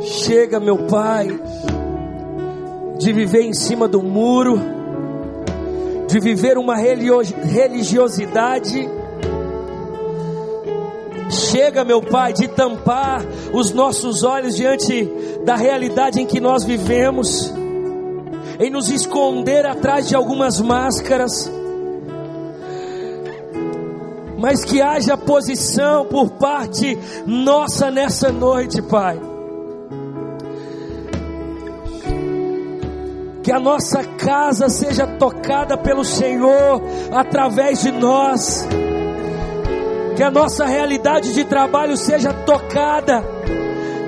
chega, 0.00 0.58
meu 0.58 0.86
Pai, 0.88 1.28
de 2.98 3.12
viver 3.12 3.42
em 3.42 3.52
cima 3.52 3.86
do 3.88 4.02
muro, 4.02 4.58
de 6.08 6.18
viver 6.20 6.56
uma 6.56 6.76
religiosidade. 6.76 8.88
Chega, 11.30 11.84
meu 11.84 12.00
Pai, 12.00 12.32
de 12.32 12.48
tampar 12.48 13.22
os 13.52 13.72
nossos 13.72 14.22
olhos 14.22 14.56
diante 14.56 15.04
da 15.44 15.56
realidade 15.56 16.20
em 16.20 16.26
que 16.26 16.40
nós 16.40 16.64
vivemos, 16.64 17.52
em 18.60 18.70
nos 18.70 18.88
esconder 18.90 19.66
atrás 19.66 20.08
de 20.08 20.14
algumas 20.14 20.60
máscaras, 20.60 21.50
mas 24.38 24.64
que 24.64 24.80
haja 24.80 25.16
posição 25.16 26.04
por 26.04 26.30
parte 26.30 26.96
nossa 27.26 27.90
nessa 27.90 28.30
noite, 28.30 28.80
Pai 28.82 29.33
que 33.44 33.52
a 33.52 33.60
nossa 33.60 34.02
casa 34.02 34.70
seja 34.70 35.06
tocada 35.06 35.76
pelo 35.76 36.02
Senhor 36.02 36.82
através 37.12 37.82
de 37.82 37.92
nós, 37.92 38.66
que 40.16 40.22
a 40.22 40.30
nossa 40.30 40.64
realidade 40.64 41.34
de 41.34 41.44
trabalho 41.44 41.94
seja 41.94 42.32
tocada, 42.32 43.22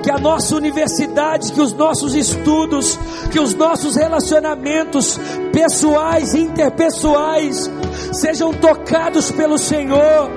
que 0.01 0.09
a 0.09 0.17
nossa 0.17 0.55
universidade, 0.55 1.51
que 1.51 1.61
os 1.61 1.71
nossos 1.71 2.15
estudos, 2.15 2.97
que 3.31 3.39
os 3.39 3.53
nossos 3.53 3.95
relacionamentos 3.95 5.19
pessoais 5.53 6.33
e 6.33 6.39
interpessoais 6.39 7.69
sejam 8.13 8.51
tocados 8.53 9.29
pelo 9.29 9.59
Senhor. 9.59 10.31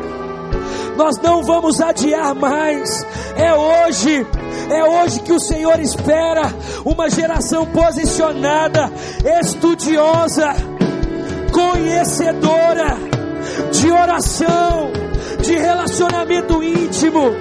Nós 0.98 1.16
não 1.22 1.42
vamos 1.42 1.80
adiar 1.80 2.34
mais, 2.34 3.06
é 3.34 3.54
hoje 3.54 4.26
é 4.70 4.84
hoje 4.84 5.20
que 5.20 5.32
o 5.32 5.40
Senhor 5.40 5.80
espera 5.80 6.42
uma 6.84 7.10
geração 7.10 7.66
posicionada, 7.66 8.90
estudiosa, 9.40 10.54
conhecedora 11.52 12.96
de 13.72 13.90
oração, 13.90 14.90
de 15.42 15.56
relacionamento 15.56 16.62
íntimo. 16.62 17.34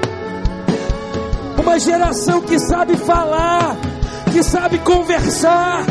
Uma 1.62 1.80
geração 1.80 2.41
que 2.41 2.57
sabe 2.57 2.95
falar, 2.97 3.76
que 4.32 4.41
sabe 4.41 4.80
conversar, 4.80 5.86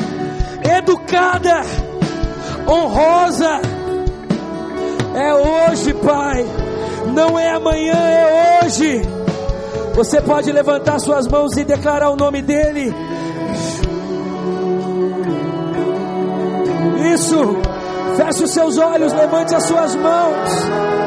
educada, 0.79 1.63
honrosa. 2.67 3.61
É 5.15 5.35
hoje, 5.35 5.95
Pai. 5.95 6.45
Não 7.15 7.39
é 7.39 7.51
amanhã, 7.51 7.95
é 7.95 8.65
hoje. 8.65 9.18
Você 9.99 10.21
pode 10.23 10.53
levantar 10.53 11.01
suas 11.01 11.27
mãos 11.27 11.57
e 11.57 11.65
declarar 11.65 12.11
o 12.11 12.17
nome 12.17 12.41
dele. 12.41 12.95
Isso. 17.13 17.37
Feche 18.17 18.45
os 18.45 18.51
seus 18.53 18.79
olhos, 18.79 19.13
levante 19.13 19.57
as 19.57 19.65
suas 19.65 19.97
mãos. 19.97 20.98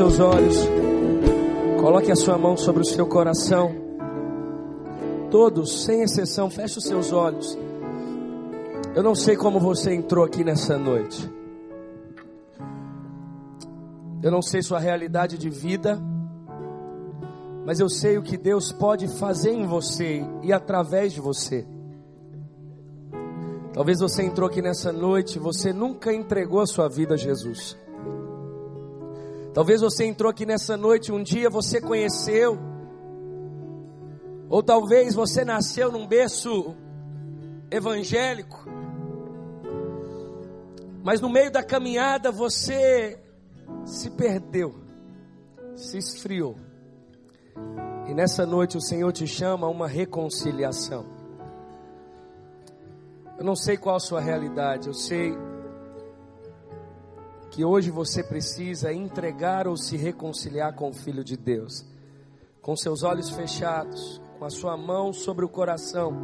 Seus 0.00 0.18
olhos. 0.18 0.56
Coloque 1.78 2.10
a 2.10 2.16
sua 2.16 2.38
mão 2.38 2.56
sobre 2.56 2.80
o 2.80 2.84
seu 2.86 3.06
coração. 3.06 3.70
Todos, 5.30 5.84
sem 5.84 6.00
exceção, 6.00 6.48
feche 6.48 6.78
os 6.78 6.84
seus 6.84 7.12
olhos. 7.12 7.58
Eu 8.94 9.02
não 9.02 9.14
sei 9.14 9.36
como 9.36 9.60
você 9.60 9.94
entrou 9.94 10.24
aqui 10.24 10.42
nessa 10.42 10.78
noite. 10.78 11.30
Eu 14.22 14.30
não 14.30 14.40
sei 14.40 14.62
sua 14.62 14.78
realidade 14.78 15.36
de 15.36 15.50
vida. 15.50 16.00
Mas 17.66 17.78
eu 17.78 17.90
sei 17.90 18.16
o 18.16 18.22
que 18.22 18.38
Deus 18.38 18.72
pode 18.72 19.06
fazer 19.06 19.50
em 19.50 19.66
você 19.66 20.24
e 20.42 20.50
através 20.50 21.12
de 21.12 21.20
você. 21.20 21.66
Talvez 23.74 24.00
você 24.00 24.22
entrou 24.22 24.48
aqui 24.48 24.62
nessa 24.62 24.92
noite, 24.92 25.38
você 25.38 25.74
nunca 25.74 26.10
entregou 26.10 26.60
a 26.60 26.66
sua 26.66 26.88
vida 26.88 27.14
a 27.14 27.18
Jesus. 27.18 27.76
Talvez 29.52 29.80
você 29.80 30.04
entrou 30.04 30.30
aqui 30.30 30.46
nessa 30.46 30.76
noite, 30.76 31.10
um 31.10 31.22
dia 31.22 31.50
você 31.50 31.80
conheceu, 31.80 32.58
ou 34.48 34.62
talvez 34.62 35.14
você 35.14 35.44
nasceu 35.44 35.90
num 35.90 36.06
berço 36.06 36.76
evangélico, 37.70 38.64
mas 41.02 41.20
no 41.20 41.28
meio 41.28 41.50
da 41.50 41.64
caminhada 41.64 42.30
você 42.30 43.18
se 43.84 44.10
perdeu, 44.10 44.74
se 45.74 45.98
esfriou. 45.98 46.56
E 48.08 48.14
nessa 48.14 48.46
noite 48.46 48.76
o 48.76 48.80
Senhor 48.80 49.12
te 49.12 49.26
chama 49.26 49.66
a 49.66 49.70
uma 49.70 49.88
reconciliação. 49.88 51.04
Eu 53.38 53.44
não 53.44 53.56
sei 53.56 53.76
qual 53.76 53.96
a 53.96 54.00
sua 54.00 54.20
realidade, 54.20 54.86
eu 54.86 54.94
sei 54.94 55.34
que 57.50 57.64
hoje 57.64 57.90
você 57.90 58.22
precisa 58.22 58.92
entregar 58.92 59.66
ou 59.66 59.76
se 59.76 59.96
reconciliar 59.96 60.74
com 60.74 60.90
o 60.90 60.94
Filho 60.94 61.24
de 61.24 61.36
Deus. 61.36 61.84
Com 62.62 62.76
seus 62.76 63.02
olhos 63.02 63.28
fechados, 63.30 64.20
com 64.38 64.44
a 64.44 64.50
sua 64.50 64.76
mão 64.76 65.12
sobre 65.12 65.44
o 65.44 65.48
coração, 65.48 66.14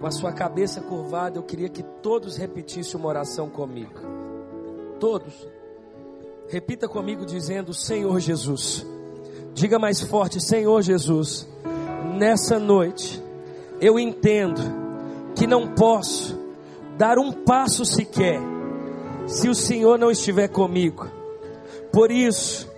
com 0.00 0.06
a 0.06 0.10
sua 0.10 0.32
cabeça 0.32 0.80
curvada, 0.80 1.38
eu 1.38 1.42
queria 1.42 1.68
que 1.68 1.82
todos 1.82 2.36
repetissem 2.36 2.98
uma 2.98 3.08
oração 3.08 3.48
comigo. 3.48 3.94
Todos. 4.98 5.46
Repita 6.48 6.88
comigo 6.88 7.24
dizendo: 7.24 7.72
Senhor 7.72 8.18
Jesus. 8.18 8.84
Diga 9.54 9.78
mais 9.78 10.00
forte: 10.00 10.40
Senhor 10.40 10.82
Jesus. 10.82 11.46
Nessa 12.18 12.58
noite, 12.58 13.22
eu 13.80 13.98
entendo 13.98 14.60
que 15.36 15.46
não 15.46 15.74
posso 15.74 16.38
dar 16.98 17.18
um 17.18 17.30
passo 17.32 17.84
sequer 17.84 18.49
se 19.30 19.48
o 19.48 19.54
Senhor 19.54 19.96
não 19.96 20.10
estiver 20.10 20.48
comigo. 20.48 21.08
Por 21.92 22.10
isso, 22.10 22.68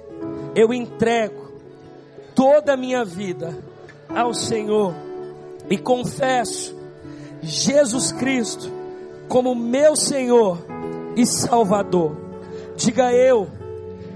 eu 0.54 0.72
entrego 0.72 1.50
toda 2.34 2.74
a 2.74 2.76
minha 2.76 3.04
vida 3.04 3.56
ao 4.08 4.34
Senhor 4.34 4.94
e 5.70 5.78
confesso 5.78 6.76
Jesus 7.40 8.12
Cristo 8.12 8.70
como 9.28 9.54
meu 9.54 9.96
Senhor 9.96 10.58
e 11.16 11.24
Salvador. 11.24 12.16
Diga 12.76 13.12
eu 13.12 13.48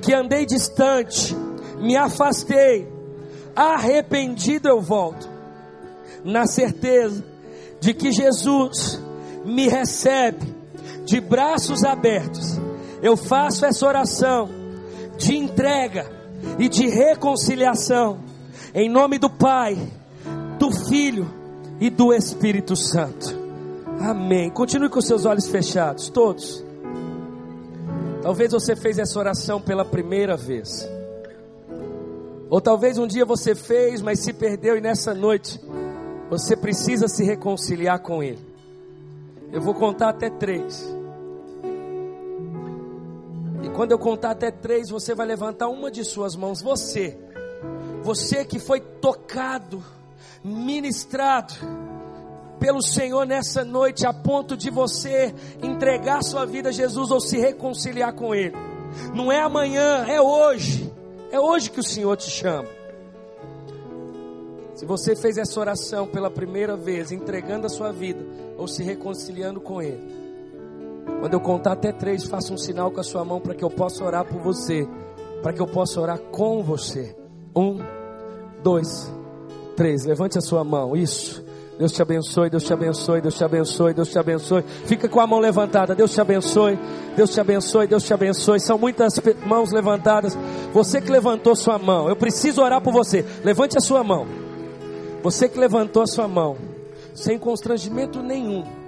que 0.03 0.12
andei 0.12 0.45
distante, 0.45 1.34
me 1.78 1.97
afastei, 1.97 2.87
arrependido 3.55 4.68
eu 4.68 4.80
volto, 4.80 5.26
na 6.22 6.47
certeza 6.47 7.24
de 7.80 7.95
que 7.95 8.12
Jesus 8.12 9.01
me 9.43 9.68
recebe 9.68 10.56
de 11.07 11.21
braços 11.21 11.85
abertos. 11.85 12.61
Eu 13.01 13.17
faço 13.17 13.65
essa 13.65 13.87
oração 13.87 14.51
de 15.17 15.35
entrega 15.35 16.11
e 16.59 16.69
de 16.69 16.89
reconciliação 16.89 18.19
em 18.75 18.91
nome 18.91 19.19
do 19.19 19.31
Pai, 19.31 19.79
do 20.59 20.71
Filho 20.71 21.27
e 21.81 21.89
do 21.89 22.13
Espírito 22.13 22.77
Santo. 22.77 23.35
Amém. 24.01 24.51
Continue 24.51 24.91
com 24.91 25.01
seus 25.01 25.25
olhos 25.25 25.47
fechados, 25.47 26.11
todos. 26.11 26.63
Talvez 28.21 28.53
você 28.53 28.75
fez 28.75 28.99
essa 28.99 29.19
oração 29.19 29.61
pela 29.61 29.85
primeira 29.85 30.37
vez. 30.37 30.87
Ou 32.51 32.61
talvez 32.61 32.99
um 32.99 33.07
dia 33.07 33.25
você 33.25 33.55
fez, 33.55 34.03
mas 34.03 34.21
se 34.21 34.33
perdeu 34.33 34.77
e 34.77 34.81
nessa 34.81 35.15
noite 35.15 35.61
você 36.29 36.57
precisa 36.57 37.07
se 37.07 37.25
reconciliar 37.25 38.01
com 38.01 38.23
Ele. 38.23 38.45
Eu 39.53 39.61
vou 39.61 39.75
contar 39.75 40.11
até 40.11 40.29
três. 40.29 40.96
E 43.63 43.69
quando 43.71 43.93
eu 43.93 43.99
contar 43.99 44.31
até 44.31 44.51
três, 44.51 44.91
você 44.91 45.15
vai 45.15 45.27
levantar 45.27 45.69
uma 45.69 45.91
de 45.91 46.05
suas 46.05 46.37
mãos. 46.37 46.61
Você, 46.63 47.17
você 48.03 48.45
que 48.45 48.59
foi 48.59 48.81
tocado, 48.81 49.83
ministrado 50.45 51.55
pelo 52.59 52.83
Senhor 52.83 53.27
nessa 53.27 53.65
noite, 53.65 54.07
a 54.07 54.13
ponto 54.13 54.57
de 54.57 54.71
você 54.71 55.35
entregar 55.63 56.23
sua 56.23 56.45
vida 56.47 56.71
a 56.71 56.73
Jesus 56.73 57.11
ou 57.11 57.21
se 57.21 57.39
reconciliar 57.39 58.13
com 58.15 58.35
Ele. 58.35 58.57
Não 59.15 59.31
é 59.31 59.41
amanhã, 59.41 60.07
é 60.07 60.21
hoje. 60.21 60.93
É 61.31 61.41
hoje 61.41 61.71
que 61.71 61.81
o 61.81 61.85
Senhor 61.85 62.17
te 62.17 62.31
chama. 62.31 62.69
Se 64.75 64.85
você 64.85 65.17
fez 65.17 65.39
essa 65.39 65.59
oração 65.59 66.07
pela 66.07 66.31
primeira 66.31 66.77
vez, 66.77 67.11
entregando 67.11 67.67
a 67.67 67.71
sua 67.71 67.93
vida 67.93 68.25
ou 68.59 68.69
se 68.69 68.83
reconciliando 68.83 69.61
com 69.61 69.81
Ele, 69.81 70.26
quando 71.21 71.33
eu 71.33 71.41
contar 71.41 71.73
até 71.73 71.93
três, 71.93 72.25
faça 72.25 72.53
um 72.53 72.59
sinal 72.59 72.91
com 72.91 73.01
a 73.01 73.05
sua 73.05 73.25
mão 73.25 73.41
para 73.41 73.55
que 73.55 73.65
eu 73.65 73.71
possa 73.71 74.05
orar 74.05 74.25
por 74.25 74.41
você, 74.41 74.87
para 75.43 75.53
que 75.53 75.61
eu 75.61 75.67
possa 75.67 76.01
orar 76.01 76.19
com 76.19 76.63
você. 76.63 77.17
Um, 77.55 77.79
dois, 78.63 79.13
três. 79.75 80.05
Levante 80.05 80.39
a 80.39 80.41
sua 80.41 80.63
mão. 80.63 80.97
Isso. 80.97 81.45
Deus 81.79 81.93
te 81.93 82.01
abençoe, 82.01 82.49
Deus 82.49 82.65
te 82.65 82.73
abençoe, 82.73 83.21
Deus 83.21 83.35
te 83.35 83.45
abençoe, 83.45 83.95
Deus 83.95 84.09
te 84.09 84.19
abençoe. 84.19 84.63
Fica 84.87 85.09
com 85.09 85.21
a 85.21 85.27
mão 85.27 85.39
levantada. 85.39 85.95
Deus 85.95 86.13
te 86.13 86.21
abençoe, 86.21 86.79
Deus 87.15 87.31
te 87.31 87.41
abençoe, 87.41 87.87
Deus 87.87 88.03
te 88.03 88.15
abençoe. 88.15 88.61
São 88.61 88.79
muitas 88.79 89.21
mãos 89.45 89.73
levantadas. 89.73 90.37
Você 90.73 91.01
que 91.01 91.11
levantou 91.11 91.55
sua 91.55 91.79
mão, 91.79 92.09
eu 92.09 92.17
preciso 92.17 92.63
orar 92.63 92.81
por 92.81 92.93
você. 92.93 93.25
Levante 93.45 93.77
a 93.77 93.81
sua 93.81 94.03
mão. 94.03 94.27
Você 95.23 95.49
que 95.49 95.59
levantou 95.59 96.03
a 96.03 96.07
sua 96.07 96.27
mão, 96.27 96.57
sem 97.15 97.39
constrangimento 97.39 98.23
nenhum. 98.23 98.86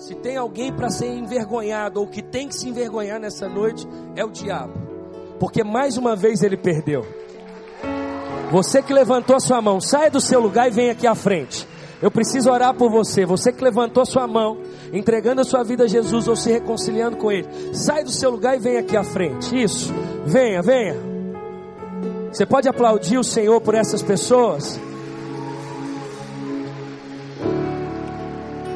Se 0.00 0.14
tem 0.14 0.34
alguém 0.34 0.72
para 0.72 0.88
ser 0.88 1.08
envergonhado 1.08 2.00
ou 2.00 2.06
que 2.06 2.22
tem 2.22 2.48
que 2.48 2.56
se 2.56 2.66
envergonhar 2.66 3.20
nessa 3.20 3.46
noite, 3.46 3.86
é 4.16 4.24
o 4.24 4.30
diabo. 4.30 4.72
Porque 5.38 5.62
mais 5.62 5.98
uma 5.98 6.16
vez 6.16 6.42
ele 6.42 6.56
perdeu. 6.56 7.06
Você 8.50 8.82
que 8.82 8.94
levantou 8.94 9.36
a 9.36 9.40
sua 9.40 9.60
mão, 9.60 9.78
saia 9.78 10.10
do 10.10 10.18
seu 10.18 10.40
lugar 10.40 10.68
e 10.68 10.70
vem 10.70 10.88
aqui 10.88 11.06
à 11.06 11.14
frente. 11.14 11.68
Eu 12.00 12.10
preciso 12.10 12.50
orar 12.50 12.74
por 12.74 12.90
você. 12.90 13.26
Você 13.26 13.52
que 13.52 13.62
levantou 13.62 14.02
a 14.02 14.06
sua 14.06 14.26
mão, 14.26 14.62
entregando 14.90 15.42
a 15.42 15.44
sua 15.44 15.62
vida 15.62 15.84
a 15.84 15.86
Jesus 15.86 16.26
ou 16.26 16.34
se 16.34 16.50
reconciliando 16.50 17.18
com 17.18 17.30
Ele, 17.30 17.46
sai 17.74 18.02
do 18.02 18.10
seu 18.10 18.30
lugar 18.30 18.56
e 18.56 18.58
vem 18.58 18.78
aqui 18.78 18.96
à 18.96 19.04
frente. 19.04 19.54
Isso. 19.54 19.92
Venha, 20.24 20.62
venha. 20.62 20.96
Você 22.32 22.46
pode 22.46 22.66
aplaudir 22.66 23.18
o 23.18 23.24
Senhor 23.24 23.60
por 23.60 23.74
essas 23.74 24.02
pessoas? 24.02 24.80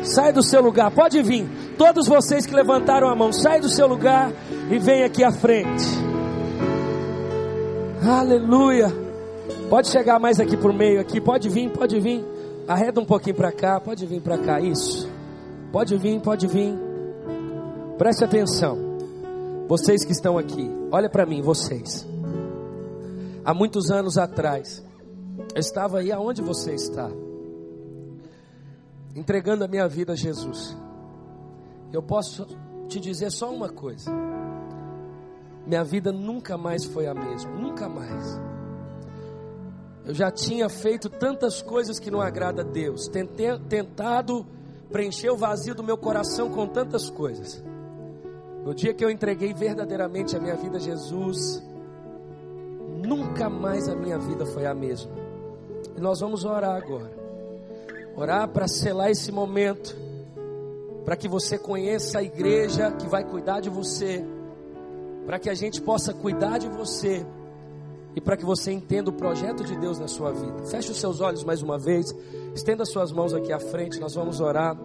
Sai 0.04 0.32
do 0.32 0.42
seu 0.42 0.60
lugar, 0.60 0.90
pode 0.90 1.22
vir. 1.22 1.48
Todos 1.78 2.06
vocês 2.06 2.46
que 2.46 2.54
levantaram 2.54 3.08
a 3.08 3.16
mão, 3.16 3.32
sai 3.32 3.60
do 3.60 3.68
seu 3.68 3.86
lugar 3.86 4.30
e 4.70 4.78
vem 4.78 5.02
aqui 5.02 5.24
à 5.24 5.32
frente. 5.32 5.84
Aleluia. 8.06 8.92
Pode 9.70 9.88
chegar 9.88 10.20
mais 10.20 10.38
aqui 10.38 10.56
por 10.56 10.72
meio 10.72 11.00
aqui, 11.00 11.20
pode 11.20 11.48
vir, 11.48 11.70
pode 11.70 11.98
vir. 11.98 12.24
Arreda 12.68 13.00
um 13.00 13.04
pouquinho 13.04 13.36
para 13.36 13.50
cá, 13.50 13.80
pode 13.80 14.06
vir 14.06 14.20
para 14.20 14.38
cá, 14.38 14.60
isso. 14.60 15.08
Pode 15.72 15.96
vir, 15.96 16.20
pode 16.20 16.46
vir. 16.46 16.74
Preste 17.98 18.24
atenção. 18.24 18.78
Vocês 19.66 20.04
que 20.04 20.12
estão 20.12 20.36
aqui, 20.36 20.70
olha 20.92 21.08
para 21.08 21.24
mim, 21.24 21.40
vocês. 21.40 22.06
Há 23.44 23.54
muitos 23.54 23.90
anos 23.90 24.18
atrás, 24.18 24.84
eu 25.54 25.60
estava 25.60 25.98
aí 25.98 26.12
aonde 26.12 26.42
você 26.42 26.74
está, 26.74 27.10
entregando 29.14 29.64
a 29.64 29.68
minha 29.68 29.86
vida 29.88 30.12
a 30.12 30.16
Jesus. 30.16 30.76
Eu 31.92 32.02
posso 32.02 32.46
te 32.88 32.98
dizer 32.98 33.30
só 33.30 33.52
uma 33.52 33.68
coisa: 33.68 34.10
minha 35.66 35.84
vida 35.84 36.12
nunca 36.12 36.58
mais 36.58 36.84
foi 36.84 37.06
a 37.06 37.14
mesma, 37.14 37.50
nunca 37.52 37.88
mais. 37.88 38.40
Eu 40.04 40.12
já 40.12 40.30
tinha 40.30 40.68
feito 40.68 41.08
tantas 41.08 41.62
coisas 41.62 41.98
que 41.98 42.10
não 42.10 42.20
agrada 42.20 42.60
a 42.60 42.64
Deus, 42.64 43.08
tentei, 43.08 43.58
tentado 43.60 44.44
preencher 44.92 45.30
o 45.30 45.36
vazio 45.36 45.74
do 45.74 45.82
meu 45.82 45.96
coração 45.96 46.50
com 46.50 46.66
tantas 46.66 47.08
coisas. 47.08 47.64
No 48.64 48.74
dia 48.74 48.92
que 48.92 49.04
eu 49.04 49.10
entreguei 49.10 49.54
verdadeiramente 49.54 50.36
a 50.36 50.40
minha 50.40 50.56
vida 50.56 50.76
a 50.76 50.80
Jesus, 50.80 51.62
nunca 53.02 53.48
mais 53.48 53.88
a 53.88 53.94
minha 53.94 54.18
vida 54.18 54.44
foi 54.46 54.66
a 54.66 54.74
mesma. 54.74 55.12
E 55.96 56.00
nós 56.00 56.20
vamos 56.20 56.44
orar 56.44 56.76
agora. 56.76 57.23
Orar 58.16 58.48
para 58.48 58.68
selar 58.68 59.10
esse 59.10 59.32
momento, 59.32 59.96
para 61.04 61.16
que 61.16 61.28
você 61.28 61.58
conheça 61.58 62.18
a 62.18 62.22
igreja 62.22 62.92
que 62.92 63.06
vai 63.06 63.24
cuidar 63.24 63.60
de 63.60 63.68
você, 63.68 64.24
para 65.26 65.38
que 65.38 65.50
a 65.50 65.54
gente 65.54 65.80
possa 65.80 66.14
cuidar 66.14 66.58
de 66.58 66.68
você 66.68 67.26
e 68.14 68.20
para 68.20 68.36
que 68.36 68.44
você 68.44 68.70
entenda 68.70 69.10
o 69.10 69.12
projeto 69.12 69.64
de 69.64 69.76
Deus 69.76 69.98
na 69.98 70.06
sua 70.06 70.30
vida. 70.30 70.64
Feche 70.66 70.92
os 70.92 70.98
seus 70.98 71.20
olhos 71.20 71.42
mais 71.42 71.60
uma 71.62 71.78
vez, 71.78 72.14
estenda 72.54 72.84
suas 72.84 73.10
mãos 73.10 73.34
aqui 73.34 73.52
à 73.52 73.58
frente, 73.58 73.98
nós 73.98 74.14
vamos 74.14 74.40
orar. 74.40 74.76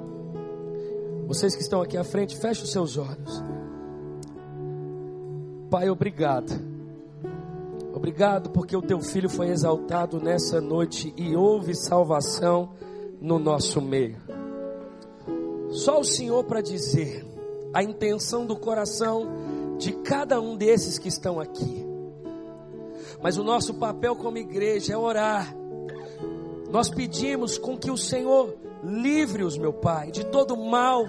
Vocês 1.28 1.56
que 1.56 1.62
estão 1.62 1.82
aqui 1.82 1.96
à 1.96 2.04
frente, 2.04 2.36
feche 2.36 2.64
os 2.64 2.72
seus 2.72 2.98
olhos. 2.98 3.44
Pai, 5.70 5.88
obrigado. 5.88 6.52
Obrigado 7.94 8.50
porque 8.50 8.76
o 8.76 8.82
teu 8.82 9.00
filho 9.02 9.30
foi 9.30 9.50
exaltado 9.50 10.20
nessa 10.20 10.60
noite 10.60 11.14
e 11.16 11.36
houve 11.36 11.76
salvação 11.76 12.70
no 13.22 13.40
nosso 13.40 13.82
meio. 13.82 14.18
Só 15.70 16.00
o 16.00 16.04
Senhor 16.04 16.44
para 16.46 16.62
dizer 16.62 17.26
a 17.74 17.84
intenção 17.84 18.46
do 18.46 18.56
coração 18.56 19.28
de 19.78 19.94
cada 19.94 20.42
um 20.42 20.56
desses 20.56 20.98
que 20.98 21.08
estão 21.08 21.40
aqui. 21.40 21.86
Mas 23.22 23.38
o 23.38 23.44
nosso 23.44 23.74
papel 23.76 24.16
como 24.16 24.38
igreja 24.38 24.94
é 24.94 24.98
orar. 24.98 25.56
Nós 26.72 26.90
pedimos 26.90 27.58
com 27.58 27.78
que 27.78 27.92
o 27.92 27.98
Senhor 27.98 28.56
livre-os, 28.84 29.58
meu 29.58 29.74
Pai, 29.74 30.12
de 30.12 30.26
todo 30.26 30.56
mal, 30.56 31.06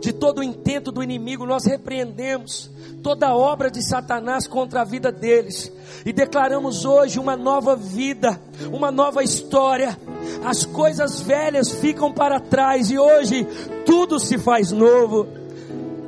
de 0.00 0.12
todo 0.12 0.42
intento 0.42 0.90
do 0.90 1.02
inimigo. 1.02 1.46
Nós 1.46 1.64
repreendemos 1.64 2.70
toda 3.02 3.34
obra 3.34 3.70
de 3.70 3.82
Satanás 3.82 4.46
contra 4.46 4.82
a 4.82 4.84
vida 4.84 5.10
deles 5.10 5.72
e 6.04 6.12
declaramos 6.12 6.84
hoje 6.84 7.18
uma 7.18 7.36
nova 7.36 7.76
vida, 7.76 8.40
uma 8.72 8.90
nova 8.90 9.22
história. 9.22 9.96
As 10.44 10.64
coisas 10.64 11.20
velhas 11.20 11.70
ficam 11.70 12.12
para 12.12 12.40
trás 12.40 12.90
e 12.90 12.98
hoje 12.98 13.46
tudo 13.84 14.18
se 14.18 14.38
faz 14.38 14.72
novo 14.72 15.40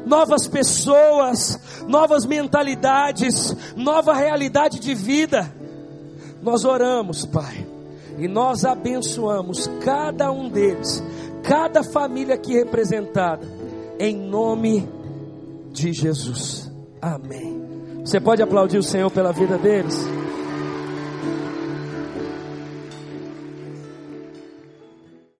novas 0.04 0.46
pessoas, 0.46 1.58
novas 1.86 2.26
mentalidades, 2.26 3.56
nova 3.76 4.12
realidade 4.12 4.78
de 4.78 4.94
vida. 4.94 5.52
Nós 6.42 6.64
oramos, 6.64 7.24
Pai, 7.24 7.66
e 8.18 8.26
nós 8.26 8.64
abençoamos 8.64 9.70
cada 9.84 10.30
um 10.30 10.48
deles, 10.48 11.02
cada 11.42 11.82
família 11.82 12.34
aqui 12.34 12.52
representada, 12.54 13.46
em 14.02 14.16
nome 14.16 14.88
de 15.70 15.92
Jesus. 15.92 16.68
Amém. 17.00 17.62
Você 18.04 18.20
pode 18.20 18.42
aplaudir 18.42 18.78
o 18.78 18.82
Senhor 18.82 19.08
pela 19.12 19.32
vida 19.32 19.56
deles? 19.56 19.96